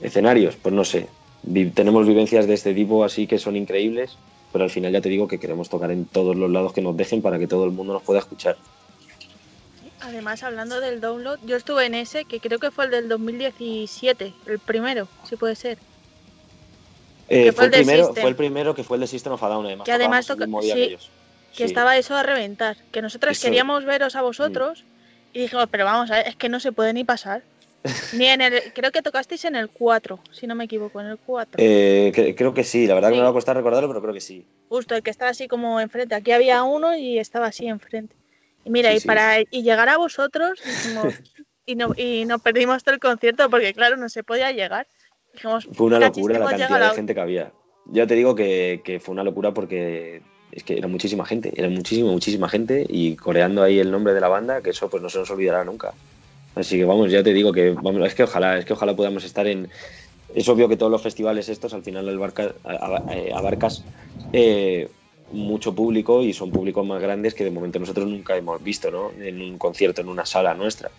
escenarios, 0.00 0.54
pues 0.62 0.72
no 0.72 0.84
sé, 0.84 1.08
tenemos 1.74 2.06
vivencias 2.06 2.46
de 2.46 2.54
este 2.54 2.72
tipo 2.72 3.02
así 3.02 3.26
que 3.26 3.40
son 3.40 3.56
increíbles, 3.56 4.16
pero 4.52 4.62
al 4.62 4.70
final 4.70 4.92
ya 4.92 5.00
te 5.00 5.08
digo 5.08 5.26
que 5.26 5.40
queremos 5.40 5.68
tocar 5.68 5.90
en 5.90 6.04
todos 6.04 6.36
los 6.36 6.48
lados 6.48 6.72
que 6.72 6.82
nos 6.82 6.96
dejen 6.96 7.20
para 7.20 7.40
que 7.40 7.48
todo 7.48 7.64
el 7.64 7.72
mundo 7.72 7.94
nos 7.94 8.02
pueda 8.04 8.20
escuchar. 8.20 8.56
Además, 10.02 10.44
hablando 10.44 10.78
del 10.80 11.00
download, 11.00 11.40
yo 11.44 11.56
estuve 11.56 11.86
en 11.86 11.96
ese, 11.96 12.26
que 12.26 12.38
creo 12.38 12.60
que 12.60 12.70
fue 12.70 12.84
el 12.84 12.92
del 12.92 13.08
2017, 13.08 14.32
el 14.46 14.58
primero, 14.60 15.08
si 15.28 15.34
puede 15.34 15.56
ser. 15.56 15.78
Eh, 17.34 17.44
Que 17.44 17.52
fue, 17.52 17.64
el 17.66 17.70
primero, 17.70 18.04
System. 18.04 18.20
fue 18.22 18.30
el 18.30 18.36
primero 18.36 18.74
que 18.74 18.84
fue 18.84 18.96
el 18.96 19.00
de 19.00 19.06
System 19.06 19.32
of 19.32 19.42
a 19.42 19.48
Down, 19.48 19.66
además. 19.66 19.84
Que 19.86 19.92
además 19.92 20.26
toca- 20.26 20.44
sí, 20.60 20.72
que. 20.72 20.98
Que 21.52 21.56
Sí. 21.56 21.62
estaba 21.64 21.96
eso 21.96 22.14
a 22.16 22.22
reventar. 22.22 22.76
Que 22.92 23.02
nosotros 23.02 23.32
Eso- 23.36 23.46
queríamos 23.46 23.84
veros 23.84 24.16
a 24.16 24.22
vosotros 24.22 24.84
y 25.34 25.40
dijimos, 25.40 25.66
pero 25.70 25.84
vamos 25.84 26.10
a 26.10 26.16
ver, 26.16 26.28
es 26.28 26.36
que 26.36 26.48
no 26.48 26.60
se 26.60 26.72
puede 26.72 26.92
ni 26.94 27.04
pasar. 27.04 27.42
Ni 28.12 28.26
en 28.26 28.40
el. 28.42 28.72
Creo 28.74 28.92
que 28.92 29.02
tocasteis 29.02 29.44
en 29.44 29.56
el 29.56 29.68
4, 29.68 30.20
si 30.30 30.46
no 30.46 30.54
me 30.54 30.64
equivoco, 30.64 31.00
en 31.00 31.08
el 31.08 31.18
4. 31.18 31.54
Eh, 31.62 32.12
cre- 32.14 32.34
creo 32.36 32.54
que 32.54 32.64
sí, 32.64 32.86
la 32.86 32.94
verdad 32.94 33.08
que 33.08 33.14
Sí. 33.14 33.18
me 33.20 33.24
va 33.24 33.30
a 33.30 33.34
costar 33.34 33.56
recordarlo, 33.56 33.88
pero 33.88 34.00
creo 34.02 34.14
que 34.14 34.20
sí. 34.20 34.46
Justo, 34.68 34.94
el 34.94 35.02
que 35.02 35.10
estaba 35.10 35.30
así 35.30 35.48
como 35.48 35.80
enfrente. 35.80 36.14
Aquí 36.14 36.32
había 36.32 36.62
uno 36.62 36.96
y 36.96 37.18
estaba 37.18 37.46
así 37.46 37.66
enfrente. 37.66 38.14
Y 38.64 38.70
mira, 38.70 38.90
Sí, 38.90 38.96
y 38.96 39.00
sí. 39.00 39.06
para 39.08 39.40
y 39.40 39.62
llegar 39.62 39.88
a 39.88 39.96
vosotros, 39.96 40.60
dijimos, 40.64 41.14
y, 41.66 41.74
no, 41.74 41.92
y 41.96 42.24
nos 42.24 42.40
perdimos 42.40 42.84
todo 42.84 42.94
el 42.94 43.00
concierto 43.00 43.50
porque, 43.50 43.74
claro, 43.74 43.96
no 43.96 44.08
se 44.08 44.22
podía 44.22 44.52
llegar. 44.52 44.86
Dijimos, 45.32 45.68
Fue 45.72 45.86
una 45.86 45.98
"Cachis, 45.98 46.16
locura 46.18 46.38
la 46.38 46.46
cantidad 46.50 46.68
de 46.78 46.84
la- 46.86 46.94
gente 46.94 47.14
que 47.14 47.20
había. 47.20 47.52
Ya 47.86 48.06
te 48.06 48.14
digo 48.14 48.34
que, 48.34 48.82
que 48.84 49.00
fue 49.00 49.12
una 49.12 49.24
locura 49.24 49.52
porque 49.52 50.22
es 50.52 50.62
que 50.64 50.76
era 50.78 50.86
muchísima 50.88 51.24
gente, 51.24 51.52
era 51.56 51.68
muchísima, 51.68 52.10
muchísima 52.10 52.48
gente 52.48 52.86
y 52.88 53.16
coreando 53.16 53.62
ahí 53.62 53.78
el 53.78 53.90
nombre 53.90 54.12
de 54.14 54.20
la 54.20 54.28
banda, 54.28 54.62
que 54.62 54.70
eso 54.70 54.88
pues 54.88 55.02
no 55.02 55.08
se 55.08 55.18
nos 55.18 55.30
olvidará 55.30 55.64
nunca. 55.64 55.94
Así 56.54 56.76
que 56.76 56.84
vamos, 56.84 57.10
ya 57.10 57.22
te 57.22 57.32
digo 57.32 57.52
que 57.52 57.70
vamos, 57.70 58.06
es 58.06 58.14
que 58.14 58.24
ojalá, 58.24 58.58
es 58.58 58.64
que 58.66 58.74
ojalá 58.74 58.94
podamos 58.94 59.24
estar 59.24 59.46
en. 59.46 59.70
Es 60.34 60.48
obvio 60.48 60.68
que 60.68 60.76
todos 60.76 60.92
los 60.92 61.02
festivales 61.02 61.48
estos 61.48 61.72
al 61.74 61.82
final 61.82 62.08
abarca- 62.08 62.54
eh, 63.10 63.32
abarcas 63.34 63.86
eh, 64.32 64.90
mucho 65.30 65.74
público 65.74 66.22
y 66.22 66.32
son 66.34 66.52
públicos 66.52 66.86
más 66.86 67.00
grandes 67.00 67.34
que 67.34 67.44
de 67.44 67.50
momento 67.50 67.78
nosotros 67.78 68.06
nunca 68.06 68.36
hemos 68.36 68.62
visto, 68.62 68.90
¿no? 68.90 69.12
En 69.20 69.40
un 69.40 69.58
concierto, 69.58 70.02
en 70.02 70.08
una 70.08 70.24
sala 70.26 70.54
nuestra. 70.54 70.90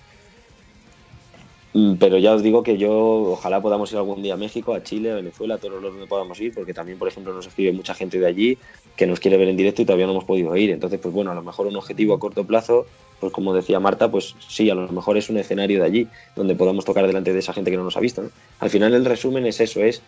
Mm, 1.74 1.96
Pero 1.96 2.18
ya 2.20 2.34
os 2.34 2.44
digo 2.44 2.62
que 2.62 2.78
yo 2.78 2.92
ojalá 3.32 3.62
podamos 3.62 3.92
ir 3.92 3.98
algún 3.98 4.22
día 4.22 4.36
a 4.36 4.38
México, 4.38 4.74
a 4.74 4.84
Chile, 4.84 5.12
a 5.12 5.16
Venezuela, 5.16 5.56
a 5.56 5.58
todos 5.58 5.82
los 5.82 5.92
donde 5.92 6.08
podamos 6.08 6.40
ir, 6.40 6.54
porque 6.54 6.74
también, 6.74 7.00
por 7.00 7.08
ejemplo, 7.08 7.34
nos 7.34 7.48
escribe 7.48 7.72
mucha 7.72 7.96
gente 7.96 8.20
de 8.20 8.28
allí 8.28 8.58
que 8.96 9.08
nos 9.08 9.20
quiere 9.20 9.38
ver 9.38 9.48
en 9.48 9.58
directo 9.58 9.82
y 9.82 9.86
todavía 9.86 10.06
no 10.06 10.12
hemos 10.12 10.26
podido 10.26 10.56
ir. 10.56 10.70
Entonces, 10.70 11.00
pues 11.00 11.14
bueno, 11.14 11.32
a 11.32 11.36
lo 11.36 11.42
mejor 11.42 11.66
un 11.68 11.76
objetivo 11.76 12.14
a 12.14 12.20
corto 12.20 12.44
plazo, 12.46 12.86
pues 13.20 13.34
como 13.34 13.54
decía 13.54 13.80
Marta, 13.80 14.12
pues 14.12 14.36
sí, 14.48 14.70
a 14.70 14.76
lo 14.76 14.88
mejor 14.90 15.18
es 15.18 15.30
un 15.30 15.38
escenario 15.38 15.80
de 15.80 15.86
allí 15.86 16.08
donde 16.36 16.56
podamos 16.56 16.86
tocar 16.86 17.08
delante 17.08 17.34
de 17.34 17.40
esa 17.40 17.54
gente 17.54 17.72
que 17.72 17.78
no 17.78 17.84
nos 17.84 17.98
ha 17.98 18.02
visto. 18.02 18.22
¿no? 18.22 18.30
Al 18.60 18.70
final 18.70 18.94
el 18.94 19.06
resumen 19.06 19.46
es 19.48 19.60
eso, 19.60 19.82
es, 19.82 20.04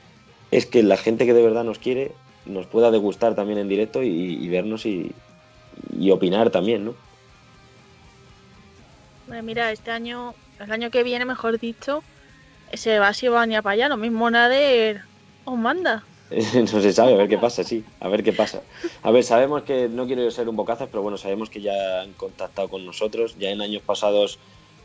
es 0.52 0.68
que 0.68 0.84
la 0.84 0.98
gente 0.98 1.26
que 1.26 1.34
de 1.34 1.42
verdad 1.42 1.64
nos 1.64 1.80
quiere 1.80 2.12
nos 2.46 2.68
pueda 2.68 2.92
degustar 2.92 3.34
también 3.34 3.58
en 3.58 3.68
directo 3.68 4.04
y, 4.04 4.48
vernos 4.50 4.86
y, 4.86 5.12
y 6.00 6.12
opinar 6.12 6.52
también, 6.52 6.86
¿no? 6.86 6.94
Mira, 9.42 9.72
este 9.72 9.90
año, 9.90 10.36
el 10.60 10.72
año 10.72 10.92
que 10.92 11.04
viene, 11.04 11.26
mejor 11.26 11.60
dicho, 11.60 12.04
se 12.74 13.00
va 13.00 13.10
a 13.10 13.14
Sibania 13.14 13.62
para 13.62 13.74
allá, 13.74 13.90
lo 13.90 13.98
mismo 13.98 14.30
Nader 14.30 15.02
os 15.46 15.58
manda. 15.58 16.04
no 16.56 16.82
se 16.82 16.94
sabe, 16.94 17.14
a 17.14 17.18
ver 17.18 17.30
qué 17.30 17.38
pasa, 17.38 17.64
sí, 17.64 17.84
a 18.00 18.08
ver 18.08 18.24
qué 18.24 18.34
pasa. 18.34 18.62
A 19.04 19.12
ver, 19.12 19.24
sabemos 19.24 19.64
que, 19.64 19.88
no 19.90 20.08
quiero 20.08 20.30
ser 20.32 20.50
un 20.50 20.56
bocazas, 20.56 20.90
pero 20.90 21.04
bueno, 21.04 21.18
sabemos 21.18 21.50
que 21.50 21.62
ya 21.62 22.02
han 22.02 22.14
contactado 22.14 22.68
con 22.70 22.86
nosotros, 22.86 23.36
ya 23.38 23.52
en 23.52 23.62
años 23.62 23.84
pasados 23.84 24.40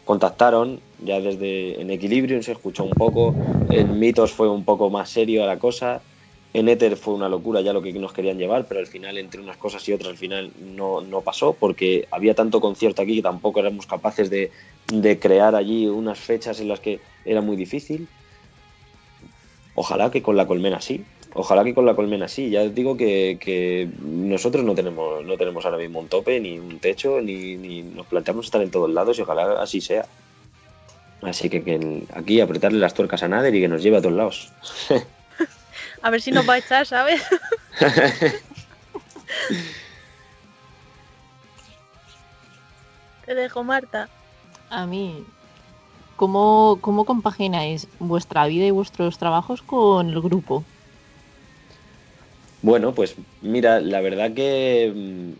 contactaron, 0.04 0.80
ya 1.02 1.20
desde 1.20 1.80
en 1.80 1.90
Equilibrium 1.90 2.42
se 2.42 2.52
escuchó 2.52 2.84
un 2.84 2.92
poco, 2.92 3.34
en 3.70 3.98
Mitos 3.98 4.32
fue 4.32 4.48
un 4.48 4.64
poco 4.64 4.90
más 4.90 5.08
serio 5.08 5.46
la 5.46 5.58
cosa, 5.58 6.02
en 6.52 6.68
Ether 6.68 6.96
fue 6.96 7.14
una 7.14 7.28
locura 7.28 7.60
ya 7.60 7.72
lo 7.72 7.80
que 7.80 7.92
nos 7.92 8.12
querían 8.12 8.36
llevar, 8.36 8.66
pero 8.66 8.80
al 8.80 8.86
final 8.86 9.18
entre 9.18 9.40
unas 9.40 9.56
cosas 9.56 9.88
y 9.88 9.92
otras 9.92 10.10
al 10.10 10.16
final 10.16 10.50
no, 10.58 11.00
no 11.00 11.20
pasó 11.20 11.52
porque 11.52 12.08
había 12.10 12.34
tanto 12.34 12.60
concierto 12.60 13.02
aquí 13.02 13.16
que 13.16 13.22
tampoco 13.22 13.60
éramos 13.60 13.86
capaces 13.86 14.30
de, 14.30 14.50
de 14.92 15.18
crear 15.18 15.54
allí 15.54 15.86
unas 15.86 16.18
fechas 16.18 16.60
en 16.60 16.68
las 16.68 16.80
que 16.80 17.00
era 17.24 17.40
muy 17.40 17.56
difícil. 17.56 18.08
Ojalá 19.74 20.10
que 20.10 20.22
con 20.22 20.36
la 20.36 20.46
colmena 20.46 20.80
sí, 20.80 21.04
ojalá 21.32 21.64
que 21.64 21.74
con 21.74 21.86
la 21.86 21.94
colmena 21.94 22.28
sí. 22.28 22.50
Ya 22.50 22.62
os 22.62 22.74
digo 22.74 22.96
que, 22.96 23.38
que, 23.40 23.88
nosotros 24.02 24.64
no 24.64 24.74
tenemos, 24.74 25.24
no 25.24 25.36
tenemos 25.36 25.64
ahora 25.64 25.78
mismo 25.78 26.00
un 26.00 26.08
tope, 26.08 26.40
ni 26.40 26.58
un 26.58 26.78
techo, 26.80 27.20
ni, 27.20 27.56
ni 27.56 27.82
nos 27.82 28.06
planteamos 28.06 28.46
estar 28.46 28.60
en 28.62 28.70
todos 28.70 28.90
lados 28.90 29.18
y 29.18 29.22
ojalá 29.22 29.62
así 29.62 29.80
sea. 29.80 30.06
Así 31.22 31.48
que, 31.48 31.62
que 31.62 32.04
aquí 32.14 32.40
apretarle 32.40 32.78
las 32.78 32.94
tuercas 32.94 33.22
a 33.22 33.28
Nader 33.28 33.54
y 33.54 33.60
que 33.60 33.68
nos 33.68 33.82
lleve 33.82 33.98
a 33.98 34.02
todos 34.02 34.16
lados. 34.16 34.50
a 36.02 36.10
ver 36.10 36.20
si 36.20 36.32
nos 36.32 36.48
va 36.48 36.54
a 36.54 36.58
echar, 36.58 36.86
¿sabes? 36.86 37.22
Te 43.26 43.34
dejo, 43.34 43.62
Marta. 43.62 44.08
A 44.70 44.86
mí, 44.86 45.26
¿cómo, 46.16 46.80
¿cómo 46.82 47.04
compagináis 47.06 47.90
vuestra 47.98 48.46
vida 48.46 48.66
y 48.66 48.72
vuestros 48.72 49.18
trabajos 49.18 49.62
con 49.62 50.10
el 50.10 50.20
grupo? 50.22 50.70
Bueno, 52.62 52.94
pues 52.94 53.16
mira, 53.40 53.80
la 53.80 54.00
verdad 54.00 54.34
que. 54.34 54.92
mm, 54.94 55.32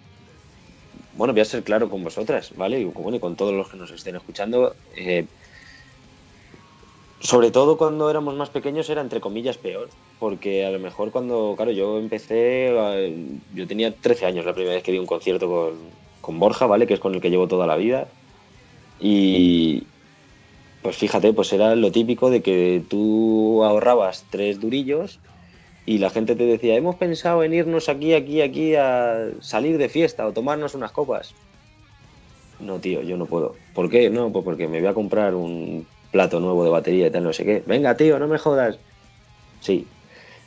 Bueno, 1.12 1.32
voy 1.34 1.42
a 1.42 1.44
ser 1.44 1.62
claro 1.64 1.88
con 1.90 2.02
vosotras, 2.04 2.52
¿vale? 2.56 2.80
Y 2.80 2.84
bueno, 2.84 3.16
y 3.16 3.20
con 3.20 3.36
todos 3.36 3.52
los 3.54 3.68
que 3.70 3.76
nos 3.76 3.90
estén 3.92 4.16
escuchando. 4.16 4.78
eh, 4.94 5.30
sobre 7.20 7.50
todo 7.50 7.76
cuando 7.78 8.10
éramos 8.10 8.34
más 8.36 8.50
pequeños 8.50 8.88
era 8.90 9.00
entre 9.02 9.20
comillas 9.20 9.58
peor, 9.58 9.94
porque 10.18 10.64
a 10.64 10.70
lo 10.70 10.78
mejor 10.80 11.10
cuando, 11.12 11.54
claro, 11.56 11.72
yo 11.72 11.98
empecé, 11.98 12.68
eh, 12.70 13.40
yo 13.50 13.66
tenía 13.66 13.98
13 14.00 14.26
años 14.26 14.46
la 14.46 14.54
primera 14.54 14.74
vez 14.74 14.82
que 14.82 14.92
di 14.92 14.98
un 14.98 15.06
concierto 15.06 15.48
con, 15.48 16.00
con 16.20 16.38
Borja, 16.40 16.66
¿vale? 16.66 16.86
Que 16.86 16.94
es 16.94 17.00
con 17.00 17.14
el 17.14 17.20
que 17.20 17.30
llevo 17.30 17.48
toda 17.48 17.66
la 17.66 17.76
vida. 17.76 18.14
Y 19.00 19.84
pues 20.82 20.96
fíjate, 20.96 21.32
pues 21.32 21.52
era 21.52 21.74
lo 21.74 21.90
típico 21.92 22.30
de 22.30 22.42
que 22.42 22.82
tú 22.88 23.62
ahorrabas 23.64 24.24
tres 24.30 24.60
durillos 24.60 25.18
y 25.86 25.98
la 25.98 26.10
gente 26.10 26.36
te 26.36 26.44
decía, 26.44 26.76
hemos 26.76 26.96
pensado 26.96 27.42
en 27.42 27.54
irnos 27.54 27.88
aquí, 27.88 28.14
aquí, 28.14 28.42
aquí 28.42 28.74
a 28.74 29.30
salir 29.40 29.78
de 29.78 29.88
fiesta 29.88 30.26
o 30.26 30.32
tomarnos 30.32 30.74
unas 30.74 30.92
copas. 30.92 31.34
No, 32.60 32.78
tío, 32.78 33.02
yo 33.02 33.16
no 33.16 33.26
puedo. 33.26 33.56
¿Por 33.74 33.90
qué? 33.90 34.10
No, 34.10 34.30
pues 34.30 34.44
porque 34.44 34.68
me 34.68 34.80
voy 34.80 34.88
a 34.88 34.94
comprar 34.94 35.34
un 35.34 35.86
plato 36.10 36.40
nuevo 36.40 36.64
de 36.64 36.70
batería 36.70 37.06
y 37.06 37.10
tal, 37.10 37.24
no 37.24 37.32
sé 37.32 37.44
qué. 37.44 37.62
Venga, 37.66 37.96
tío, 37.96 38.18
no 38.18 38.28
me 38.28 38.38
jodas. 38.38 38.78
Sí. 39.60 39.86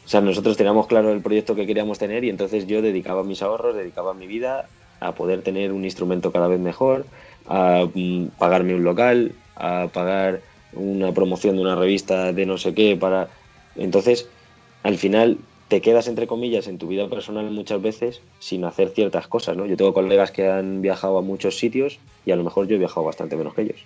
O 0.06 0.08
sea, 0.08 0.22
nosotros 0.22 0.58
teníamos 0.58 0.88
claro 0.88 1.12
el 1.12 1.22
proyecto 1.22 1.56
que 1.56 1.66
queríamos 1.66 1.98
tener 1.98 2.24
y 2.24 2.30
entonces 2.30 2.68
yo 2.68 2.82
dedicaba 2.82 3.24
mis 3.24 3.42
ahorros, 3.42 3.76
dedicaba 3.76 4.14
mi 4.14 4.28
vida 4.28 4.68
a 5.00 5.14
poder 5.14 5.42
tener 5.42 5.72
un 5.72 5.86
instrumento 5.86 6.32
cada 6.32 6.48
vez 6.48 6.60
mejor, 6.60 7.06
a 7.48 7.86
mm, 7.94 8.28
pagarme 8.38 8.76
un 8.76 8.84
local, 8.84 9.34
a 9.56 9.88
pagar 9.92 10.42
una 10.74 11.12
promoción 11.12 11.56
de 11.56 11.62
una 11.62 11.76
revista 11.76 12.34
de 12.34 12.46
no 12.46 12.58
sé 12.58 12.74
qué 12.74 12.96
para... 12.96 13.30
Entonces, 13.76 14.28
al 14.84 14.98
final 14.98 15.38
te 15.68 15.82
quedas 15.82 16.08
entre 16.08 16.28
comillas 16.28 16.68
en 16.68 16.78
tu 16.78 16.88
vida 16.88 17.08
personal 17.08 17.50
muchas 17.50 17.82
veces 17.82 18.22
sin 18.40 18.64
hacer 18.66 18.90
ciertas 18.90 19.28
cosas, 19.28 19.58
¿no? 19.58 19.66
Yo 19.66 19.78
tengo 19.78 19.94
colegas 19.94 20.32
que 20.32 20.48
han 20.48 20.82
viajado 20.82 21.18
a 21.18 21.22
muchos 21.22 21.58
sitios 21.58 22.00
y 22.26 22.32
a 22.32 22.36
lo 22.36 22.44
mejor 22.44 22.68
yo 22.68 22.76
he 22.76 22.80
viajado 22.80 23.06
bastante 23.06 23.36
menos 23.36 23.54
que 23.54 23.64
ellos. 23.64 23.80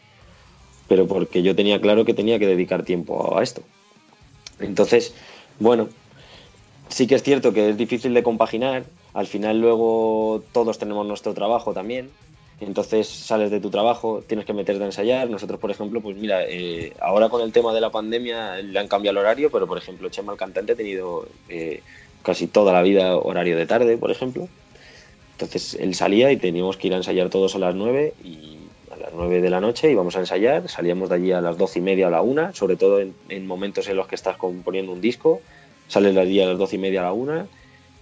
Pero 0.87 1.07
porque 1.07 1.43
yo 1.43 1.55
tenía 1.55 1.79
claro 1.79 2.05
que 2.05 2.13
tenía 2.13 2.39
que 2.39 2.47
dedicar 2.47 2.83
tiempo 2.83 3.37
a 3.37 3.43
esto. 3.43 3.61
Entonces, 4.59 5.13
bueno, 5.59 5.89
sí 6.89 7.07
que 7.07 7.15
es 7.15 7.23
cierto 7.23 7.53
que 7.53 7.69
es 7.69 7.77
difícil 7.77 8.13
de 8.13 8.23
compaginar. 8.23 8.83
Al 9.13 9.27
final 9.27 9.59
luego 9.59 10.43
todos 10.51 10.77
tenemos 10.77 11.05
nuestro 11.05 11.33
trabajo 11.33 11.73
también. 11.73 12.09
Entonces 12.59 13.07
sales 13.07 13.51
de 13.51 13.59
tu 13.59 13.69
trabajo, 13.69 14.23
tienes 14.25 14.45
que 14.45 14.53
meterte 14.53 14.83
a 14.83 14.87
ensayar. 14.87 15.29
Nosotros, 15.29 15.59
por 15.59 15.69
ejemplo, 15.69 16.01
pues 16.01 16.17
mira, 16.17 16.43
eh, 16.43 16.93
ahora 16.99 17.29
con 17.29 17.41
el 17.41 17.51
tema 17.51 17.73
de 17.73 17.81
la 17.81 17.91
pandemia 17.91 18.57
le 18.57 18.79
han 18.79 18.87
cambiado 18.87 19.19
el 19.19 19.25
horario, 19.25 19.51
pero 19.51 19.67
por 19.67 19.77
ejemplo, 19.77 20.09
Chema 20.09 20.31
el 20.31 20.39
cantante 20.39 20.73
ha 20.73 20.75
tenido 20.75 21.27
eh, 21.49 21.81
casi 22.23 22.47
toda 22.47 22.73
la 22.73 22.81
vida 22.81 23.15
horario 23.15 23.57
de 23.57 23.67
tarde, 23.67 23.97
por 23.97 24.09
ejemplo. 24.09 24.47
Entonces 25.33 25.75
él 25.75 25.93
salía 25.93 26.31
y 26.31 26.37
teníamos 26.37 26.77
que 26.77 26.87
ir 26.87 26.93
a 26.93 26.97
ensayar 26.97 27.29
todos 27.29 27.55
a 27.55 27.59
las 27.59 27.75
9 27.75 28.15
y 28.23 28.57
a 28.91 28.97
las 28.97 29.13
9 29.13 29.39
de 29.39 29.49
la 29.51 29.61
noche 29.61 29.91
íbamos 29.91 30.15
a 30.15 30.21
ensayar. 30.21 30.67
Salíamos 30.67 31.09
de 31.09 31.15
allí 31.15 31.31
a 31.31 31.41
las 31.41 31.59
12 31.59 31.77
y 31.77 31.81
media 31.83 32.07
o 32.07 32.09
la 32.09 32.23
1, 32.23 32.55
sobre 32.55 32.75
todo 32.75 32.99
en, 32.99 33.13
en 33.29 33.45
momentos 33.45 33.87
en 33.87 33.97
los 33.97 34.07
que 34.07 34.15
estás 34.15 34.37
componiendo 34.37 34.91
un 34.91 35.01
disco. 35.01 35.41
Sales 35.87 36.15
de 36.15 36.21
allí 36.21 36.41
a 36.41 36.47
las 36.47 36.57
12 36.57 36.75
y 36.75 36.79
media 36.79 37.01
a 37.01 37.03
la 37.03 37.13
1 37.13 37.47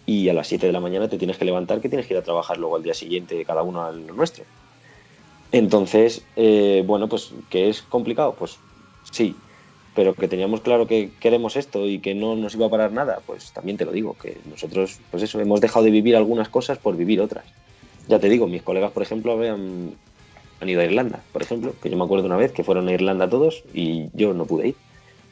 y 0.05 0.29
a 0.29 0.33
las 0.33 0.47
7 0.47 0.67
de 0.67 0.73
la 0.73 0.79
mañana 0.79 1.07
te 1.07 1.17
tienes 1.17 1.37
que 1.37 1.45
levantar 1.45 1.81
que 1.81 1.89
tienes 1.89 2.07
que 2.07 2.13
ir 2.13 2.19
a 2.19 2.23
trabajar 2.23 2.57
luego 2.57 2.75
al 2.75 2.83
día 2.83 2.93
siguiente 2.93 3.43
cada 3.45 3.63
uno 3.63 3.83
a 3.83 3.91
lo 3.91 4.13
nuestro. 4.13 4.43
Entonces, 5.51 6.23
eh, 6.35 6.83
bueno, 6.85 7.07
pues 7.07 7.31
que 7.49 7.69
es 7.69 7.81
complicado, 7.81 8.35
pues 8.37 8.57
sí, 9.11 9.35
pero 9.95 10.13
que 10.13 10.27
teníamos 10.27 10.61
claro 10.61 10.85
que 10.85 11.11
queremos 11.19 11.55
esto 11.55 11.87
y 11.87 11.99
que 11.99 12.13
no 12.13 12.35
nos 12.35 12.53
iba 12.55 12.67
a 12.67 12.69
parar 12.69 12.91
nada, 12.91 13.21
pues 13.25 13.51
también 13.53 13.77
te 13.77 13.85
lo 13.85 13.91
digo, 13.91 14.15
que 14.21 14.37
nosotros, 14.49 14.99
pues 15.09 15.23
eso, 15.23 15.39
hemos 15.39 15.61
dejado 15.61 15.85
de 15.85 15.91
vivir 15.91 16.15
algunas 16.15 16.49
cosas 16.49 16.77
por 16.77 16.97
vivir 16.97 17.21
otras. 17.21 17.45
Ya 18.07 18.19
te 18.19 18.29
digo, 18.29 18.47
mis 18.47 18.61
colegas, 18.61 18.91
por 18.91 19.01
ejemplo, 19.01 19.31
habían, 19.31 19.91
han 20.59 20.69
ido 20.69 20.81
a 20.81 20.85
Irlanda, 20.85 21.23
por 21.31 21.41
ejemplo, 21.41 21.73
que 21.81 21.89
yo 21.89 21.97
me 21.97 22.03
acuerdo 22.03 22.25
una 22.25 22.37
vez 22.37 22.51
que 22.51 22.63
fueron 22.63 22.89
a 22.89 22.91
Irlanda 22.91 23.29
todos 23.29 23.63
y 23.73 24.09
yo 24.13 24.33
no 24.33 24.45
pude 24.45 24.69
ir, 24.69 24.75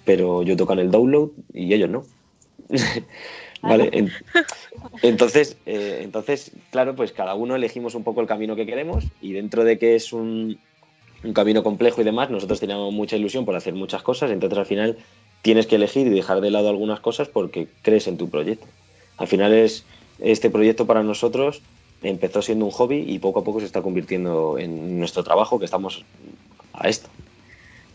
pero 0.05 0.43
yo 0.43 0.55
tocan 0.55 0.79
el 0.79 0.89
download 0.89 1.31
y 1.53 1.73
ellos 1.73 1.89
no. 1.89 2.05
Vale, 3.63 3.89
en- 3.93 4.11
entonces, 5.01 5.57
eh, 5.65 5.99
entonces, 6.01 6.51
claro, 6.71 6.95
pues 6.95 7.11
cada 7.11 7.35
uno 7.35 7.55
elegimos 7.55 7.95
un 7.95 8.03
poco 8.03 8.21
el 8.21 8.27
camino 8.27 8.55
que 8.55 8.65
queremos 8.65 9.05
y 9.21 9.33
dentro 9.33 9.63
de 9.63 9.77
que 9.79 9.95
es 9.95 10.13
un, 10.13 10.59
un 11.23 11.33
camino 11.33 11.63
complejo 11.63 12.01
y 12.01 12.03
demás, 12.03 12.29
nosotros 12.29 12.59
teníamos 12.59 12.93
mucha 12.93 13.15
ilusión 13.15 13.45
por 13.45 13.55
hacer 13.55 13.73
muchas 13.73 14.03
cosas, 14.03 14.31
entonces 14.31 14.59
al 14.59 14.65
final 14.65 14.97
tienes 15.41 15.67
que 15.67 15.75
elegir 15.75 16.07
y 16.07 16.11
dejar 16.11 16.41
de 16.41 16.51
lado 16.51 16.69
algunas 16.69 16.99
cosas 16.99 17.29
porque 17.29 17.67
crees 17.81 18.07
en 18.07 18.17
tu 18.17 18.29
proyecto. 18.29 18.67
Al 19.17 19.27
final 19.27 19.53
es 19.53 19.85
este 20.19 20.49
proyecto 20.49 20.85
para 20.87 21.03
nosotros 21.03 21.63
empezó 22.01 22.41
siendo 22.41 22.65
un 22.65 22.71
hobby 22.71 23.05
y 23.07 23.19
poco 23.19 23.39
a 23.39 23.43
poco 23.43 23.59
se 23.61 23.65
está 23.65 23.81
convirtiendo 23.81 24.57
en 24.59 24.99
nuestro 24.99 25.23
trabajo 25.23 25.57
que 25.57 25.65
estamos 25.65 26.05
a 26.73 26.89
esto. 26.89 27.09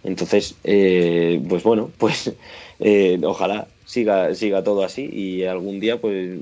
Entonces, 0.03 0.59
eh, 0.65 1.43
pues 1.49 1.63
bueno, 1.63 1.91
pues 1.99 2.35
eh, 2.79 3.21
ojalá 3.25 3.69
siga, 3.89 4.35
siga 4.35 4.63
todo 4.63 4.83
así 4.85 5.09
y 5.13 5.45
algún 5.45 5.81
día 5.81 6.01
pues 6.01 6.39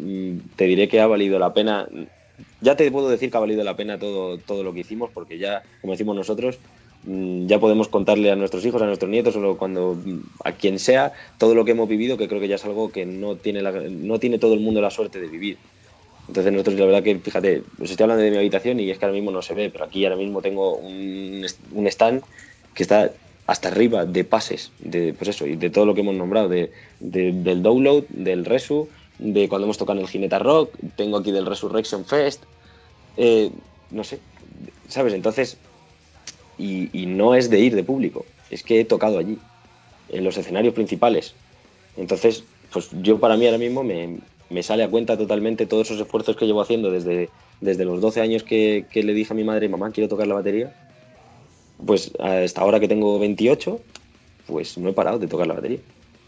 te 0.57 0.65
diré 0.65 0.89
que 0.89 1.01
ha 1.01 1.07
valido 1.07 1.39
la 1.39 1.53
pena. 1.55 1.89
Ya 2.61 2.77
te 2.77 2.91
puedo 2.91 3.09
decir 3.09 3.31
que 3.31 3.37
ha 3.37 3.41
valido 3.41 3.65
la 3.65 3.77
pena 3.77 3.99
todo, 3.99 4.41
todo 4.43 4.63
lo 4.65 4.73
que 4.75 4.81
hicimos 4.81 5.11
porque 5.15 5.39
ya, 5.39 5.65
como 5.81 5.93
decimos 5.95 6.17
nosotros, 6.17 6.61
mm, 7.03 7.47
ya 7.47 7.61
podemos 7.61 7.89
contarle 7.89 8.31
a 8.31 8.37
nuestros 8.37 8.65
hijos, 8.67 8.83
a 8.83 8.87
nuestros 8.87 9.11
nietos 9.11 9.37
o 9.37 9.57
cuando 9.59 10.03
a 10.45 10.53
quien 10.57 10.79
sea 10.79 11.13
todo 11.39 11.55
lo 11.55 11.65
que 11.65 11.73
hemos 11.73 11.89
vivido, 11.89 12.17
que 12.19 12.29
creo 12.29 12.41
que 12.41 12.49
ya 12.49 12.57
es 12.57 12.65
algo 12.65 12.93
que 12.93 13.07
no 13.07 13.39
tiene, 13.39 13.63
la- 13.63 13.73
no 13.91 14.19
tiene 14.21 14.39
todo 14.39 14.55
el 14.55 14.61
mundo 14.61 14.81
la 14.81 14.91
suerte 14.91 15.21
de 15.21 15.29
vivir. 15.29 15.63
Entonces 16.29 16.53
nosotros 16.53 16.79
la 16.81 16.87
verdad 16.87 17.03
que, 17.05 17.21
fíjate, 17.21 17.67
os 17.79 17.91
estoy 17.91 18.05
hablando 18.05 18.25
de 18.25 18.31
mi 18.33 18.37
habitación 18.39 18.81
y 18.81 18.91
es 18.91 18.99
que 18.99 19.05
ahora 19.05 19.15
mismo 19.15 19.31
no 19.31 19.43
se 19.43 19.55
ve, 19.55 19.71
pero 19.71 19.85
aquí 19.85 20.05
ahora 20.05 20.17
mismo 20.17 20.43
tengo 20.43 20.77
un, 20.79 21.45
un 21.71 21.87
stand 21.87 22.25
que 22.75 22.83
está 22.83 23.17
hasta 23.47 23.69
arriba 23.69 24.05
de 24.07 24.25
pases, 24.25 24.73
de 24.79 25.15
pues 25.15 25.29
eso, 25.29 25.47
y 25.47 25.57
de 25.57 25.71
todo 25.71 25.87
lo 25.87 25.95
que 25.95 26.01
hemos 26.01 26.15
nombrado, 26.15 26.49
de, 26.49 26.73
de- 27.01 27.33
del 27.33 27.63
download, 27.63 28.05
del 28.09 28.45
Resu, 28.45 28.89
de 29.19 29.49
cuando 29.49 29.67
hemos 29.67 29.79
tocado 29.79 29.99
en 29.99 30.05
el 30.05 30.11
Jineta 30.11 30.39
Rock, 30.39 30.75
tengo 30.97 31.17
aquí 31.19 31.31
del 31.31 31.47
Resurrection 31.47 32.05
Fest, 32.05 32.43
eh, 33.17 33.51
no 33.91 34.05
sé, 34.05 34.19
¿sabes? 34.89 35.15
Entonces, 35.15 35.59
y, 36.59 36.89
y 36.99 37.07
no 37.07 37.35
es 37.35 37.51
de 37.51 37.61
ir 37.61 37.75
de 37.75 37.85
público, 37.85 38.25
es 38.51 38.63
que 38.63 38.81
he 38.81 38.85
tocado 38.85 39.19
allí, 39.19 39.39
en 40.09 40.25
los 40.25 40.37
escenarios 40.37 40.75
principales. 40.75 41.35
Entonces, 41.97 42.45
pues 42.73 42.91
yo 43.03 43.19
para 43.19 43.37
mí 43.37 43.47
ahora 43.47 43.59
mismo 43.59 43.83
me, 43.83 44.19
me 44.51 44.63
sale 44.63 44.83
a 44.85 44.91
cuenta 44.91 45.17
totalmente 45.17 45.67
todos 45.67 45.89
esos 45.91 46.01
esfuerzos 46.01 46.37
que 46.37 46.47
llevo 46.47 46.61
haciendo 46.63 46.91
desde, 46.91 47.31
desde 47.61 47.85
los 47.85 48.01
12 48.01 48.21
años 48.21 48.43
que, 48.43 48.87
le 48.93 49.15
dije 49.15 49.33
a 49.33 49.37
mi 49.37 49.45
madre, 49.45 49.69
mamá, 49.69 49.91
quiero 49.93 50.09
tocar 50.09 50.27
la 50.27 50.35
batería. 50.35 50.73
Pues 51.85 52.13
hasta 52.19 52.61
ahora 52.61 52.81
que 52.81 52.89
tengo 52.89 53.19
28, 53.19 53.81
pues 54.47 54.79
no 54.79 54.89
he 54.89 54.93
parado 54.93 55.19
de 55.19 55.27
tocar 55.27 55.47
la 55.47 55.55
batería. 55.55 55.79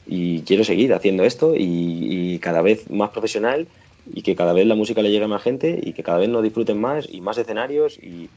Y 0.06 0.40
quiero 0.42 0.64
seguir 0.64 0.92
haciendo 0.94 1.24
esto 1.24 1.54
y, 1.54 2.34
y 2.34 2.38
cada 2.38 2.62
vez 2.62 2.90
más 2.90 3.10
profesional 3.10 3.66
y 4.12 4.22
que 4.22 4.36
cada 4.36 4.52
vez 4.52 4.66
la 4.66 4.74
música 4.74 5.02
le 5.02 5.10
llegue 5.10 5.24
a 5.24 5.28
más 5.28 5.42
gente 5.42 5.78
y 5.82 5.92
que 5.92 6.02
cada 6.02 6.18
vez 6.18 6.28
nos 6.28 6.42
disfruten 6.42 6.80
más 6.80 7.06
y 7.10 7.20
más 7.20 7.38
escenarios 7.38 7.98
y, 7.98 8.28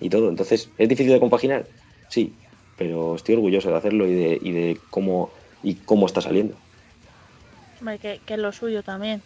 y 0.00 0.08
todo. 0.10 0.28
Entonces, 0.28 0.68
¿es 0.76 0.88
difícil 0.88 1.12
de 1.12 1.20
compaginar? 1.20 1.66
Sí, 2.08 2.32
pero 2.76 3.14
estoy 3.16 3.36
orgulloso 3.36 3.70
de 3.70 3.76
hacerlo 3.76 4.06
y 4.06 4.14
de, 4.14 4.38
y 4.42 4.52
de 4.52 4.78
cómo, 4.90 5.30
y 5.62 5.74
cómo 5.74 6.06
está 6.06 6.20
saliendo. 6.20 6.54
Hombre, 7.80 7.98
que, 7.98 8.20
que 8.24 8.34
es 8.34 8.40
lo 8.40 8.52
suyo 8.52 8.82
también. 8.82 9.22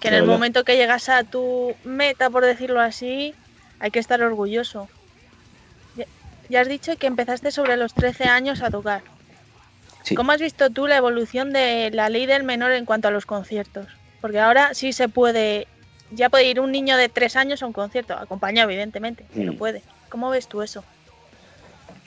Que 0.00 0.08
en 0.08 0.14
el 0.14 0.26
momento 0.26 0.64
que 0.64 0.76
llegas 0.76 1.08
a 1.08 1.24
tu 1.24 1.74
meta, 1.84 2.28
por 2.28 2.44
decirlo 2.44 2.80
así, 2.80 3.34
hay 3.78 3.90
que 3.90 3.98
estar 3.98 4.22
orgulloso. 4.22 4.88
Ya, 6.48 6.60
has 6.60 6.68
dicho 6.68 6.96
que 6.96 7.06
empezaste 7.06 7.50
sobre 7.50 7.76
los 7.76 7.94
13 7.94 8.24
años 8.24 8.62
a 8.62 8.70
tocar. 8.70 9.04
Sí. 10.02 10.14
¿Cómo 10.14 10.32
has 10.32 10.40
visto 10.40 10.70
tú 10.70 10.86
la 10.86 10.96
evolución 10.96 11.52
de 11.52 11.90
la 11.92 12.08
ley 12.08 12.26
del 12.26 12.44
menor 12.44 12.72
en 12.72 12.84
cuanto 12.84 13.08
a 13.08 13.10
los 13.10 13.26
conciertos? 13.26 13.86
Porque 14.20 14.40
ahora 14.40 14.74
sí 14.74 14.92
se 14.92 15.08
puede, 15.08 15.66
ya 16.10 16.28
puede 16.28 16.48
ir 16.48 16.60
un 16.60 16.72
niño 16.72 16.96
de 16.96 17.08
3 17.08 17.36
años 17.36 17.62
a 17.62 17.66
un 17.66 17.72
concierto, 17.72 18.14
acompañado 18.14 18.70
evidentemente, 18.70 19.26
pero 19.34 19.52
Mm. 19.52 19.56
puede. 19.58 19.82
¿Cómo 20.10 20.30
ves 20.30 20.46
tú 20.46 20.62
eso? 20.62 20.84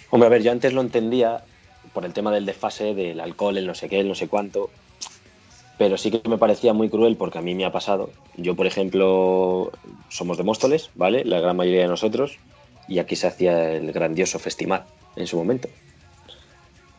Hombre, 0.09 0.27
a 0.27 0.29
ver, 0.29 0.43
yo 0.43 0.51
antes 0.51 0.73
lo 0.73 0.81
entendía 0.81 1.43
por 1.93 2.05
el 2.05 2.13
tema 2.13 2.31
del 2.31 2.45
desfase, 2.45 2.93
del 2.93 3.19
alcohol, 3.19 3.57
el 3.57 3.67
no 3.67 3.75
sé 3.75 3.89
qué, 3.89 3.99
el 3.99 4.07
no 4.07 4.15
sé 4.15 4.27
cuánto, 4.27 4.69
pero 5.77 5.97
sí 5.97 6.11
que 6.11 6.27
me 6.29 6.37
parecía 6.37 6.73
muy 6.73 6.89
cruel 6.89 7.17
porque 7.17 7.39
a 7.39 7.41
mí 7.41 7.55
me 7.55 7.65
ha 7.65 7.71
pasado. 7.71 8.11
Yo, 8.35 8.55
por 8.55 8.67
ejemplo, 8.67 9.71
somos 10.09 10.37
de 10.37 10.43
Móstoles, 10.43 10.91
¿vale? 10.95 11.23
La 11.25 11.39
gran 11.39 11.55
mayoría 11.57 11.81
de 11.81 11.87
nosotros, 11.87 12.37
y 12.87 12.99
aquí 12.99 13.15
se 13.15 13.27
hacía 13.27 13.73
el 13.73 13.91
grandioso 13.91 14.39
festival 14.39 14.85
en 15.15 15.27
su 15.27 15.37
momento. 15.37 15.67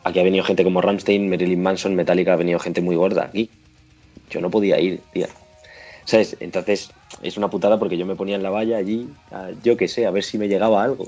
Aquí 0.03 0.19
ha 0.19 0.23
venido 0.23 0.43
gente 0.43 0.63
como 0.63 0.81
Ramstein, 0.81 1.29
Marilyn 1.29 1.61
Manson, 1.61 1.95
Metallica, 1.95 2.33
ha 2.33 2.37
venido 2.37 2.59
gente 2.59 2.81
muy 2.81 2.95
gorda 2.95 3.25
aquí. 3.25 3.49
Yo 4.29 4.41
no 4.41 4.49
podía 4.49 4.79
ir, 4.79 5.01
tía. 5.11 5.27
¿Sabes? 6.05 6.37
Entonces 6.39 6.91
es 7.21 7.37
una 7.37 7.49
putada 7.49 7.77
porque 7.77 7.97
yo 7.97 8.05
me 8.05 8.15
ponía 8.15 8.35
en 8.35 8.43
la 8.43 8.49
valla 8.49 8.77
allí, 8.77 9.09
yo 9.63 9.77
qué 9.77 9.87
sé, 9.87 10.05
a 10.05 10.11
ver 10.11 10.23
si 10.23 10.37
me 10.37 10.47
llegaba 10.47 10.83
algo. 10.83 11.07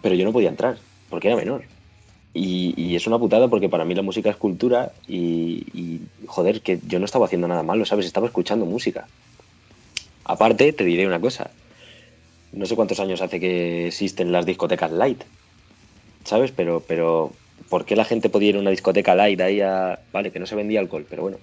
Pero 0.00 0.14
yo 0.14 0.24
no 0.24 0.32
podía 0.32 0.48
entrar, 0.48 0.78
porque 1.10 1.28
era 1.28 1.36
menor. 1.36 1.64
Y, 2.34 2.72
y 2.76 2.96
es 2.96 3.06
una 3.06 3.18
putada 3.18 3.48
porque 3.48 3.68
para 3.68 3.84
mí 3.84 3.94
la 3.94 4.02
música 4.02 4.30
es 4.30 4.36
cultura 4.36 4.92
y, 5.06 5.66
y, 5.74 6.00
joder, 6.26 6.62
que 6.62 6.80
yo 6.86 6.98
no 6.98 7.04
estaba 7.04 7.26
haciendo 7.26 7.46
nada 7.46 7.62
malo, 7.62 7.84
¿sabes? 7.84 8.06
Estaba 8.06 8.26
escuchando 8.26 8.64
música. 8.64 9.06
Aparte, 10.24 10.72
te 10.72 10.84
diré 10.84 11.06
una 11.06 11.20
cosa. 11.20 11.50
No 12.52 12.66
sé 12.66 12.76
cuántos 12.76 13.00
años 13.00 13.20
hace 13.20 13.40
que 13.40 13.88
existen 13.88 14.30
las 14.32 14.46
discotecas 14.46 14.92
light, 14.92 15.24
¿sabes? 16.24 16.52
Pero, 16.52 16.86
pero, 16.86 17.40
¿por 17.68 17.84
qué 17.84 17.96
la 17.96 18.04
gente 18.04 18.30
podía 18.30 18.50
ir 18.50 18.56
a 18.56 18.60
una 18.60 18.70
discoteca 18.70 19.14
light 19.14 19.40
ahí 19.40 19.60
a... 19.60 20.04
Vale, 20.12 20.32
que 20.32 20.38
no 20.40 20.46
se 20.46 20.56
vendía 20.56 20.80
alcohol, 20.80 21.06
pero 21.08 21.22
bueno. 21.22 21.40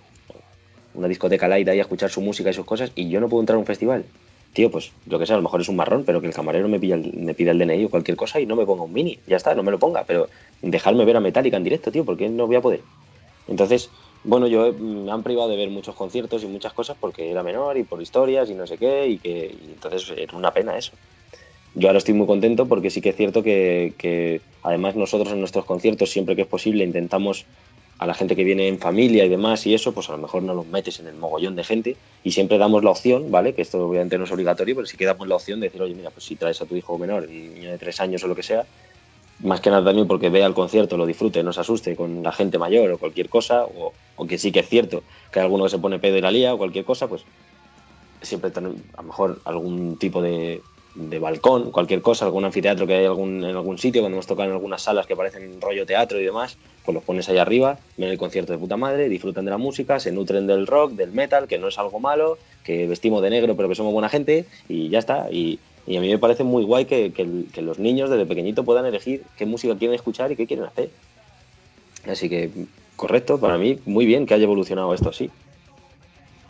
Una 0.93 1.07
discoteca 1.07 1.47
light 1.47 1.67
ahí 1.69 1.79
a 1.79 1.83
escuchar 1.83 2.09
su 2.11 2.21
música 2.21 2.49
y 2.49 2.53
sus 2.53 2.65
cosas 2.65 2.91
y 2.95 3.09
yo 3.09 3.19
no 3.21 3.29
puedo 3.29 3.41
entrar 3.41 3.57
a 3.57 3.59
un 3.59 3.65
festival. 3.65 4.11
Tío, 4.53 4.71
pues 4.71 4.95
lo 5.05 5.19
que 5.19 5.25
sea, 5.27 5.35
a 5.35 5.39
lo 5.39 5.43
mejor 5.43 5.61
es 5.61 5.69
un 5.69 5.75
marrón, 5.75 6.05
pero 6.05 6.21
que 6.21 6.27
el 6.27 6.33
camarero 6.33 6.67
me, 6.69 6.79
pilla 6.79 6.95
el- 6.95 7.13
me 7.17 7.35
pida 7.35 7.51
el 7.51 7.59
DNI 7.59 7.85
o 7.85 7.89
cualquier 7.89 8.17
cosa 8.17 8.39
y 8.39 8.45
no 8.47 8.55
me 8.55 8.65
ponga 8.65 8.83
un 8.83 8.93
mini. 8.93 9.21
Ya 9.27 9.37
está, 9.37 9.55
no 9.55 9.63
me 9.63 9.71
lo 9.71 9.79
ponga, 9.79 10.05
pero 10.05 10.29
dejarme 10.61 11.05
ver 11.05 11.17
a 11.17 11.21
Metallica 11.21 11.57
en 11.57 11.63
directo, 11.63 11.91
tío, 11.91 12.05
porque 12.05 12.29
no 12.29 12.47
voy 12.47 12.55
a 12.57 12.61
poder. 12.61 12.85
Entonces, 13.47 13.93
bueno, 14.23 14.47
yo 14.47 14.67
eh, 14.67 14.73
me 14.73 15.11
han 15.11 15.23
privado 15.23 15.49
de 15.49 15.57
ver 15.57 15.69
muchos 15.69 15.95
conciertos 15.95 16.43
y 16.43 16.47
muchas 16.47 16.73
cosas 16.73 16.97
porque 16.99 17.29
era 17.31 17.43
menor 17.43 17.77
y 17.77 17.83
por 17.83 18.01
historias 18.01 18.49
y 18.49 18.53
no 18.53 18.67
sé 18.67 18.77
qué, 18.77 19.07
y 19.07 19.17
que 19.17 19.55
y 19.61 19.71
entonces 19.71 20.11
era 20.15 20.37
una 20.37 20.51
pena 20.51 20.77
eso. 20.77 20.91
Yo 21.75 21.87
ahora 21.87 21.99
estoy 21.99 22.15
muy 22.15 22.27
contento 22.27 22.67
porque 22.67 22.89
sí 22.89 22.99
que 23.01 23.09
es 23.09 23.15
cierto 23.15 23.43
que, 23.43 23.93
que 23.97 24.41
además 24.63 24.95
nosotros 24.95 25.31
en 25.31 25.39
nuestros 25.39 25.65
conciertos, 25.65 26.09
siempre 26.09 26.35
que 26.35 26.41
es 26.41 26.47
posible, 26.47 26.83
intentamos 26.83 27.45
a 27.99 28.07
la 28.07 28.13
gente 28.13 28.35
que 28.35 28.45
viene 28.45 28.67
en 28.67 28.79
familia 28.79 29.25
y 29.25 29.29
demás 29.29 29.67
y 29.67 29.73
eso, 29.73 29.91
pues 29.93 30.09
a 30.09 30.13
lo 30.13 30.19
mejor 30.19 30.41
no 30.41 30.53
los 30.53 30.65
metes 30.65 30.99
en 31.01 31.07
el 31.07 31.15
mogollón 31.15 31.55
de 31.57 31.65
gente 31.65 31.97
y 32.23 32.31
siempre 32.31 32.57
damos 32.57 32.81
la 32.83 32.91
opción, 32.91 33.29
¿vale? 33.29 33.53
Que 33.53 33.61
esto 33.61 33.85
obviamente 33.85 34.17
no 34.17 34.23
es 34.23 34.31
obligatorio, 34.31 34.73
pero 34.73 34.87
sí 34.87 34.95
que 34.95 35.05
damos 35.05 35.27
la 35.27 35.35
opción 35.35 35.59
de 35.59 35.67
decir, 35.67 35.81
oye, 35.81 35.93
mira, 35.93 36.09
pues 36.09 36.25
si 36.25 36.37
traes 36.37 36.61
a 36.61 36.65
tu 36.65 36.77
hijo 36.77 36.97
menor 36.97 37.27
niño 37.27 37.71
de 37.71 37.77
tres 37.77 37.99
años 37.99 38.23
o 38.23 38.27
lo 38.27 38.35
que 38.35 38.43
sea, 38.43 38.65
más 39.41 39.61
que 39.61 39.69
nada 39.69 39.85
también 39.85 40.07
porque 40.07 40.29
vea 40.29 40.45
el 40.45 40.53
concierto, 40.53 40.97
lo 40.97 41.05
disfrute, 41.05 41.43
no 41.43 41.53
se 41.53 41.61
asuste 41.61 41.95
con 41.95 42.23
la 42.23 42.31
gente 42.31 42.57
mayor 42.57 42.91
o 42.91 42.97
cualquier 42.97 43.29
cosa, 43.29 43.65
o, 43.65 43.93
o 44.15 44.27
que 44.27 44.37
sí 44.37 44.51
que 44.51 44.59
es 44.59 44.69
cierto 44.69 45.03
que 45.31 45.39
hay 45.39 45.45
alguno 45.45 45.63
que 45.65 45.69
se 45.69 45.79
pone 45.79 45.99
pedo 45.99 46.17
y 46.17 46.21
la 46.21 46.31
lía 46.31 46.53
o 46.53 46.57
cualquier 46.57 46.85
cosa, 46.85 47.07
pues 47.07 47.23
siempre 48.21 48.51
a 48.55 48.61
lo 48.61 49.03
mejor 49.03 49.39
algún 49.45 49.97
tipo 49.97 50.21
de, 50.21 50.61
de 50.95 51.19
balcón, 51.19 51.71
cualquier 51.71 52.01
cosa, 52.01 52.25
algún 52.25 52.45
anfiteatro 52.45 52.85
que 52.85 52.95
hay 52.95 53.05
algún, 53.05 53.43
en 53.43 53.55
algún 53.55 53.77
sitio, 53.77 54.01
cuando 54.01 54.15
hemos 54.15 54.27
tocado 54.27 54.49
en 54.49 54.55
algunas 54.55 54.81
salas 54.81 55.07
que 55.07 55.15
parecen 55.15 55.61
rollo 55.61 55.85
teatro 55.85 56.19
y 56.19 56.25
demás, 56.25 56.57
pues 56.83 56.93
los 56.93 57.03
pones 57.03 57.29
ahí 57.29 57.37
arriba, 57.37 57.79
ven 57.97 58.09
el 58.09 58.17
concierto 58.17 58.51
de 58.51 58.59
puta 58.59 58.75
madre, 58.75 59.07
disfrutan 59.07 59.45
de 59.45 59.51
la 59.51 59.57
música, 59.57 59.99
se 59.99 60.11
nutren 60.11 60.47
del 60.47 60.67
rock, 60.67 60.93
del 60.93 61.11
metal, 61.11 61.47
que 61.47 61.57
no 61.57 61.67
es 61.67 61.77
algo 61.77 61.99
malo, 61.99 62.37
que 62.63 62.87
vestimos 62.87 63.21
de 63.21 63.29
negro 63.29 63.55
pero 63.55 63.69
que 63.69 63.75
somos 63.75 63.93
buena 63.93 64.09
gente 64.09 64.45
y 64.67 64.89
ya 64.89 64.99
está. 64.99 65.27
Y 65.89 65.97
a 65.97 66.01
mí 66.01 66.07
me 66.07 66.19
parece 66.19 66.43
muy 66.43 66.63
guay 66.63 66.85
que, 66.85 67.11
que 67.11 67.61
los 67.63 67.79
niños 67.79 68.11
desde 68.11 68.27
pequeñito 68.27 68.63
puedan 68.63 68.85
elegir 68.85 69.23
qué 69.35 69.47
música 69.47 69.75
quieren 69.75 69.95
escuchar 69.95 70.31
y 70.31 70.35
qué 70.35 70.45
quieren 70.45 70.65
hacer. 70.65 70.91
Así 72.07 72.29
que, 72.29 72.51
correcto, 72.95 73.39
para 73.39 73.57
mí, 73.57 73.79
muy 73.87 74.05
bien 74.05 74.27
que 74.27 74.35
haya 74.35 74.43
evolucionado 74.43 74.93
esto 74.93 75.09
así. 75.09 75.31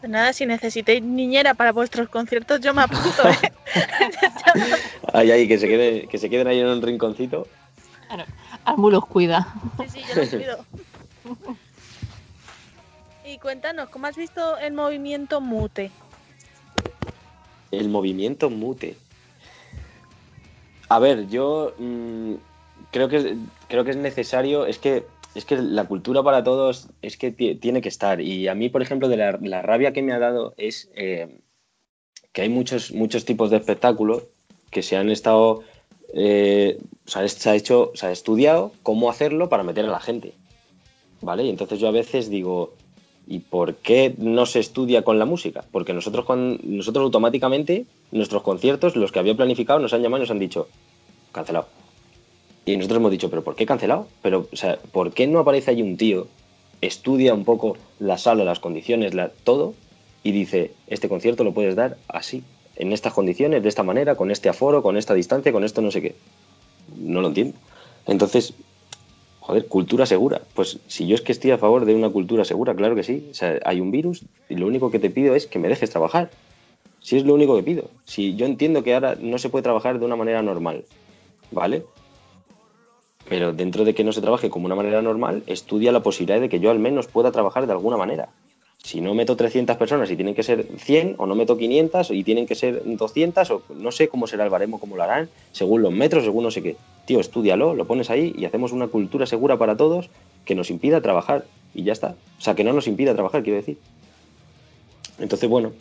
Pues 0.01 0.11
nada, 0.11 0.33
si 0.33 0.45
necesitáis 0.45 1.01
niñera 1.01 1.53
para 1.53 1.71
vuestros 1.71 2.09
conciertos, 2.09 2.59
yo 2.59 2.73
me 2.73 2.81
apunto, 2.81 3.29
¿eh? 3.29 3.53
Ahí, 5.13 5.31
ahí, 5.31 5.47
que 5.47 5.57
se, 5.57 5.67
quede, 5.69 6.07
que 6.07 6.17
se 6.17 6.29
queden 6.29 6.47
ahí 6.47 6.59
en 6.59 6.67
un 6.67 6.81
rinconcito. 6.81 7.47
Claro, 8.07 8.25
Almu 8.65 8.89
los 8.89 9.05
cuida. 9.05 9.53
Sí, 9.87 10.01
sí, 10.01 10.01
yo 10.09 10.21
los 10.21 10.29
cuido. 10.29 10.65
Y 13.25 13.37
cuéntanos, 13.37 13.87
¿cómo 13.89 14.07
has 14.07 14.17
visto 14.17 14.57
el 14.57 14.73
movimiento 14.73 15.39
mute? 15.39 15.91
El 17.71 17.87
movimiento 17.87 18.49
mute. 18.49 18.97
A 20.89 20.99
ver, 20.99 21.27
yo 21.27 21.73
mm, 21.77 22.33
creo 22.91 23.07
que 23.09 23.35
creo 23.67 23.83
que 23.83 23.91
es 23.91 23.97
necesario, 23.97 24.65
es 24.65 24.79
que 24.79 25.05
es 25.35 25.45
que 25.45 25.57
la 25.57 25.85
cultura 25.85 26.23
para 26.23 26.43
todos 26.43 26.87
es 27.03 27.15
que 27.15 27.31
ti- 27.31 27.55
tiene 27.55 27.81
que 27.81 27.89
estar. 27.89 28.19
Y 28.19 28.47
a 28.47 28.55
mí, 28.55 28.69
por 28.69 28.81
ejemplo, 28.81 29.07
de 29.07 29.17
la, 29.17 29.37
la 29.41 29.61
rabia 29.61 29.93
que 29.93 30.01
me 30.01 30.11
ha 30.13 30.19
dado 30.19 30.53
es 30.57 30.89
eh, 30.95 31.39
que 32.33 32.41
hay 32.41 32.49
muchos, 32.49 32.91
muchos 32.91 33.25
tipos 33.25 33.51
de 33.51 33.57
espectáculos 33.57 34.23
que 34.71 34.81
se 34.81 34.97
han 34.97 35.09
estado, 35.11 35.61
eh, 36.13 36.79
o 37.05 37.09
sea, 37.09 37.27
se 37.27 37.49
ha 37.49 37.55
hecho, 37.55 37.91
se 37.93 38.07
ha 38.07 38.11
estudiado 38.11 38.71
cómo 38.81 39.09
hacerlo 39.11 39.49
para 39.49 39.63
meter 39.63 39.85
a 39.85 39.89
la 39.89 39.99
gente. 39.99 40.33
¿Vale? 41.21 41.43
Y 41.43 41.49
entonces 41.49 41.79
yo 41.79 41.87
a 41.89 41.91
veces 41.91 42.29
digo, 42.29 42.73
¿y 43.30 43.39
por 43.39 43.75
qué 43.75 44.15
no 44.17 44.45
se 44.47 44.59
estudia 44.59 45.03
con 45.03 45.19
la 45.19 45.25
música? 45.25 45.63
Porque 45.71 45.93
nosotros, 45.93 46.25
cuan- 46.25 46.59
nosotros 46.63 47.03
automáticamente, 47.03 47.86
nuestros 48.11 48.41
conciertos, 48.41 48.95
los 48.95 49.11
que 49.11 49.19
había 49.19 49.36
planificado, 49.38 49.80
nos 49.80 49.93
han 49.93 50.01
llamado 50.01 50.21
y 50.21 50.25
nos 50.25 50.32
han 50.32 50.39
dicho, 50.39 50.67
cancelado. 51.32 51.67
Y 52.65 52.75
nosotros 52.75 52.97
hemos 52.97 53.11
dicho, 53.11 53.30
¿pero 53.30 53.43
por 53.43 53.55
qué 53.55 53.65
cancelado? 53.65 54.07
Pero, 54.23 54.47
o 54.51 54.55
sea, 54.55 54.80
¿por 54.91 55.13
qué 55.13 55.27
no 55.27 55.39
aparece 55.39 55.71
allí 55.71 55.84
un 55.84 55.95
tío, 55.95 56.27
estudia 56.82 57.34
un 57.36 57.45
poco 57.45 57.77
la 57.99 58.17
sala, 58.17 58.43
las 58.43 58.59
condiciones, 58.59 59.13
todo, 59.43 59.75
y 60.23 60.32
dice, 60.32 60.71
este 60.88 61.07
concierto 61.07 61.43
lo 61.43 61.53
puedes 61.53 61.75
dar 61.75 61.97
así, 62.07 62.43
en 62.75 62.93
estas 62.93 63.13
condiciones, 63.13 63.61
de 63.61 63.69
esta 63.69 63.84
manera, 63.84 64.15
con 64.15 64.32
este 64.32 64.49
aforo, 64.49 64.82
con 64.82 64.97
esta 64.97 65.13
distancia, 65.13 65.51
con 65.51 65.63
esto 65.63 65.82
no 65.82 65.91
sé 65.91 66.01
qué? 66.01 66.15
No 66.97 67.21
lo 67.21 67.27
entiendo. 67.27 67.53
Entonces, 68.07 68.53
Joder, 69.50 69.66
cultura 69.66 70.06
segura. 70.06 70.41
Pues 70.54 70.78
si 70.86 71.08
yo 71.08 71.16
es 71.16 71.22
que 71.22 71.32
estoy 71.32 71.50
a 71.50 71.58
favor 71.58 71.86
de 71.86 71.95
una 71.95 72.12
cultura 72.12 72.45
segura, 72.45 72.76
claro 72.76 72.93
que 72.93 73.02
sí. 73.02 73.30
O 73.32 73.34
sea, 73.34 73.58
hay 73.66 73.82
un 73.82 73.89
virus 73.89 74.22
y 74.47 74.54
lo 74.54 74.68
único 74.68 74.91
que 74.91 75.00
te 75.00 75.10
pido 75.10 75.34
es 75.34 75.47
que 75.47 75.58
me 75.58 75.68
dejes 75.68 75.89
trabajar. 75.89 76.30
Si 77.02 77.18
es 77.18 77.26
lo 77.26 77.34
único 77.34 77.56
que 77.56 77.64
pido. 77.64 77.86
Si 78.06 78.36
yo 78.36 78.45
entiendo 78.45 78.84
que 78.84 78.93
ahora 78.93 79.18
no 79.20 79.39
se 79.39 79.50
puede 79.50 79.64
trabajar 79.64 79.97
de 79.97 80.06
una 80.06 80.16
manera 80.16 80.43
normal, 80.43 80.86
¿vale? 81.50 81.84
Pero 83.28 83.52
dentro 83.52 83.86
de 83.86 83.95
que 83.95 84.04
no 84.04 84.12
se 84.12 84.22
trabaje 84.22 84.52
como 84.52 84.68
una 84.68 84.76
manera 84.76 85.02
normal, 85.02 85.41
estudia 85.47 85.91
la 85.91 86.04
posibilidad 86.04 86.39
de 86.39 86.50
que 86.50 86.60
yo 86.60 86.70
al 86.70 86.78
menos 86.78 87.08
pueda 87.08 87.32
trabajar 87.32 87.66
de 87.66 87.74
alguna 87.74 87.97
manera. 87.97 88.30
Si 88.84 89.01
no 89.01 89.13
meto 89.13 89.36
300 89.36 89.75
personas 89.77 90.09
y 90.09 90.15
tienen 90.15 90.36
que 90.36 90.43
ser 90.43 90.65
100, 90.77 91.15
o 91.17 91.25
no 91.25 91.36
meto 91.36 91.57
500 91.57 92.11
y 92.11 92.23
tienen 92.23 92.47
que 92.47 92.55
ser 92.55 92.82
200, 92.86 93.51
o 93.51 93.61
no 93.75 93.91
sé 93.91 94.07
cómo 94.07 94.25
será 94.25 94.45
el 94.45 94.49
baremo, 94.49 94.80
cómo 94.80 94.95
lo 94.95 95.03
harán, 95.03 95.30
según 95.51 95.82
los 95.82 95.91
metros, 95.91 96.23
según 96.23 96.45
no 96.45 96.51
sé 96.51 96.63
qué. 96.63 96.77
Tío, 97.05 97.19
estúdialo, 97.19 97.75
lo 97.75 97.86
pones 97.86 98.09
ahí 98.09 98.34
y 98.38 98.45
hacemos 98.45 98.71
una 98.71 98.88
cultura 98.88 99.25
segura 99.25 99.57
para 99.57 99.75
todos 99.75 100.09
que 100.45 100.55
nos 100.55 100.69
impida 100.69 101.01
trabajar. 101.01 101.45
Y 101.75 101.84
ya 101.84 101.93
está. 101.93 102.15
O 102.39 102.41
sea, 102.41 102.55
que 102.55 102.63
no 102.63 102.73
nos 102.73 102.88
impida 102.88 103.13
trabajar, 103.13 103.43
quiero 103.43 103.57
decir. 103.57 103.77
Entonces, 105.19 105.49
bueno, 105.49 105.73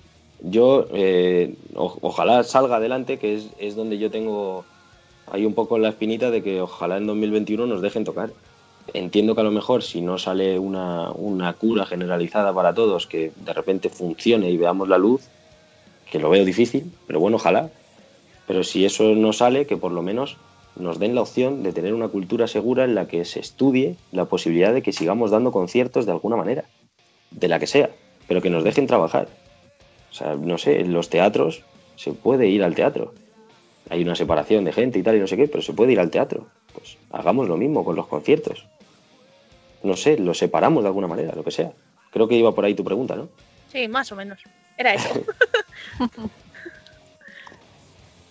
yo 0.42 0.86
eh, 0.92 1.54
ojalá 1.74 2.42
salga 2.44 2.76
adelante, 2.76 3.18
que 3.18 3.36
es, 3.36 3.48
es 3.58 3.74
donde 3.76 3.98
yo 3.98 4.10
tengo 4.10 4.64
ahí 5.30 5.44
un 5.44 5.54
poco 5.54 5.78
la 5.78 5.90
espinita 5.90 6.30
de 6.30 6.42
que 6.42 6.60
ojalá 6.60 6.96
en 6.96 7.06
2021 7.06 7.66
nos 7.66 7.80
dejen 7.80 8.04
tocar. 8.04 8.30
Entiendo 8.94 9.34
que 9.34 9.40
a 9.42 9.44
lo 9.44 9.50
mejor 9.50 9.82
si 9.82 10.00
no 10.00 10.18
sale 10.18 10.58
una, 10.58 11.10
una 11.10 11.52
cura 11.52 11.84
generalizada 11.84 12.52
para 12.52 12.74
todos, 12.74 13.06
que 13.06 13.32
de 13.36 13.52
repente 13.52 13.90
funcione 13.90 14.50
y 14.50 14.56
veamos 14.56 14.88
la 14.88 14.98
luz, 14.98 15.28
que 16.10 16.18
lo 16.18 16.30
veo 16.30 16.44
difícil, 16.44 16.90
pero 17.06 17.20
bueno, 17.20 17.36
ojalá. 17.36 17.70
Pero 18.46 18.64
si 18.64 18.84
eso 18.84 19.14
no 19.14 19.32
sale, 19.32 19.66
que 19.66 19.76
por 19.76 19.92
lo 19.92 20.02
menos 20.02 20.36
nos 20.76 20.98
den 20.98 21.14
la 21.14 21.22
opción 21.22 21.62
de 21.62 21.72
tener 21.72 21.92
una 21.92 22.08
cultura 22.08 22.46
segura 22.46 22.84
en 22.84 22.94
la 22.94 23.08
que 23.08 23.24
se 23.24 23.40
estudie 23.40 23.96
la 24.12 24.26
posibilidad 24.26 24.72
de 24.72 24.82
que 24.82 24.92
sigamos 24.92 25.30
dando 25.30 25.52
conciertos 25.52 26.06
de 26.06 26.12
alguna 26.12 26.36
manera, 26.36 26.64
de 27.30 27.48
la 27.48 27.58
que 27.58 27.66
sea, 27.66 27.90
pero 28.26 28.40
que 28.40 28.50
nos 28.50 28.64
dejen 28.64 28.86
trabajar. 28.86 29.28
O 30.10 30.14
sea, 30.14 30.34
no 30.34 30.56
sé, 30.56 30.80
en 30.80 30.92
los 30.92 31.10
teatros 31.10 31.62
se 31.96 32.12
puede 32.12 32.48
ir 32.48 32.62
al 32.62 32.74
teatro, 32.74 33.12
hay 33.90 34.02
una 34.02 34.14
separación 34.14 34.64
de 34.64 34.72
gente 34.72 34.98
y 34.98 35.02
tal 35.02 35.16
y 35.16 35.20
no 35.20 35.26
sé 35.26 35.36
qué, 35.36 35.48
pero 35.48 35.62
se 35.62 35.72
puede 35.72 35.92
ir 35.92 36.00
al 36.00 36.10
teatro. 36.10 36.46
Pues 36.72 36.96
hagamos 37.10 37.48
lo 37.48 37.56
mismo 37.56 37.84
con 37.84 37.96
los 37.96 38.06
conciertos. 38.06 38.66
No 39.82 39.96
sé, 39.96 40.18
los 40.18 40.38
separamos 40.38 40.82
de 40.82 40.88
alguna 40.88 41.06
manera, 41.06 41.34
lo 41.34 41.44
que 41.44 41.50
sea. 41.50 41.72
Creo 42.10 42.28
que 42.28 42.36
iba 42.36 42.54
por 42.54 42.64
ahí 42.64 42.74
tu 42.74 42.84
pregunta, 42.84 43.16
¿no? 43.16 43.28
Sí, 43.72 43.86
más 43.88 44.10
o 44.12 44.16
menos. 44.16 44.40
Era 44.76 44.94
eso. 44.94 45.08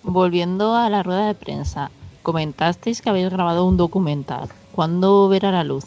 Volviendo 0.03 0.75
a 0.75 0.89
la 0.89 1.03
rueda 1.03 1.27
de 1.27 1.35
prensa, 1.35 1.91
comentasteis 2.23 3.01
que 3.01 3.09
habéis 3.09 3.29
grabado 3.29 3.65
un 3.65 3.77
documental. 3.77 4.49
¿Cuándo 4.73 5.27
verá 5.27 5.51
la 5.51 5.63
luz? 5.63 5.85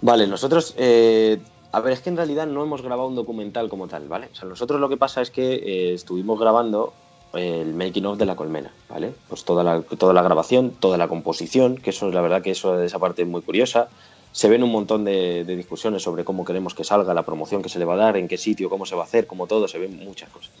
Vale, 0.00 0.26
nosotros, 0.26 0.74
eh, 0.76 1.38
a 1.72 1.80
ver, 1.80 1.92
es 1.92 2.00
que 2.00 2.10
en 2.10 2.16
realidad 2.16 2.46
no 2.46 2.62
hemos 2.62 2.82
grabado 2.82 3.08
un 3.08 3.16
documental 3.16 3.68
como 3.68 3.88
tal, 3.88 4.06
¿vale? 4.06 4.28
O 4.32 4.34
sea, 4.34 4.48
nosotros 4.48 4.80
lo 4.80 4.88
que 4.88 4.96
pasa 4.96 5.20
es 5.20 5.30
que 5.30 5.54
eh, 5.54 5.94
estuvimos 5.94 6.38
grabando 6.38 6.92
el 7.34 7.74
making 7.74 8.06
of 8.06 8.18
de 8.18 8.26
la 8.26 8.36
colmena, 8.36 8.72
¿vale? 8.88 9.12
Pues 9.28 9.44
toda 9.44 9.62
la, 9.62 9.82
toda 9.82 10.12
la 10.12 10.22
grabación, 10.22 10.70
toda 10.70 10.96
la 10.96 11.08
composición, 11.08 11.76
que 11.76 11.90
eso 11.90 12.08
es 12.08 12.14
la 12.14 12.20
verdad 12.20 12.42
que 12.42 12.50
eso 12.50 12.80
esa 12.82 12.98
parte 12.98 13.22
es 13.22 13.28
muy 13.28 13.42
curiosa. 13.42 13.88
Se 14.32 14.48
ven 14.48 14.62
un 14.62 14.70
montón 14.70 15.04
de, 15.04 15.44
discusiones 15.44 16.02
sobre 16.02 16.24
cómo 16.24 16.44
queremos 16.44 16.74
que 16.74 16.84
salga, 16.84 17.12
la 17.14 17.24
promoción 17.24 17.62
que 17.62 17.68
se 17.68 17.78
le 17.78 17.84
va 17.84 17.94
a 17.94 17.98
dar, 17.98 18.16
en 18.16 18.28
qué 18.28 18.36
sitio, 18.38 18.70
cómo 18.70 18.86
se 18.86 18.94
va 18.94 19.02
a 19.02 19.04
hacer, 19.04 19.26
cómo 19.26 19.46
todo, 19.46 19.68
se 19.68 19.78
ven 19.78 19.98
muchas 20.04 20.30
cosas. 20.30 20.52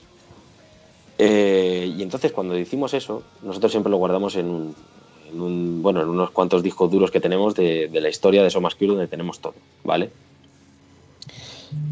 Eh, 1.18 1.92
y 1.96 2.02
entonces 2.02 2.32
cuando 2.32 2.54
decimos 2.54 2.94
eso, 2.94 3.22
nosotros 3.42 3.72
siempre 3.72 3.90
lo 3.90 3.96
guardamos 3.96 4.36
en 4.36 4.48
un, 4.48 4.74
en 5.32 5.82
bueno, 5.82 6.00
en 6.02 6.08
unos 6.08 6.30
cuantos 6.30 6.62
discos 6.62 6.90
duros 6.90 7.10
que 7.10 7.20
tenemos 7.20 7.54
de, 7.54 7.88
de 7.88 8.00
la 8.00 8.08
historia 8.08 8.42
de 8.42 8.50
Somas 8.50 8.76
donde 8.78 9.08
tenemos 9.08 9.40
todo, 9.40 9.54
¿vale? 9.84 10.10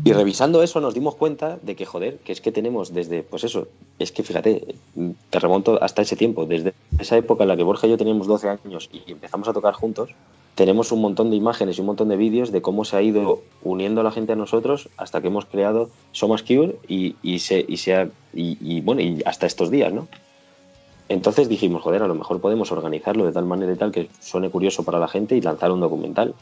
Y 0.05 0.12
revisando 0.12 0.62
eso 0.62 0.81
nos 0.81 0.95
dimos 0.95 1.16
cuenta 1.16 1.59
de 1.62 1.74
que, 1.77 1.85
joder, 1.85 2.18
que 2.18 2.33
es 2.33 2.41
que 2.41 2.53
tenemos 2.53 2.95
desde, 2.95 3.22
pues 3.22 3.45
eso, 3.45 3.68
es 3.99 4.12
que 4.12 4.22
fíjate, 4.22 4.74
te 5.31 5.39
remonto 5.39 5.83
hasta 5.83 6.03
ese 6.03 6.16
tiempo, 6.16 6.47
desde 6.47 6.72
esa 6.99 7.16
época 7.16 7.45
en 7.45 7.49
la 7.49 7.57
que 7.57 7.62
Borja 7.62 7.87
y 7.87 7.91
yo 7.91 7.99
teníamos 7.99 8.27
12 8.27 8.49
años 8.49 8.89
y 8.93 9.11
empezamos 9.12 9.49
a 9.49 9.53
tocar 9.53 9.74
juntos, 9.74 10.11
tenemos 10.55 10.93
un 10.93 11.03
montón 11.03 11.31
de 11.31 11.37
imágenes 11.37 11.77
y 11.77 11.81
un 11.81 11.89
montón 11.89 12.09
de 12.09 12.16
vídeos 12.16 12.51
de 12.53 12.62
cómo 12.62 12.85
se 12.87 12.97
ha 12.97 13.03
ido 13.03 13.43
uniendo 13.62 14.03
la 14.03 14.11
gente 14.11 14.33
a 14.33 14.37
nosotros 14.37 14.89
hasta 14.97 15.20
que 15.20 15.27
hemos 15.27 15.45
creado 15.45 15.91
Somas 16.12 16.43
Cure 16.43 16.77
y, 16.89 17.16
y, 17.22 17.41
se, 17.41 17.64
y, 17.68 17.77
se 17.77 17.95
ha- 17.95 18.09
y, 18.33 18.57
y, 18.61 18.81
bueno, 18.81 19.03
y 19.03 19.22
hasta 19.27 19.47
estos 19.47 19.70
días, 19.70 19.93
¿no? 19.93 20.09
Entonces 21.09 21.49
dijimos, 21.49 21.83
joder, 21.83 22.03
a 22.03 22.09
lo 22.09 22.14
mejor 22.14 22.41
podemos 22.41 22.72
organizarlo 22.72 23.27
de 23.27 23.33
tal 23.33 23.45
manera 23.45 23.72
y 23.72 23.77
tal 23.77 23.93
que 23.93 24.09
suene 24.20 24.51
curioso 24.51 24.83
para 24.83 24.99
la 24.99 25.07
gente 25.09 25.37
y 25.37 25.41
lanzar 25.41 25.70
un 25.70 25.81
documental. 25.81 26.35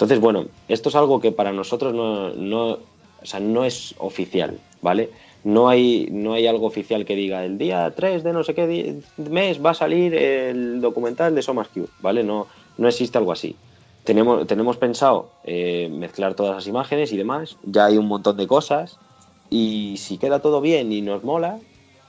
Entonces, 0.00 0.18
bueno, 0.18 0.46
esto 0.66 0.88
es 0.88 0.94
algo 0.94 1.20
que 1.20 1.30
para 1.30 1.52
nosotros 1.52 1.92
no, 1.92 2.30
no, 2.30 3.64
es 3.66 3.94
oficial, 3.98 4.58
¿vale? 4.80 5.10
No 5.44 5.68
hay, 5.68 6.08
no 6.10 6.32
hay 6.32 6.46
algo 6.46 6.66
oficial 6.66 7.04
que 7.04 7.14
diga 7.14 7.44
el 7.44 7.58
día 7.58 7.92
3 7.94 8.24
de 8.24 8.32
no 8.32 8.42
sé 8.42 8.54
qué 8.54 8.96
mes 9.18 9.62
va 9.62 9.72
a 9.72 9.74
salir 9.74 10.14
el 10.14 10.80
documental 10.80 11.34
de 11.34 11.42
Somas 11.42 11.68
Cure, 11.68 11.88
¿vale? 12.00 12.24
No, 12.24 12.46
no 12.78 12.88
existe 12.88 13.18
algo 13.18 13.30
así. 13.30 13.56
Tenemos, 14.04 14.46
tenemos 14.46 14.78
pensado 14.78 15.32
eh, 15.44 15.90
mezclar 15.92 16.32
todas 16.32 16.54
las 16.54 16.66
imágenes 16.66 17.12
y 17.12 17.18
demás, 17.18 17.58
ya 17.62 17.84
hay 17.84 17.98
un 17.98 18.08
montón 18.08 18.38
de 18.38 18.46
cosas 18.46 18.98
y 19.50 19.96
si 19.98 20.16
queda 20.16 20.40
todo 20.40 20.62
bien 20.62 20.92
y 20.92 21.02
nos 21.02 21.24
mola, 21.24 21.58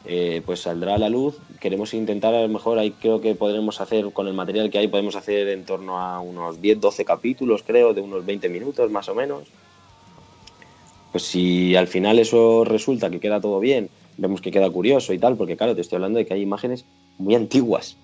eh, 0.06 0.41
pues 0.45 0.62
saldrá 0.62 0.95
a 0.95 0.97
la 0.97 1.10
luz. 1.10 1.38
Queremos 1.60 1.93
intentar, 1.93 2.34
a 2.34 2.41
lo 2.41 2.49
mejor 2.49 2.80
ahí 2.80 2.91
creo 2.91 3.22
que 3.22 3.36
podremos 3.36 3.82
hacer, 3.82 4.12
con 4.12 4.28
el 4.28 4.34
material 4.34 4.70
que 4.72 4.80
hay, 4.80 4.88
podemos 4.88 5.16
hacer 5.16 5.47
en 5.49 5.64
torno 5.64 5.99
a 5.99 6.20
unos 6.22 6.62
10, 6.62 6.80
12 6.80 7.06
capítulos, 7.06 7.64
creo, 7.66 7.93
de 7.93 8.02
unos 8.02 8.26
20 8.26 8.49
minutos 8.49 8.89
más 8.89 9.10
o 9.10 9.16
menos. 9.16 9.43
Pues 11.12 11.24
si 11.24 11.76
al 11.76 11.88
final 11.88 12.20
eso 12.20 12.64
resulta 12.64 13.10
que 13.12 13.20
queda 13.20 13.41
todo 13.41 13.60
bien, 13.60 13.89
vemos 14.18 14.41
que 14.41 14.52
queda 14.52 14.70
curioso 14.70 15.14
y 15.14 15.20
tal, 15.20 15.36
porque 15.36 15.58
claro, 15.58 15.76
te 15.76 15.82
estoy 15.82 15.97
hablando 15.97 16.18
de 16.20 16.26
que 16.26 16.34
hay 16.34 16.41
imágenes 16.41 16.86
muy 17.18 17.36
antiguas. 17.36 17.97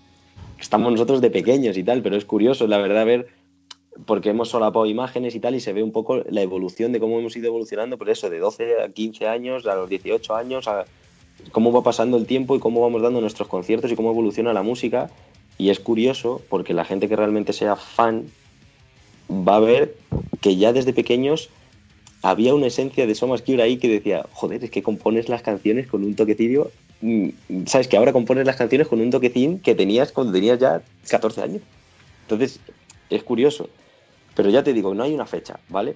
Estamos 0.59 0.91
nosotros 0.91 1.21
de 1.21 1.31
pequeños 1.31 1.77
y 1.77 1.83
tal, 1.83 2.01
pero 2.01 2.15
es 2.15 2.25
curioso, 2.25 2.67
la 2.67 2.77
verdad, 2.77 3.05
ver, 3.05 3.27
porque 4.05 4.29
hemos 4.29 4.49
solapado 4.49 4.85
imágenes 4.85 5.35
y 5.35 5.39
tal, 5.39 5.55
y 5.55 5.59
se 5.59 5.73
ve 5.73 5.81
un 5.81 5.91
poco 5.91 6.17
la 6.29 6.41
evolución 6.41 6.91
de 6.91 6.99
cómo 6.99 7.17
hemos 7.17 7.35
ido 7.35 7.47
evolucionando, 7.47 7.97
por 7.97 8.09
eso, 8.09 8.29
de 8.29 8.39
12 8.39 8.81
a 8.81 8.89
15 8.89 9.27
años, 9.27 9.65
a 9.65 9.75
los 9.75 9.89
18 9.89 10.35
años, 10.35 10.67
a, 10.67 10.85
cómo 11.51 11.71
va 11.71 11.83
pasando 11.83 12.17
el 12.17 12.25
tiempo 12.25 12.55
y 12.55 12.59
cómo 12.59 12.81
vamos 12.81 13.01
dando 13.01 13.21
nuestros 13.21 13.47
conciertos 13.47 13.91
y 13.91 13.95
cómo 13.95 14.11
evoluciona 14.11 14.53
la 14.53 14.63
música. 14.63 15.09
Y 15.57 15.69
es 15.69 15.79
curioso 15.79 16.41
porque 16.49 16.73
la 16.73 16.85
gente 16.85 17.07
que 17.07 17.15
realmente 17.15 17.53
sea 17.53 17.75
fan 17.75 18.25
va 19.29 19.57
a 19.57 19.59
ver 19.59 19.95
que 20.41 20.55
ya 20.55 20.73
desde 20.73 20.93
pequeños 20.93 21.49
había 22.21 22.53
una 22.53 22.67
esencia 22.67 23.05
de 23.05 23.15
Somas 23.15 23.41
Cure 23.41 23.63
ahí 23.63 23.77
que 23.77 23.87
decía, 23.87 24.25
joder, 24.33 24.63
es 24.63 24.71
que 24.71 24.83
compones 24.83 25.29
las 25.29 25.41
canciones 25.41 25.87
con 25.87 26.03
un 26.03 26.15
toquecillo, 26.15 26.71
mm, 27.01 27.29
sabes 27.65 27.87
que 27.87 27.97
ahora 27.97 28.13
compones 28.13 28.45
las 28.45 28.55
canciones 28.55 28.87
con 28.87 29.01
un 29.01 29.11
toquecín 29.11 29.59
que 29.59 29.75
tenías 29.75 30.11
cuando 30.11 30.33
tenías 30.33 30.59
ya 30.59 30.81
14 31.09 31.41
años. 31.41 31.61
Entonces, 32.23 32.59
es 33.09 33.23
curioso. 33.23 33.69
Pero 34.35 34.49
ya 34.49 34.63
te 34.63 34.73
digo, 34.73 34.93
no 34.93 35.03
hay 35.03 35.13
una 35.13 35.25
fecha, 35.25 35.59
¿vale? 35.69 35.95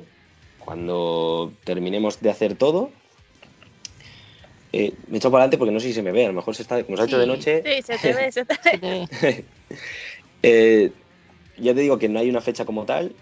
Cuando 0.60 1.52
terminemos 1.64 2.22
de 2.22 2.30
hacer 2.30 2.56
todo, 2.56 2.92
eh, 4.74 4.94
me 5.08 5.18
echo 5.18 5.30
para 5.32 5.44
adelante 5.44 5.58
porque 5.58 5.72
no 5.74 5.80
sé 5.80 5.88
si 5.88 5.94
se 5.94 6.02
me 6.02 6.12
ve, 6.12 6.26
a 6.26 6.30
lo 6.30 6.34
mejor 6.34 6.56
se 6.56 6.62
está, 6.62 6.84
como 6.84 6.98
se 6.98 7.04
ha 7.04 7.06
hecho 7.06 7.20
de 7.20 7.28
noche, 7.28 7.64
Sí, 7.66 7.82
se 7.82 7.98
te 7.98 8.14
ve, 8.14 8.32
se 8.32 8.46
te 8.46 8.56
Se 8.64 8.78
ve. 8.78 9.08
te 9.08 9.18
ve. 9.28 9.44
eh, 10.44 10.92
ya 11.58 11.74
te 11.74 11.82
digo 11.82 11.98
que 12.00 12.10
no 12.10 12.20
hay 12.20 12.30
una 12.30 12.42
fecha 12.42 12.66
como 12.66 12.86
tal. 12.86 13.14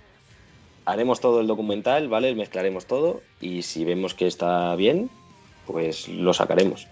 Haremos 0.86 1.20
todo 1.20 1.41
el 1.41 1.47
documental, 1.47 2.08
¿vale? 2.08 2.34
Mezclaremos 2.34 2.86
todo 2.86 3.22
y 3.41 3.62
si 3.62 3.86
vemos 3.86 4.14
que 4.14 4.28
está 4.28 4.76
bien, 4.76 5.10
pues 5.68 6.08
lo 6.08 6.34
sacaremos. 6.34 6.88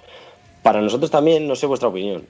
Para 0.61 0.81
nosotros 0.81 1.09
también, 1.09 1.47
no 1.47 1.55
sé 1.55 1.65
vuestra 1.65 1.87
opinión, 1.89 2.25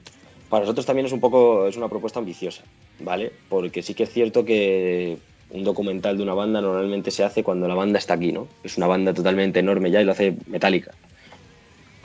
para 0.48 0.62
nosotros 0.62 0.86
también 0.86 1.06
es 1.06 1.12
un 1.12 1.20
poco, 1.20 1.66
es 1.66 1.76
una 1.76 1.88
propuesta 1.88 2.20
ambiciosa, 2.20 2.62
¿vale? 3.00 3.32
Porque 3.48 3.82
sí 3.82 3.92
que 3.94 4.04
es 4.04 4.10
cierto 4.10 4.44
que 4.44 5.18
un 5.50 5.64
documental 5.64 6.16
de 6.16 6.22
una 6.22 6.34
banda 6.34 6.60
normalmente 6.60 7.10
se 7.10 7.24
hace 7.24 7.42
cuando 7.42 7.68
la 7.68 7.74
banda 7.74 7.98
está 7.98 8.14
aquí, 8.14 8.32
¿no? 8.32 8.48
Es 8.62 8.76
una 8.78 8.86
banda 8.86 9.12
totalmente 9.12 9.60
enorme 9.60 9.90
ya 9.90 10.00
y 10.00 10.04
lo 10.04 10.12
hace 10.12 10.36
metálica. 10.46 10.92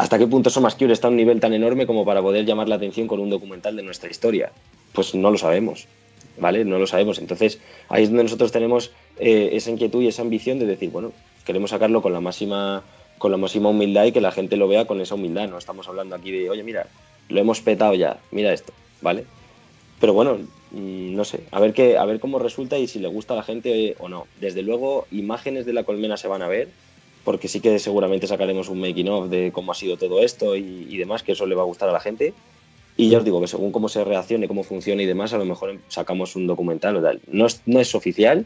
¿Hasta 0.04 0.20
qué 0.20 0.28
punto 0.28 0.50
Somas 0.50 0.76
Cure 0.76 0.92
está 0.92 1.08
a 1.08 1.12
un 1.12 1.16
nivel 1.16 1.40
tan 1.40 1.54
enorme 1.54 1.88
como 1.88 2.04
para 2.04 2.22
poder 2.22 2.44
llamar 2.44 2.68
la 2.68 2.76
atención 2.76 3.08
con 3.08 3.22
un 3.22 3.30
documental 3.30 3.78
de 3.78 3.84
nuestra 3.84 4.10
historia? 4.10 4.52
Pues 4.92 5.16
no 5.16 5.32
lo 5.32 5.38
sabemos, 5.38 5.88
¿vale? 6.38 6.66
No 6.66 6.78
lo 6.78 6.88
sabemos. 6.88 7.20
Entonces, 7.20 7.62
ahí 7.88 8.04
es 8.04 8.10
donde 8.10 8.24
nosotros 8.24 8.52
tenemos 8.52 8.92
eh, 9.18 9.52
esa 9.54 9.72
inquietud 9.72 10.02
y 10.02 10.10
esa 10.10 10.22
ambición 10.22 10.60
de 10.60 10.66
decir, 10.66 10.90
bueno, 10.90 11.14
queremos 11.46 11.70
sacarlo 11.70 12.02
con 12.02 12.12
la 12.12 12.20
máxima 12.20 12.84
con 13.18 13.32
la 13.32 13.38
máxima 13.38 13.70
humildad 13.70 14.04
y 14.04 14.12
que 14.12 14.20
la 14.20 14.34
gente 14.34 14.58
lo 14.58 14.68
vea 14.68 14.84
con 14.84 15.00
esa 15.00 15.16
humildad. 15.16 15.48
No 15.48 15.58
estamos 15.58 15.88
hablando 15.88 16.18
aquí 16.18 16.32
de, 16.32 16.50
oye, 16.50 16.64
mira, 16.64 16.86
lo 17.30 17.40
hemos 17.40 17.62
petado 17.62 17.94
ya, 17.94 18.18
mira 18.32 18.52
esto, 18.52 18.74
¿vale? 19.02 19.24
Pero 20.02 20.12
bueno, 20.12 20.38
mm, 20.72 21.16
no 21.16 21.24
sé, 21.24 21.46
a 21.50 21.62
ver 21.62 21.72
qué, 21.72 21.98
a 21.98 22.04
ver 22.04 22.20
cómo 22.20 22.40
resulta 22.40 22.78
y 22.78 22.88
si 22.88 23.00
le 23.00 23.08
gusta 23.08 23.36
a 23.36 23.38
la 23.38 23.44
gente 23.44 23.96
o 24.00 24.10
no. 24.10 24.28
Desde 24.42 24.64
luego, 24.64 25.08
imágenes 25.12 25.66
de 25.66 25.72
la 25.72 25.86
colmena 25.86 26.18
se 26.18 26.28
van 26.28 26.42
a 26.42 26.50
ver, 26.50 26.68
porque 27.24 27.48
sí 27.48 27.60
que 27.60 27.80
seguramente 27.80 28.28
sacaremos 28.28 28.70
un 28.70 28.80
making 28.80 29.10
of 29.10 29.30
de 29.30 29.52
cómo 29.54 29.72
ha 29.72 29.76
sido 29.76 29.98
todo 29.98 30.22
esto 30.22 30.56
y, 30.56 30.88
y 30.90 30.98
demás, 30.98 31.24
que 31.24 31.32
eso 31.34 31.46
le 31.46 31.56
va 31.56 31.62
a 31.62 31.66
gustar 31.66 31.90
a 31.90 31.94
la 31.94 32.00
gente. 32.00 32.34
Y 32.96 33.10
ya 33.10 33.18
os 33.18 33.26
digo 33.26 33.42
que 33.42 33.48
según 33.48 33.72
cómo 33.72 33.90
se 33.90 34.04
reaccione, 34.04 34.48
cómo 34.48 34.64
funcione 34.64 35.04
y 35.04 35.06
demás, 35.08 35.34
a 35.34 35.38
lo 35.38 35.46
mejor 35.46 35.78
sacamos 35.88 36.36
un 36.36 36.46
documental 36.46 36.96
o 36.98 37.02
tal. 37.02 37.22
No 37.28 37.46
es, 37.46 37.62
no 37.66 37.80
es 37.80 37.96
oficial, 37.96 38.46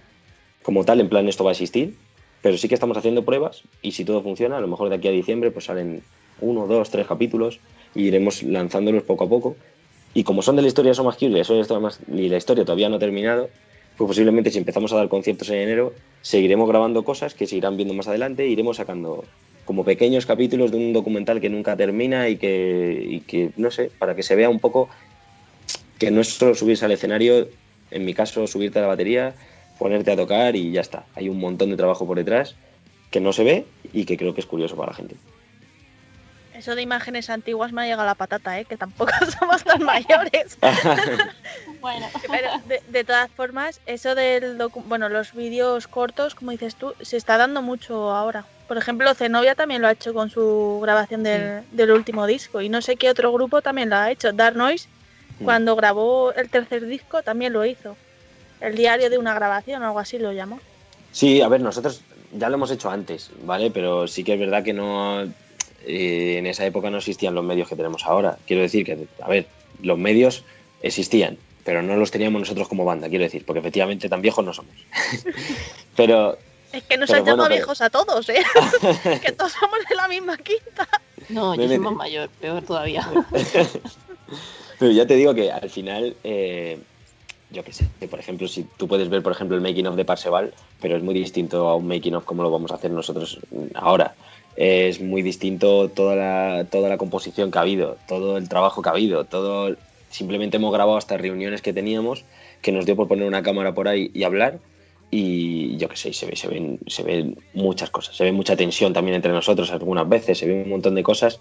como 0.64 0.86
tal, 0.86 1.02
en 1.02 1.10
plan 1.10 1.28
esto 1.28 1.44
va 1.44 1.52
a 1.52 1.54
existir, 1.54 1.96
pero 2.42 2.58
sí 2.58 2.68
que 2.70 2.76
estamos 2.76 2.96
haciendo 2.98 3.26
pruebas 3.26 3.64
y 3.82 3.92
si 3.92 4.06
todo 4.06 4.22
funciona, 4.22 4.58
a 4.58 4.62
lo 4.62 4.68
mejor 4.68 4.90
de 4.90 4.96
aquí 4.96 5.08
a 5.08 5.12
diciembre 5.12 5.52
pues 5.52 5.66
salen 5.66 6.02
uno, 6.40 6.68
dos, 6.68 6.90
tres 6.92 7.08
capítulos 7.08 7.60
y 7.96 8.04
iremos 8.04 8.44
lanzándolos 8.44 9.04
poco 9.04 9.26
a 9.26 9.30
poco. 9.30 9.58
Y 10.14 10.24
como 10.24 10.42
son 10.42 10.56
de 10.56 10.62
la 10.62 10.68
historia 10.68 10.92
de 10.94 10.98
de 10.98 11.44
Somas- 11.44 12.00
y 12.08 12.30
la 12.30 12.38
historia 12.38 12.64
todavía 12.64 12.90
no 12.90 12.96
ha 12.96 13.00
terminado, 13.00 13.50
pues 13.98 14.08
posiblemente 14.08 14.52
si 14.52 14.60
empezamos 14.60 14.94
a 14.94 14.98
dar 14.98 15.10
conciertos 15.10 15.50
en 15.50 15.58
enero, 15.58 15.94
seguiremos 16.22 16.70
grabando 16.70 17.04
cosas 17.04 17.34
que 17.34 17.48
se 17.48 17.56
irán 17.56 17.78
viendo 17.78 17.94
más 17.94 18.08
adelante 18.08 18.48
iremos 18.48 18.78
sacando 18.78 19.26
como 19.66 19.84
pequeños 19.84 20.26
capítulos 20.26 20.72
de 20.72 20.78
un 20.78 20.94
documental 20.94 21.42
que 21.42 21.50
nunca 21.50 21.76
termina 21.76 22.30
y 22.30 22.38
que, 22.38 23.06
y 23.10 23.20
que, 23.22 23.52
no 23.58 23.70
sé, 23.70 23.92
para 24.00 24.16
que 24.16 24.24
se 24.24 24.36
vea 24.36 24.50
un 24.50 24.60
poco 24.60 24.88
que 26.00 26.10
no 26.12 26.22
es 26.22 26.30
solo 26.30 26.56
subirse 26.56 26.86
al 26.86 26.92
escenario, 26.92 27.50
en 27.92 28.06
mi 28.06 28.14
caso 28.14 28.48
subirte 28.48 28.80
a 28.80 28.84
la 28.84 28.88
batería, 28.88 29.36
ponerte 29.78 30.12
a 30.12 30.16
tocar 30.16 30.56
y 30.56 30.72
ya 30.72 30.82
está. 30.82 31.06
Hay 31.16 31.28
un 31.28 31.40
montón 31.40 31.70
de 31.70 31.76
trabajo 31.76 32.06
por 32.06 32.18
detrás 32.18 32.56
que 33.12 33.20
no 33.20 33.34
se 33.34 33.44
ve 33.44 33.66
y 33.94 34.06
que 34.06 34.16
creo 34.16 34.34
que 34.34 34.42
es 34.42 34.48
curioso 34.48 34.76
para 34.76 34.92
la 34.92 34.96
gente. 34.96 35.16
Eso 36.58 36.76
de 36.76 36.82
imágenes 36.82 37.30
antiguas 37.30 37.72
me 37.72 37.82
ha 37.82 37.86
llegado 37.86 38.06
la 38.06 38.16
patata, 38.16 38.60
¿eh? 38.60 38.66
Que 38.66 38.78
tampoco 38.78 39.12
somos 39.40 39.64
tan 39.64 39.84
mayores. 39.84 40.58
Bueno, 41.82 42.08
Pero 42.28 42.50
de, 42.66 42.82
de 42.88 43.04
todas 43.04 43.30
formas, 43.32 43.80
eso 43.86 44.16
del 44.16 44.58
docu- 44.58 44.84
bueno, 44.88 45.10
los 45.10 45.32
vídeos 45.34 45.88
cortos, 45.88 46.34
como 46.34 46.52
dices 46.52 46.76
tú, 46.76 46.94
se 47.00 47.18
está 47.18 47.38
dando 47.38 47.62
mucho 47.62 48.12
ahora. 48.12 48.46
Por 48.68 48.78
ejemplo, 48.78 49.14
Zenobia 49.14 49.54
también 49.56 49.82
lo 49.82 49.88
ha 49.88 49.92
hecho 49.92 50.14
con 50.14 50.30
su 50.30 50.80
grabación 50.82 51.24
del, 51.24 51.62
del 51.72 51.92
último 51.92 52.26
disco. 52.26 52.62
Y 52.62 52.70
no 52.70 52.82
sé 52.82 52.96
qué 52.98 53.10
otro 53.10 53.32
grupo 53.32 53.62
también 53.62 53.90
lo 53.90 53.96
ha 53.96 54.12
hecho. 54.12 54.34
Dark 54.34 54.58
Noise, 54.58 54.90
cuando 55.46 55.76
grabó 55.76 56.34
el 56.34 56.50
tercer 56.50 56.86
disco, 56.88 57.22
también 57.22 57.54
lo 57.54 57.64
hizo. 57.64 57.96
El 58.60 58.76
diario 58.76 59.10
de 59.10 59.20
una 59.20 59.36
grabación, 59.36 59.84
algo 59.84 60.00
así 60.00 60.18
lo 60.18 60.34
llamó. 60.34 60.60
Sí, 61.12 61.42
a 61.42 61.48
ver, 61.48 61.62
nosotros 61.62 62.04
ya 62.32 62.50
lo 62.50 62.56
hemos 62.56 62.72
hecho 62.72 62.90
antes, 62.90 63.30
¿vale? 63.44 63.70
Pero 63.72 64.08
sí 64.08 64.24
que 64.24 64.34
es 64.34 64.40
verdad 64.40 64.64
que 64.64 64.74
no. 64.74 65.26
Eh, 65.86 66.36
en 66.38 66.48
esa 66.48 66.66
época 66.66 66.90
no 66.90 66.98
existían 66.98 67.36
los 67.36 67.44
medios 67.44 67.68
que 67.68 67.76
tenemos 67.76 68.06
ahora. 68.06 68.38
Quiero 68.46 68.62
decir 68.62 68.86
que, 68.86 69.08
a 69.22 69.28
ver, 69.28 69.48
los 69.82 69.98
medios 69.98 70.44
existían, 70.82 71.38
pero 71.64 71.82
no 71.82 71.96
los 71.96 72.12
teníamos 72.12 72.40
nosotros 72.42 72.68
como 72.68 72.86
banda, 72.86 73.10
quiero 73.10 73.24
decir, 73.24 73.46
porque 73.46 73.60
efectivamente 73.60 74.10
tan 74.10 74.22
viejos 74.22 74.44
no 74.44 74.54
somos. 74.54 74.74
pero... 75.96 76.38
Es 76.74 76.84
que 76.84 76.98
nos 76.98 77.10
han 77.10 77.20
llamado 77.20 77.38
bueno, 77.38 77.44
pero- 77.44 77.56
viejos 77.56 77.82
a 77.82 77.90
todos, 77.90 78.30
¿eh? 78.30 78.44
que 79.24 79.32
todos 79.32 79.54
somos 79.54 79.80
de 79.90 79.96
la 79.96 80.08
misma 80.08 80.38
quinta. 80.38 80.88
No, 81.30 81.56
yo 81.56 81.68
soy 81.68 81.80
más 81.80 81.94
mayor, 81.94 82.30
peor 82.30 82.62
todavía. 82.62 83.08
Pero 84.80 84.92
ya 84.92 85.08
te 85.08 85.16
digo 85.16 85.34
que 85.34 85.52
al 85.52 85.70
final, 85.70 86.16
eh, 86.24 86.80
yo 87.50 87.64
qué 87.64 87.74
sé, 87.74 87.88
que 88.00 88.08
por 88.08 88.20
ejemplo, 88.20 88.48
si 88.48 88.64
tú 88.64 88.88
puedes 88.88 89.10
ver, 89.10 89.24
por 89.24 89.32
ejemplo, 89.32 89.56
el 89.56 89.64
making 89.64 89.88
of 89.88 89.96
de 89.96 90.06
Parseval, 90.06 90.54
pero 90.80 90.98
es 90.98 91.04
muy 91.04 91.16
distinto 91.16 91.68
a 91.68 91.76
un 91.76 91.88
making 91.88 92.16
of 92.16 92.26
como 92.26 92.44
lo 92.44 92.52
vamos 92.52 92.72
a 92.72 92.76
hacer 92.76 92.92
nosotros 92.92 93.40
ahora. 93.74 94.16
Es 94.58 95.00
muy 95.00 95.22
distinto 95.22 95.88
toda 95.90 96.16
la, 96.16 96.66
toda 96.66 96.90
la 96.90 96.98
composición 96.98 97.52
que 97.52 97.60
ha 97.60 97.62
habido, 97.62 97.98
todo 98.08 98.38
el 98.38 98.50
trabajo 98.50 98.82
que 98.82 98.90
ha 98.90 98.92
habido, 98.92 99.24
todo. 99.24 99.76
Simplemente 100.10 100.58
hemos 100.58 100.74
grabado 100.74 100.98
hasta 100.98 101.16
reuniones 101.16 101.62
que 101.62 101.74
teníamos, 101.74 102.26
que 102.62 102.72
nos 102.72 102.86
dio 102.86 102.96
por 102.96 103.08
poner 103.08 103.28
una 103.28 103.44
cámara 103.44 103.74
por 103.74 103.88
ahí 103.88 104.10
y 104.14 104.24
hablar. 104.24 104.60
Y 105.10 105.78
yo 105.78 105.88
qué 105.88 105.96
sé, 105.96 106.12
se, 106.12 106.26
ve, 106.26 106.36
se, 106.36 106.48
ven, 106.48 106.80
se 106.88 107.04
ven 107.04 107.38
muchas 107.54 107.90
cosas, 107.90 108.18
se 108.18 108.26
ve 108.26 108.34
mucha 108.34 108.58
tensión 108.58 108.92
también 108.92 109.16
entre 109.16 109.32
nosotros 109.32 109.72
algunas 109.72 110.10
veces, 110.10 110.38
se 110.38 110.48
ve 110.48 110.64
un 110.64 110.70
montón 110.70 110.96
de 110.96 111.04
cosas, 111.04 111.40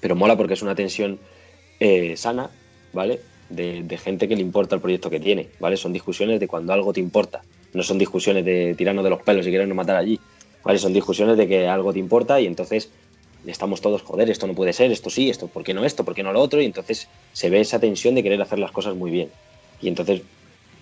pero 0.00 0.16
mola 0.16 0.36
porque 0.36 0.54
es 0.54 0.62
una 0.62 0.74
tensión 0.74 1.18
eh, 1.78 2.16
sana, 2.16 2.50
¿vale? 2.92 3.20
De, 3.50 3.98
gente 3.98 4.28
que 4.28 4.36
le 4.36 4.42
importa 4.42 4.76
el 4.76 4.80
proyecto 4.80 5.10
que 5.10 5.20
tiene, 5.20 5.48
¿vale? 5.58 5.76
Son 5.76 5.92
discusiones 5.92 6.40
de 6.40 6.46
cuando 6.46 6.72
algo 6.72 6.92
te 6.92 7.00
importa, 7.00 7.42
no 7.74 7.82
son 7.82 7.98
discusiones 7.98 8.44
de 8.44 8.74
tirarnos 8.76 9.04
de 9.04 9.10
los 9.10 9.22
pelos 9.22 9.46
y 9.46 9.50
querernos 9.50 9.76
matar 9.76 9.96
allí, 9.96 10.20
¿vale? 10.62 10.78
Son 10.78 10.92
discusiones 10.92 11.36
de 11.36 11.48
que 11.48 11.68
algo 11.68 11.92
te 11.92 11.98
importa 11.98 12.40
y 12.40 12.46
entonces 12.46 12.92
estamos 13.42 13.80
todos, 13.80 14.02
joder, 14.02 14.30
esto 14.30 14.46
no 14.46 14.54
puede 14.54 14.72
ser, 14.72 14.90
esto 14.92 15.10
sí, 15.10 15.30
esto, 15.30 15.50
¿por 15.50 15.62
qué 15.64 15.74
no 15.74 15.84
esto? 15.84 16.04
¿Por 16.04 16.14
qué 16.14 16.22
no 16.22 16.32
lo 16.32 16.40
otro? 16.40 16.60
Y 16.60 16.66
entonces 16.66 17.10
se 17.32 17.50
ve 17.50 17.60
esa 17.60 17.80
tensión 17.80 18.14
de 18.14 18.22
querer 18.22 18.40
hacer 18.42 18.58
las 18.58 18.72
cosas 18.72 18.96
muy 18.96 19.10
bien. 19.10 19.34
Y 19.78 19.88
entonces 19.88 20.24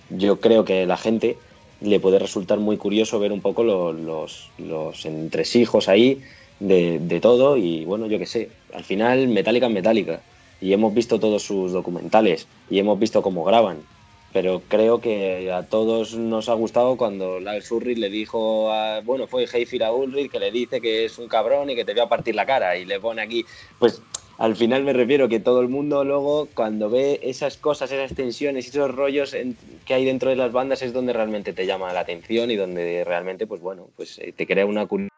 yo 0.08 0.40
creo 0.40 0.64
que 0.64 0.86
la 0.86 0.96
gente 0.96 1.42
le 1.80 2.00
puede 2.00 2.18
resultar 2.18 2.58
muy 2.58 2.76
curioso 2.78 3.18
ver 3.20 3.32
un 3.32 3.42
poco 3.42 3.62
lo- 3.64 3.92
los, 3.92 4.52
los 4.56 5.04
entresijos 5.06 5.88
ahí 5.88 6.22
de, 6.58 6.98
de 7.00 7.20
todo 7.20 7.56
y 7.56 7.84
bueno, 7.84 8.06
yo 8.08 8.18
qué 8.18 8.26
sé, 8.26 8.56
al 8.72 8.84
final 8.84 9.28
Metallica 9.28 9.66
es 9.66 9.72
Metallica 9.72 10.24
y 10.58 10.72
hemos 10.72 10.92
visto 10.94 11.20
todos 11.20 11.42
sus 11.44 11.72
documentales 11.72 12.50
y 12.66 12.78
hemos 12.80 12.98
visto 12.98 13.22
cómo 13.22 13.44
graban, 13.44 13.88
pero 14.32 14.62
creo 14.68 15.00
que 15.00 15.50
a 15.52 15.62
todos 15.66 16.14
nos 16.14 16.48
ha 16.48 16.54
gustado 16.54 16.96
cuando 16.96 17.40
Lars 17.40 17.70
Ulrich 17.70 17.98
le 17.98 18.10
dijo, 18.10 18.70
a, 18.72 19.00
bueno, 19.00 19.26
fue 19.26 19.46
Heifir 19.50 19.84
a 19.84 19.92
Ulrich 19.92 20.30
que 20.30 20.38
le 20.38 20.50
dice 20.50 20.80
que 20.80 21.04
es 21.06 21.18
un 21.18 21.28
cabrón 21.28 21.70
y 21.70 21.74
que 21.74 21.84
te 21.84 21.92
voy 21.92 22.02
a 22.02 22.08
partir 22.08 22.34
la 22.34 22.46
cara 22.46 22.76
y 22.76 22.84
le 22.84 23.00
pone 23.00 23.22
aquí, 23.22 23.44
pues 23.78 24.02
al 24.38 24.54
final 24.54 24.84
me 24.84 24.92
refiero 24.92 25.28
que 25.28 25.40
todo 25.40 25.60
el 25.60 25.68
mundo 25.68 26.04
luego 26.04 26.46
cuando 26.54 26.88
ve 26.90 27.18
esas 27.22 27.56
cosas, 27.56 27.90
esas 27.90 28.14
tensiones 28.14 28.66
y 28.66 28.68
esos 28.70 28.94
rollos 28.94 29.34
en- 29.34 29.56
que 29.84 29.94
hay 29.94 30.04
dentro 30.04 30.30
de 30.30 30.36
las 30.36 30.52
bandas 30.52 30.82
es 30.82 30.92
donde 30.92 31.12
realmente 31.12 31.52
te 31.52 31.66
llama 31.66 31.92
la 31.92 32.00
atención 32.00 32.50
y 32.50 32.56
donde 32.56 33.02
realmente, 33.04 33.46
pues 33.46 33.60
bueno, 33.60 33.88
pues 33.96 34.18
eh, 34.18 34.32
te 34.36 34.46
crea 34.46 34.64
una 34.66 34.86
curiosidad 34.86 35.08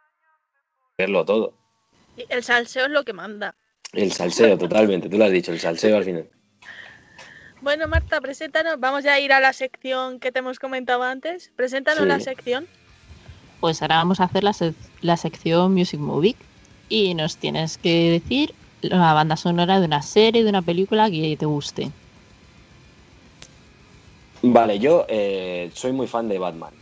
verlo 0.98 1.24
todo. 1.24 1.52
El 2.28 2.42
salseo 2.42 2.84
es 2.86 2.90
lo 2.92 3.04
que 3.04 3.12
manda. 3.12 3.54
El 3.92 4.12
salseo, 4.12 4.56
totalmente, 4.56 5.08
tú 5.08 5.18
lo 5.18 5.24
has 5.24 5.32
dicho, 5.32 5.52
el 5.52 5.58
salseo 5.58 5.96
al 5.96 6.04
final. 6.04 6.28
Bueno, 7.60 7.88
Marta, 7.88 8.20
preséntanos. 8.20 8.80
Vamos 8.80 9.04
ya 9.04 9.14
a 9.14 9.20
ir 9.20 9.32
a 9.32 9.40
la 9.40 9.52
sección 9.52 10.18
que 10.18 10.32
te 10.32 10.38
hemos 10.38 10.58
comentado 10.58 11.02
antes. 11.02 11.50
Preséntanos 11.56 12.02
Sí. 12.02 12.08
la 12.08 12.20
sección. 12.20 12.66
Pues 13.60 13.82
ahora 13.82 13.96
vamos 13.96 14.20
a 14.20 14.24
hacer 14.24 14.44
la, 14.44 14.52
sec- 14.52 14.74
la 15.02 15.16
sección 15.16 15.74
Music 15.74 16.00
Movie 16.00 16.36
y 16.88 17.14
nos 17.14 17.36
tienes 17.36 17.76
que 17.76 18.10
decir 18.10 18.54
la 18.80 19.12
banda 19.12 19.36
sonora 19.36 19.78
de 19.78 19.86
una 19.86 20.00
serie, 20.00 20.42
de 20.42 20.48
una 20.48 20.62
película 20.62 21.10
que 21.10 21.36
te 21.38 21.44
guste. 21.44 21.90
Vale, 24.42 24.78
yo 24.78 25.04
eh, 25.08 25.70
soy 25.74 25.92
muy 25.92 26.06
fan 26.06 26.28
de 26.30 26.38
Batman. 26.38 26.72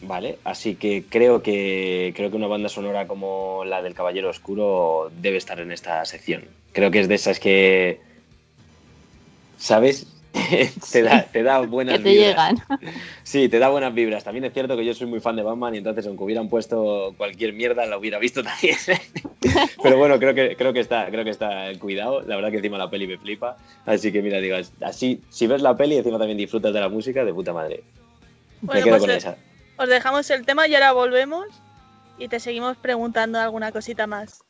Vale, 0.00 0.38
así 0.44 0.74
que 0.76 1.04
creo 1.08 1.42
que 1.42 2.12
creo 2.16 2.30
que 2.30 2.36
una 2.36 2.46
banda 2.46 2.68
sonora 2.70 3.06
como 3.06 3.64
la 3.66 3.82
del 3.82 3.94
Caballero 3.94 4.30
Oscuro 4.30 5.10
debe 5.20 5.36
estar 5.36 5.60
en 5.60 5.72
esta 5.72 6.02
sección. 6.06 6.44
Creo 6.72 6.90
que 6.90 7.00
es 7.00 7.08
de 7.08 7.14
esas 7.14 7.38
que 7.38 8.00
¿sabes? 9.64 10.06
te, 10.92 11.02
da, 11.02 11.22
te 11.24 11.42
da 11.42 11.60
buenas 11.60 11.96
Que 11.96 12.02
te 12.02 12.10
vibras. 12.10 12.52
llegan. 12.52 12.92
Sí, 13.22 13.48
te 13.48 13.58
da 13.58 13.68
buenas 13.68 13.94
vibras. 13.94 14.22
También 14.22 14.44
es 14.44 14.52
cierto 14.52 14.76
que 14.76 14.84
yo 14.84 14.92
soy 14.92 15.06
muy 15.06 15.20
fan 15.20 15.36
de 15.36 15.42
Batman 15.42 15.74
y 15.74 15.78
entonces 15.78 16.06
aunque 16.06 16.24
hubieran 16.24 16.48
puesto 16.48 17.14
cualquier 17.16 17.54
mierda 17.54 17.86
la 17.86 17.96
hubiera 17.96 18.18
visto 18.18 18.42
también. 18.42 18.76
Pero 19.82 19.96
bueno, 19.96 20.18
creo 20.18 20.34
que 20.34 20.56
creo 20.56 20.72
que 20.72 20.80
está, 20.80 21.06
creo 21.06 21.24
que 21.24 21.30
está 21.30 21.72
cuidado. 21.78 22.20
La 22.22 22.36
verdad 22.36 22.50
que 22.50 22.58
encima 22.58 22.76
la 22.76 22.90
peli 22.90 23.06
me 23.06 23.16
flipa. 23.16 23.56
Así 23.86 24.12
que 24.12 24.20
mira, 24.20 24.38
digo, 24.38 24.56
así 24.82 25.22
si 25.30 25.46
ves 25.46 25.62
la 25.62 25.76
peli 25.76 25.96
encima 25.96 26.18
también 26.18 26.36
disfrutas 26.36 26.74
de 26.74 26.80
la 26.80 26.88
música, 26.88 27.24
de 27.24 27.32
puta 27.32 27.52
madre. 27.52 27.82
Bueno, 28.60 28.80
me 28.80 28.84
quedo 28.84 28.98
pues, 28.98 29.02
con 29.02 29.10
eh, 29.10 29.16
esa. 29.16 29.36
Os 29.78 29.88
dejamos 29.88 30.28
el 30.30 30.44
tema 30.44 30.68
y 30.68 30.74
ahora 30.74 30.92
volvemos 30.92 31.46
y 32.18 32.28
te 32.28 32.38
seguimos 32.38 32.76
preguntando 32.76 33.40
alguna 33.40 33.72
cosita 33.72 34.06
más. 34.06 34.43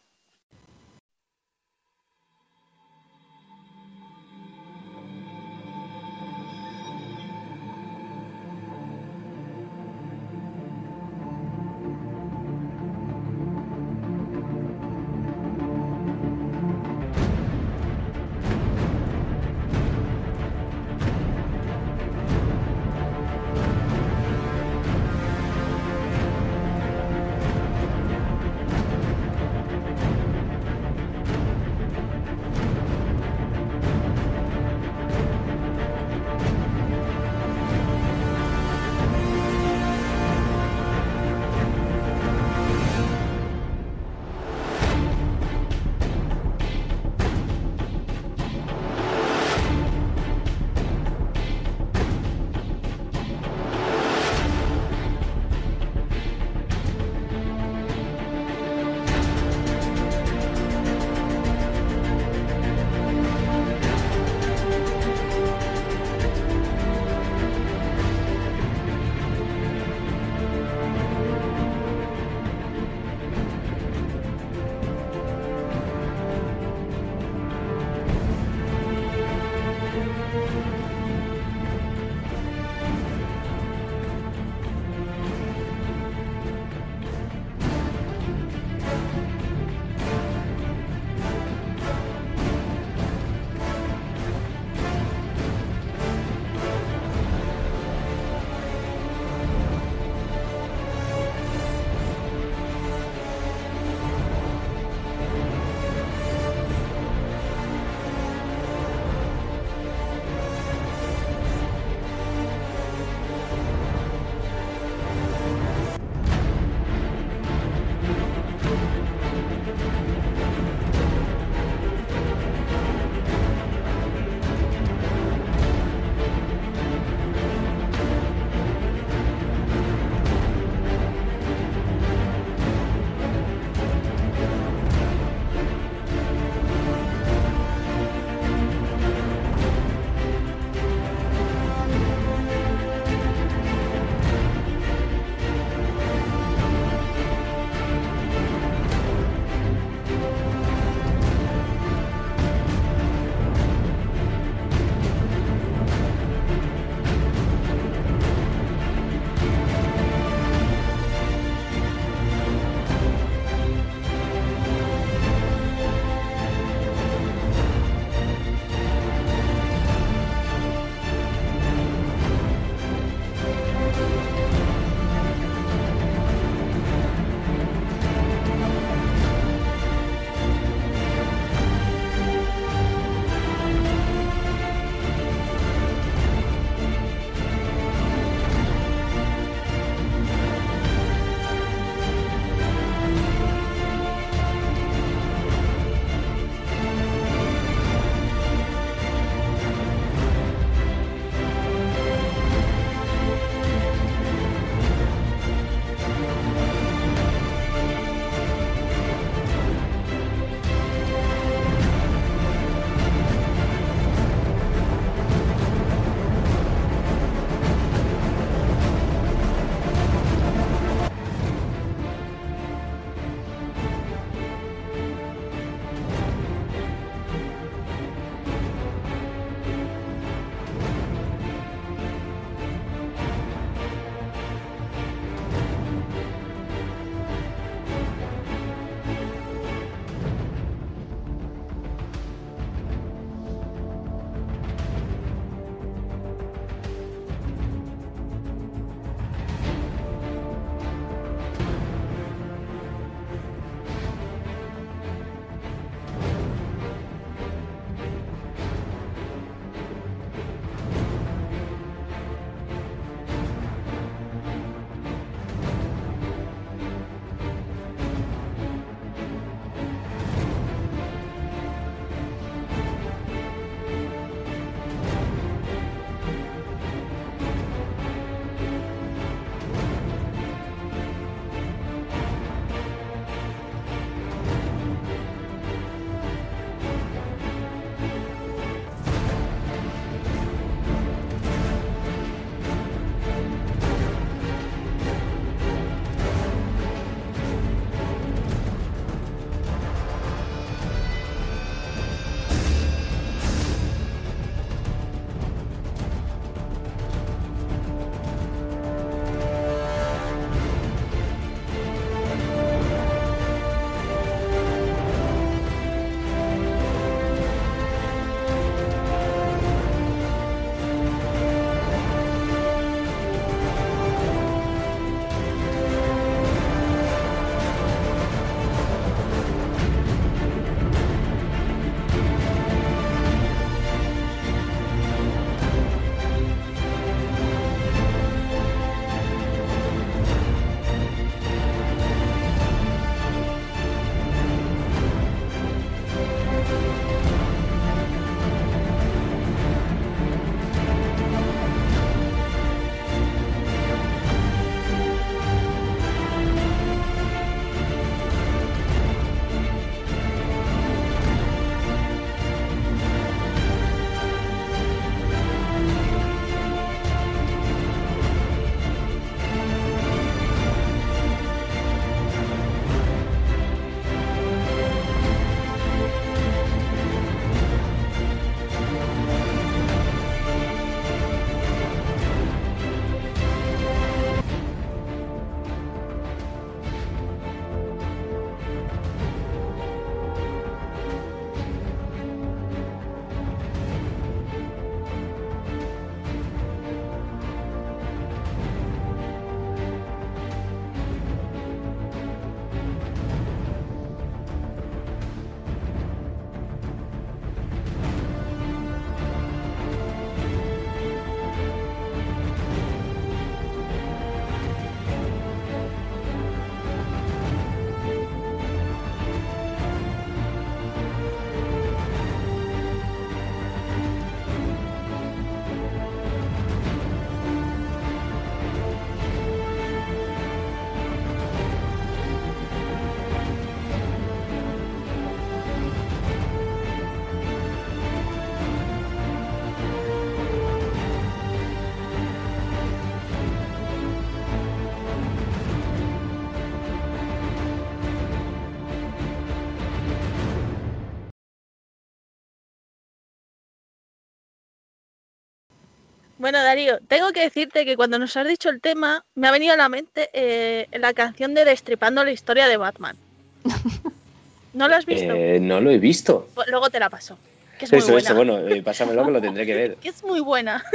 Bueno, 456.38 456.62
Darío, 456.62 456.98
tengo 457.06 457.32
que 457.32 457.40
decirte 457.42 457.84
que 457.84 457.96
cuando 457.96 458.18
nos 458.18 458.36
has 458.36 458.46
dicho 458.46 458.68
el 458.68 458.80
tema, 458.80 459.24
me 459.34 459.46
ha 459.48 459.52
venido 459.52 459.72
a 459.74 459.76
la 459.76 459.88
mente 459.88 460.30
eh, 460.32 460.88
la 460.92 461.12
canción 461.14 461.54
de 461.54 461.64
Destripando 461.64 462.24
la 462.24 462.32
historia 462.32 462.66
de 462.66 462.76
Batman. 462.76 463.16
¿No 464.72 464.88
lo 464.88 464.96
has 464.96 465.06
visto? 465.06 465.32
Eh, 465.32 465.58
no 465.60 465.80
lo 465.80 465.90
he 465.90 465.98
visto. 465.98 466.48
Pues 466.54 466.66
Luego 466.68 466.90
te 466.90 466.98
la 466.98 467.08
paso. 467.08 467.38
Que 467.78 467.84
es 467.86 467.92
muy 467.92 467.98
Eso, 467.98 468.12
buena. 468.12 468.26
eso, 468.28 468.34
bueno, 468.34 468.58
eh, 468.68 468.82
pásamelo 468.82 469.24
que 469.24 469.30
lo 469.30 469.40
tendré 469.40 469.64
que 469.66 469.74
ver. 469.74 469.96
Que 470.02 470.08
es 470.08 470.22
muy 470.24 470.40
buena. 470.40 470.84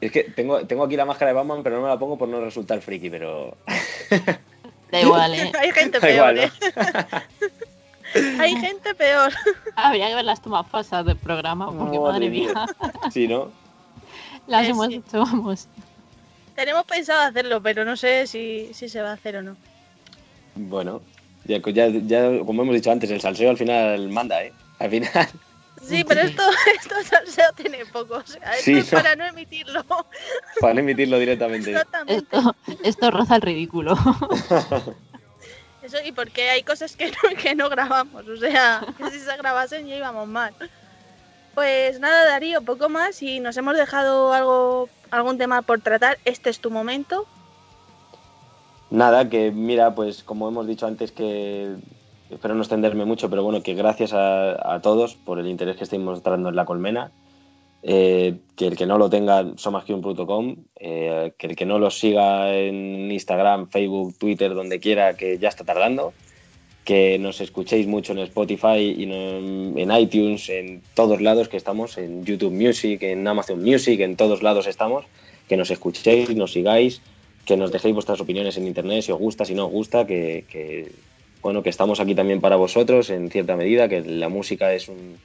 Es 0.00 0.10
que 0.12 0.24
tengo, 0.24 0.66
tengo 0.66 0.84
aquí 0.84 0.96
la 0.96 1.04
máscara 1.04 1.28
de 1.30 1.34
Batman, 1.34 1.62
pero 1.62 1.76
no 1.76 1.82
me 1.82 1.88
la 1.88 1.98
pongo 1.98 2.16
por 2.16 2.26
no 2.26 2.40
resultar 2.40 2.80
friki, 2.80 3.10
pero. 3.10 3.54
Da 4.90 4.98
igual, 5.02 5.34
¿eh? 5.34 5.52
Hay 5.60 5.72
gente 5.72 5.98
Da 6.00 6.06
peor, 6.06 6.14
igual, 6.16 6.38
¿eh? 6.38 6.50
Hay 8.40 8.56
gente 8.56 8.94
peor. 8.94 9.30
Habría 9.76 10.08
que 10.08 10.14
ver 10.14 10.24
las 10.24 10.40
tomas 10.40 10.66
pasadas 10.70 11.04
del 11.04 11.16
programa, 11.18 11.66
porque 11.66 11.98
Madre 11.98 12.00
madre 12.00 12.30
mía, 12.30 12.66
Sí, 13.12 13.28
¿no? 13.28 13.52
Las 14.50 14.66
Eh, 14.66 14.70
hemos 14.70 14.86
sí. 14.88 14.94
hecho, 15.06 15.20
vamos. 15.20 15.68
Tenemos 16.54 16.84
pensado 16.84 17.22
hacerlo, 17.22 17.62
pero 17.62 17.84
no 17.84 17.96
sé 17.96 18.26
si, 18.26 18.68
si 18.74 18.88
se 18.88 19.00
va 19.00 19.10
a 19.10 19.14
hacer 19.14 19.36
o 19.36 19.42
no. 19.42 19.56
Bueno, 20.54 21.00
ya, 21.44 21.58
ya, 21.64 21.88
ya, 21.88 22.38
como 22.44 22.62
hemos 22.62 22.74
dicho 22.74 22.90
antes, 22.90 23.10
el 23.10 23.20
salseo 23.20 23.50
al 23.50 23.56
final 23.56 24.08
manda, 24.10 24.42
¿eh? 24.44 24.52
Al 24.78 24.90
final. 24.90 25.28
Sí, 25.82 26.04
pero 26.06 26.20
esto, 26.20 26.42
esto 26.78 26.94
salseo 27.04 27.46
tiene 27.56 27.86
poco. 27.86 28.16
O 28.16 28.26
sea, 28.26 28.52
esto 28.52 28.64
Sí, 28.64 28.72
es 28.78 28.92
¿no? 28.92 28.98
para 28.98 29.16
no 29.16 29.24
emitirlo. 29.24 29.82
Para 30.60 30.74
no 30.74 30.80
emitirlo 30.80 31.18
directamente. 31.18 31.70
Exactamente. 31.70 32.14
Esto, 32.36 32.56
esto 32.84 33.10
roza 33.10 33.36
el 33.36 33.42
ridículo. 33.42 33.96
Eso, 35.82 35.96
y 36.04 36.12
porque 36.12 36.50
hay 36.50 36.62
cosas 36.62 36.94
que 36.94 37.06
no, 37.10 37.36
que 37.42 37.54
no 37.54 37.70
grabamos. 37.70 38.28
O 38.28 38.36
sea, 38.36 38.84
que 38.98 39.10
si 39.10 39.20
se 39.20 39.34
grabasen 39.38 39.86
ya 39.86 39.96
íbamos 39.96 40.28
mal. 40.28 40.52
Pues 41.54 42.00
nada, 42.00 42.26
Darío, 42.26 42.62
poco 42.62 42.88
más. 42.88 43.22
Y 43.22 43.40
nos 43.40 43.56
hemos 43.56 43.76
dejado 43.76 44.32
algo, 44.32 44.88
algún 45.10 45.38
tema 45.38 45.62
por 45.62 45.80
tratar. 45.80 46.18
Este 46.24 46.50
es 46.50 46.60
tu 46.60 46.70
momento. 46.70 47.26
Nada, 48.90 49.28
que 49.28 49.52
mira, 49.52 49.94
pues 49.94 50.24
como 50.24 50.48
hemos 50.48 50.66
dicho 50.66 50.86
antes 50.86 51.12
que 51.12 51.76
espero 52.28 52.54
no 52.54 52.62
extenderme 52.62 53.04
mucho, 53.04 53.30
pero 53.30 53.42
bueno, 53.44 53.62
que 53.62 53.74
gracias 53.74 54.12
a, 54.12 54.80
todos 54.82 55.14
por 55.14 55.38
el 55.38 55.48
interés 55.48 55.76
que 55.76 55.84
estáis 55.84 56.02
mostrando 56.02 56.48
en 56.48 56.56
la 56.56 56.64
colmena. 56.64 57.10
eh, 57.82 58.36
que 58.56 58.66
el 58.66 58.76
que 58.76 58.84
no 58.84 58.98
lo 58.98 59.08
tenga, 59.08 59.42
somasquiun.com, 59.56 60.56
eh, 60.76 61.32
que 61.38 61.46
el 61.46 61.56
que 61.56 61.64
no 61.64 61.78
lo 61.78 61.90
siga 61.90 62.54
en 62.54 63.10
Instagram, 63.10 63.68
Facebook, 63.70 64.18
Twitter, 64.18 64.54
donde 64.54 64.80
quiera, 64.80 65.14
que 65.14 65.38
ya 65.38 65.48
está 65.48 65.64
tardando, 65.64 66.12
que 66.90 67.20
nos 67.20 67.40
escuchéis 67.40 67.86
mucho 67.86 68.10
en 68.14 68.18
Spotify 68.18 68.78
y 68.98 69.04
en, 69.04 69.92
iTunes, 69.92 70.48
en 70.48 70.82
todos 70.94 71.20
lados 71.20 71.48
que 71.48 71.56
estamos, 71.56 71.96
en 71.96 72.24
YouTube 72.24 72.50
Music, 72.50 73.00
en 73.04 73.28
Amazon 73.28 73.62
Music, 73.62 74.00
en 74.00 74.16
todos 74.16 74.42
lados 74.42 74.66
estamos, 74.66 75.04
que 75.48 75.56
nos 75.56 75.70
escuchéis, 75.70 76.34
nos 76.34 76.50
sigáis, 76.50 77.00
que 77.46 77.56
nos 77.56 77.70
dejéis 77.70 77.94
vuestras 77.94 78.20
opiniones 78.20 78.56
en 78.56 78.66
internet, 78.66 79.02
si 79.02 79.12
os 79.12 79.20
gusta, 79.20 79.44
si 79.44 79.54
no 79.54 79.66
os 79.66 79.70
gusta, 79.70 80.04
que, 80.04 80.44
que, 80.50 80.90
bueno, 81.42 81.62
que 81.62 81.70
estamos 81.70 82.00
aquí 82.00 82.16
también 82.16 82.40
para 82.40 82.56
vosotros 82.56 83.08
en 83.10 83.30
cierta 83.30 83.54
medida, 83.54 83.88
que 83.88 84.00
la 84.00 84.28
música 84.28 84.74
es 84.74 84.88
un, 84.88 85.16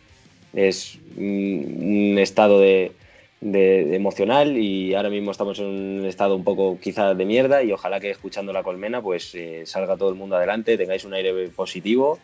es 0.53 0.99
un 1.17 2.17
estado 2.19 2.59
de, 2.59 2.91
de- 3.41 3.95
emocional 3.95 4.57
y 4.57 4.93
ahora 4.95 5.09
mismo 5.09 5.31
estamos 5.31 5.59
en 5.59 5.65
un 5.65 6.05
estado 6.05 6.35
un 6.35 6.43
poco 6.43 6.77
quizá 6.79 7.13
de 7.13 7.25
mierda 7.25 7.63
y 7.63 7.71
ojalá 7.71 7.99
que 7.99 8.09
escuchando 8.09 8.53
la 8.53 8.63
colmena 8.63 9.01
pues 9.01 9.33
eh, 9.35 9.63
salga 9.65 9.97
todo 9.97 10.09
el 10.09 10.15
mundo 10.15 10.35
adelante, 10.35 10.77
tengáis 10.77 11.05
un 11.05 11.13
aire 11.13 11.49
positivo. 11.49 12.19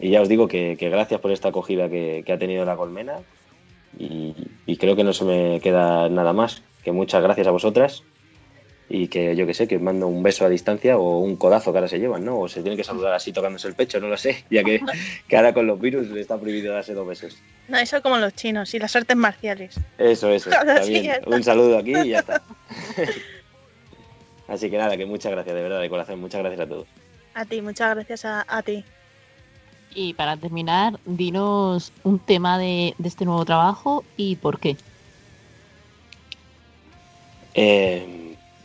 Y 0.00 0.10
ya 0.10 0.22
os 0.22 0.28
digo 0.28 0.46
que, 0.46 0.76
gracias 0.76 1.20
por 1.20 1.32
esta 1.32 1.48
acogida 1.48 1.88
que, 1.88 2.24
ha 2.28 2.38
tenido 2.38 2.64
la 2.64 2.76
colmena 2.76 3.18
y 3.98 4.76
creo 4.76 4.94
que 4.94 5.02
no 5.02 5.12
se 5.12 5.24
me 5.24 5.60
queda 5.60 6.08
nada 6.08 6.32
más, 6.32 6.62
que 6.84 6.92
muchas 6.92 7.20
gracias 7.20 7.48
a 7.48 7.50
vosotras 7.50 8.04
y 8.90 9.08
que 9.08 9.36
yo 9.36 9.46
que 9.46 9.54
sé, 9.54 9.68
que 9.68 9.76
os 9.76 9.82
mando 9.82 10.06
un 10.06 10.22
beso 10.22 10.46
a 10.46 10.48
distancia 10.48 10.96
o 10.96 11.18
un 11.18 11.36
codazo 11.36 11.72
que 11.72 11.78
ahora 11.78 11.88
se 11.88 11.98
llevan, 11.98 12.24
¿no? 12.24 12.40
O 12.40 12.48
se 12.48 12.62
tiene 12.62 12.76
que 12.76 12.84
saludar 12.84 13.12
así 13.12 13.32
tocándose 13.32 13.68
el 13.68 13.74
pecho, 13.74 14.00
no 14.00 14.08
lo 14.08 14.16
sé, 14.16 14.44
ya 14.50 14.64
que, 14.64 14.80
que 15.28 15.36
ahora 15.36 15.52
con 15.52 15.66
los 15.66 15.78
virus 15.78 16.08
está 16.16 16.38
prohibido 16.38 16.72
darse 16.72 16.94
dos 16.94 17.06
besos. 17.06 17.36
No, 17.68 17.76
eso 17.76 18.00
como 18.00 18.16
los 18.16 18.34
chinos 18.34 18.72
y 18.74 18.78
las 18.78 18.96
artes 18.96 19.16
marciales. 19.16 19.78
Eso, 19.98 20.30
eso, 20.30 20.50
sí. 20.84 21.10
Un 21.26 21.42
saludo 21.42 21.78
aquí 21.78 21.94
y 21.96 22.08
ya 22.08 22.20
está. 22.20 22.42
Así 24.48 24.70
que 24.70 24.78
nada, 24.78 24.96
que 24.96 25.04
muchas 25.04 25.32
gracias, 25.32 25.54
de 25.54 25.62
verdad, 25.62 25.80
de 25.80 25.90
corazón, 25.90 26.20
muchas 26.20 26.40
gracias 26.40 26.62
a 26.62 26.66
todos. 26.66 26.86
A 27.34 27.44
ti, 27.44 27.60
muchas 27.60 27.94
gracias 27.94 28.24
a, 28.24 28.46
a 28.48 28.62
ti. 28.62 28.82
Y 29.94 30.14
para 30.14 30.38
terminar, 30.38 30.98
dinos 31.04 31.92
un 32.04 32.18
tema 32.18 32.58
de, 32.58 32.94
de 32.96 33.08
este 33.08 33.26
nuevo 33.26 33.44
trabajo 33.44 34.04
y 34.16 34.36
por 34.36 34.58
qué. 34.58 34.76
Eh, 37.54 38.17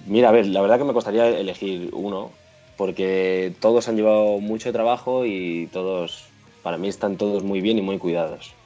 mira, 0.04 0.30
a 0.30 0.32
ver, 0.32 0.48
la 0.48 0.62
verdad 0.62 0.78
que 0.80 0.84
me 0.86 0.94
costaría 0.94 1.28
elegir 1.30 1.90
uno, 1.94 2.40
porque 2.76 3.56
todos 3.60 3.88
han 3.88 3.96
llevado 3.98 4.40
mucho 4.40 4.72
trabajo 4.74 5.26
y 5.26 5.68
todos, 5.72 6.36
para 6.62 6.78
mí, 6.78 6.88
están 6.88 7.18
todos 7.18 7.44
muy 7.44 7.62
bien 7.62 7.78
y 7.78 7.82
muy 7.82 7.98
cuidados. 8.00 8.58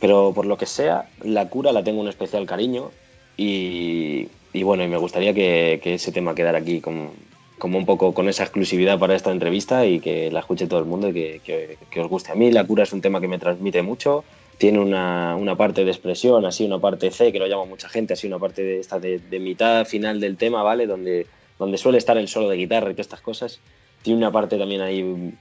Pero 0.00 0.34
por 0.34 0.46
lo 0.46 0.58
que 0.58 0.66
sea, 0.66 1.12
la 1.20 1.50
cura 1.50 1.72
la 1.72 1.84
tengo 1.84 2.00
un 2.02 2.08
especial 2.08 2.46
cariño 2.46 2.96
y, 3.36 4.32
y 4.52 4.62
bueno, 4.64 4.84
y 4.84 4.88
me 4.88 4.98
gustaría 4.98 5.34
que, 5.34 5.80
que 5.82 5.94
ese 5.94 6.12
tema 6.12 6.34
quedara 6.34 6.58
aquí 6.58 6.80
como, 6.80 7.14
como 7.58 7.78
un 7.78 7.86
poco 7.86 8.14
con 8.14 8.28
esa 8.28 8.44
exclusividad 8.44 8.98
para 8.98 9.16
esta 9.16 9.32
entrevista 9.32 9.86
y 9.86 10.00
que 10.00 10.30
la 10.30 10.40
escuche 10.40 10.68
todo 10.68 10.80
el 10.80 10.86
mundo 10.86 11.08
y 11.10 11.14
que, 11.14 11.42
que- 11.42 11.88
que 11.90 12.00
os 12.00 12.08
guste. 12.08 12.32
A 12.32 12.36
mí 12.36 12.50
la 12.52 12.66
cura 12.66 12.84
es 12.84 12.92
un 12.92 13.00
tema 13.02 13.20
que 13.20 13.28
me 13.28 13.38
transmite 13.38 13.82
mucho, 13.82 14.26
tiene 14.58 14.80
una, 14.80 15.36
una 15.36 15.56
parte 15.56 15.84
de 15.84 15.90
expresión, 15.90 16.44
así 16.44 16.64
una 16.64 16.80
parte 16.80 17.10
C, 17.10 17.32
que 17.32 17.38
lo 17.38 17.46
llama 17.46 17.64
mucha 17.64 17.88
gente, 17.88 18.14
así 18.14 18.26
una 18.26 18.40
parte 18.40 18.62
de 18.62 18.80
esta 18.80 18.98
de, 18.98 19.20
de 19.20 19.38
mitad 19.38 19.86
final 19.86 20.20
del 20.20 20.36
tema, 20.36 20.62
¿vale? 20.64 20.86
Donde, 20.86 21.26
donde 21.58 21.78
suele 21.78 21.98
estar 21.98 22.18
el 22.18 22.28
solo 22.28 22.48
de 22.48 22.56
guitarra 22.56 22.90
y 22.90 22.94
todas 22.94 23.06
estas 23.06 23.20
cosas. 23.20 23.60
Tiene 24.02 24.18
una 24.18 24.32
parte 24.32 24.58
también 24.58 24.80
ahí 24.80 25.32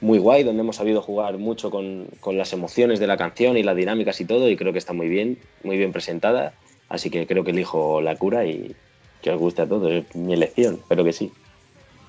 muy 0.00 0.18
guay, 0.18 0.42
donde 0.42 0.60
hemos 0.60 0.76
sabido 0.76 1.02
jugar 1.02 1.38
mucho 1.38 1.70
con, 1.70 2.06
con 2.20 2.36
las 2.36 2.52
emociones 2.52 2.98
de 2.98 3.06
la 3.06 3.16
canción 3.16 3.56
y 3.56 3.62
las 3.62 3.76
dinámicas 3.76 4.20
y 4.20 4.24
todo, 4.24 4.48
y 4.48 4.56
creo 4.56 4.72
que 4.72 4.78
está 4.78 4.92
muy 4.92 5.08
bien, 5.08 5.38
muy 5.62 5.76
bien 5.76 5.92
presentada. 5.92 6.52
Así 6.88 7.10
que 7.10 7.26
creo 7.26 7.44
que 7.44 7.52
elijo 7.52 8.00
la 8.00 8.16
cura 8.16 8.44
y 8.44 8.74
que 9.22 9.30
os 9.30 9.38
guste 9.38 9.62
a 9.62 9.66
todos. 9.66 9.92
Es 9.92 10.16
mi 10.16 10.34
elección, 10.34 10.74
espero 10.74 11.04
que 11.04 11.12
sí. 11.12 11.30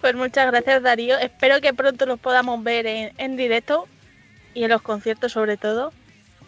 Pues 0.02 0.16
muchas 0.16 0.48
gracias, 0.48 0.82
Darío. 0.82 1.18
Espero 1.18 1.62
que 1.62 1.74
pronto 1.74 2.06
los 2.06 2.20
podamos 2.20 2.64
ver 2.64 2.88
en, 2.88 3.12
en 3.18 3.36
directo 3.36 3.86
y 4.54 4.64
en 4.64 4.70
los 4.70 4.82
conciertos 4.82 5.34
sobre 5.34 5.58
todo. 5.58 5.92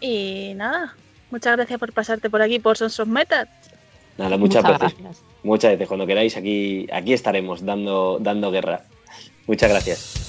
Y 0.02 0.54
nada, 0.56 0.96
muchas 1.30 1.56
gracias 1.56 1.80
por 1.80 1.94
pasarte 1.94 2.30
por 2.30 2.42
aquí 2.42 2.60
por 2.60 2.76
Sons 2.78 3.00
of 3.00 3.08
Metal. 3.08 3.48
Nada, 4.18 4.38
muchas, 4.38 4.64
gracias. 4.64 4.98
gracias. 5.00 5.24
Muchas 5.44 5.72
veces, 5.72 5.88
cuando 5.88 6.06
queráis, 6.06 6.36
aquí, 6.36 6.88
aquí 6.92 7.14
estaremos 7.14 7.66
dando, 7.66 8.18
dando 8.20 8.52
guerra. 8.52 8.84
Muchas 9.48 9.70
gracias. 9.70 10.21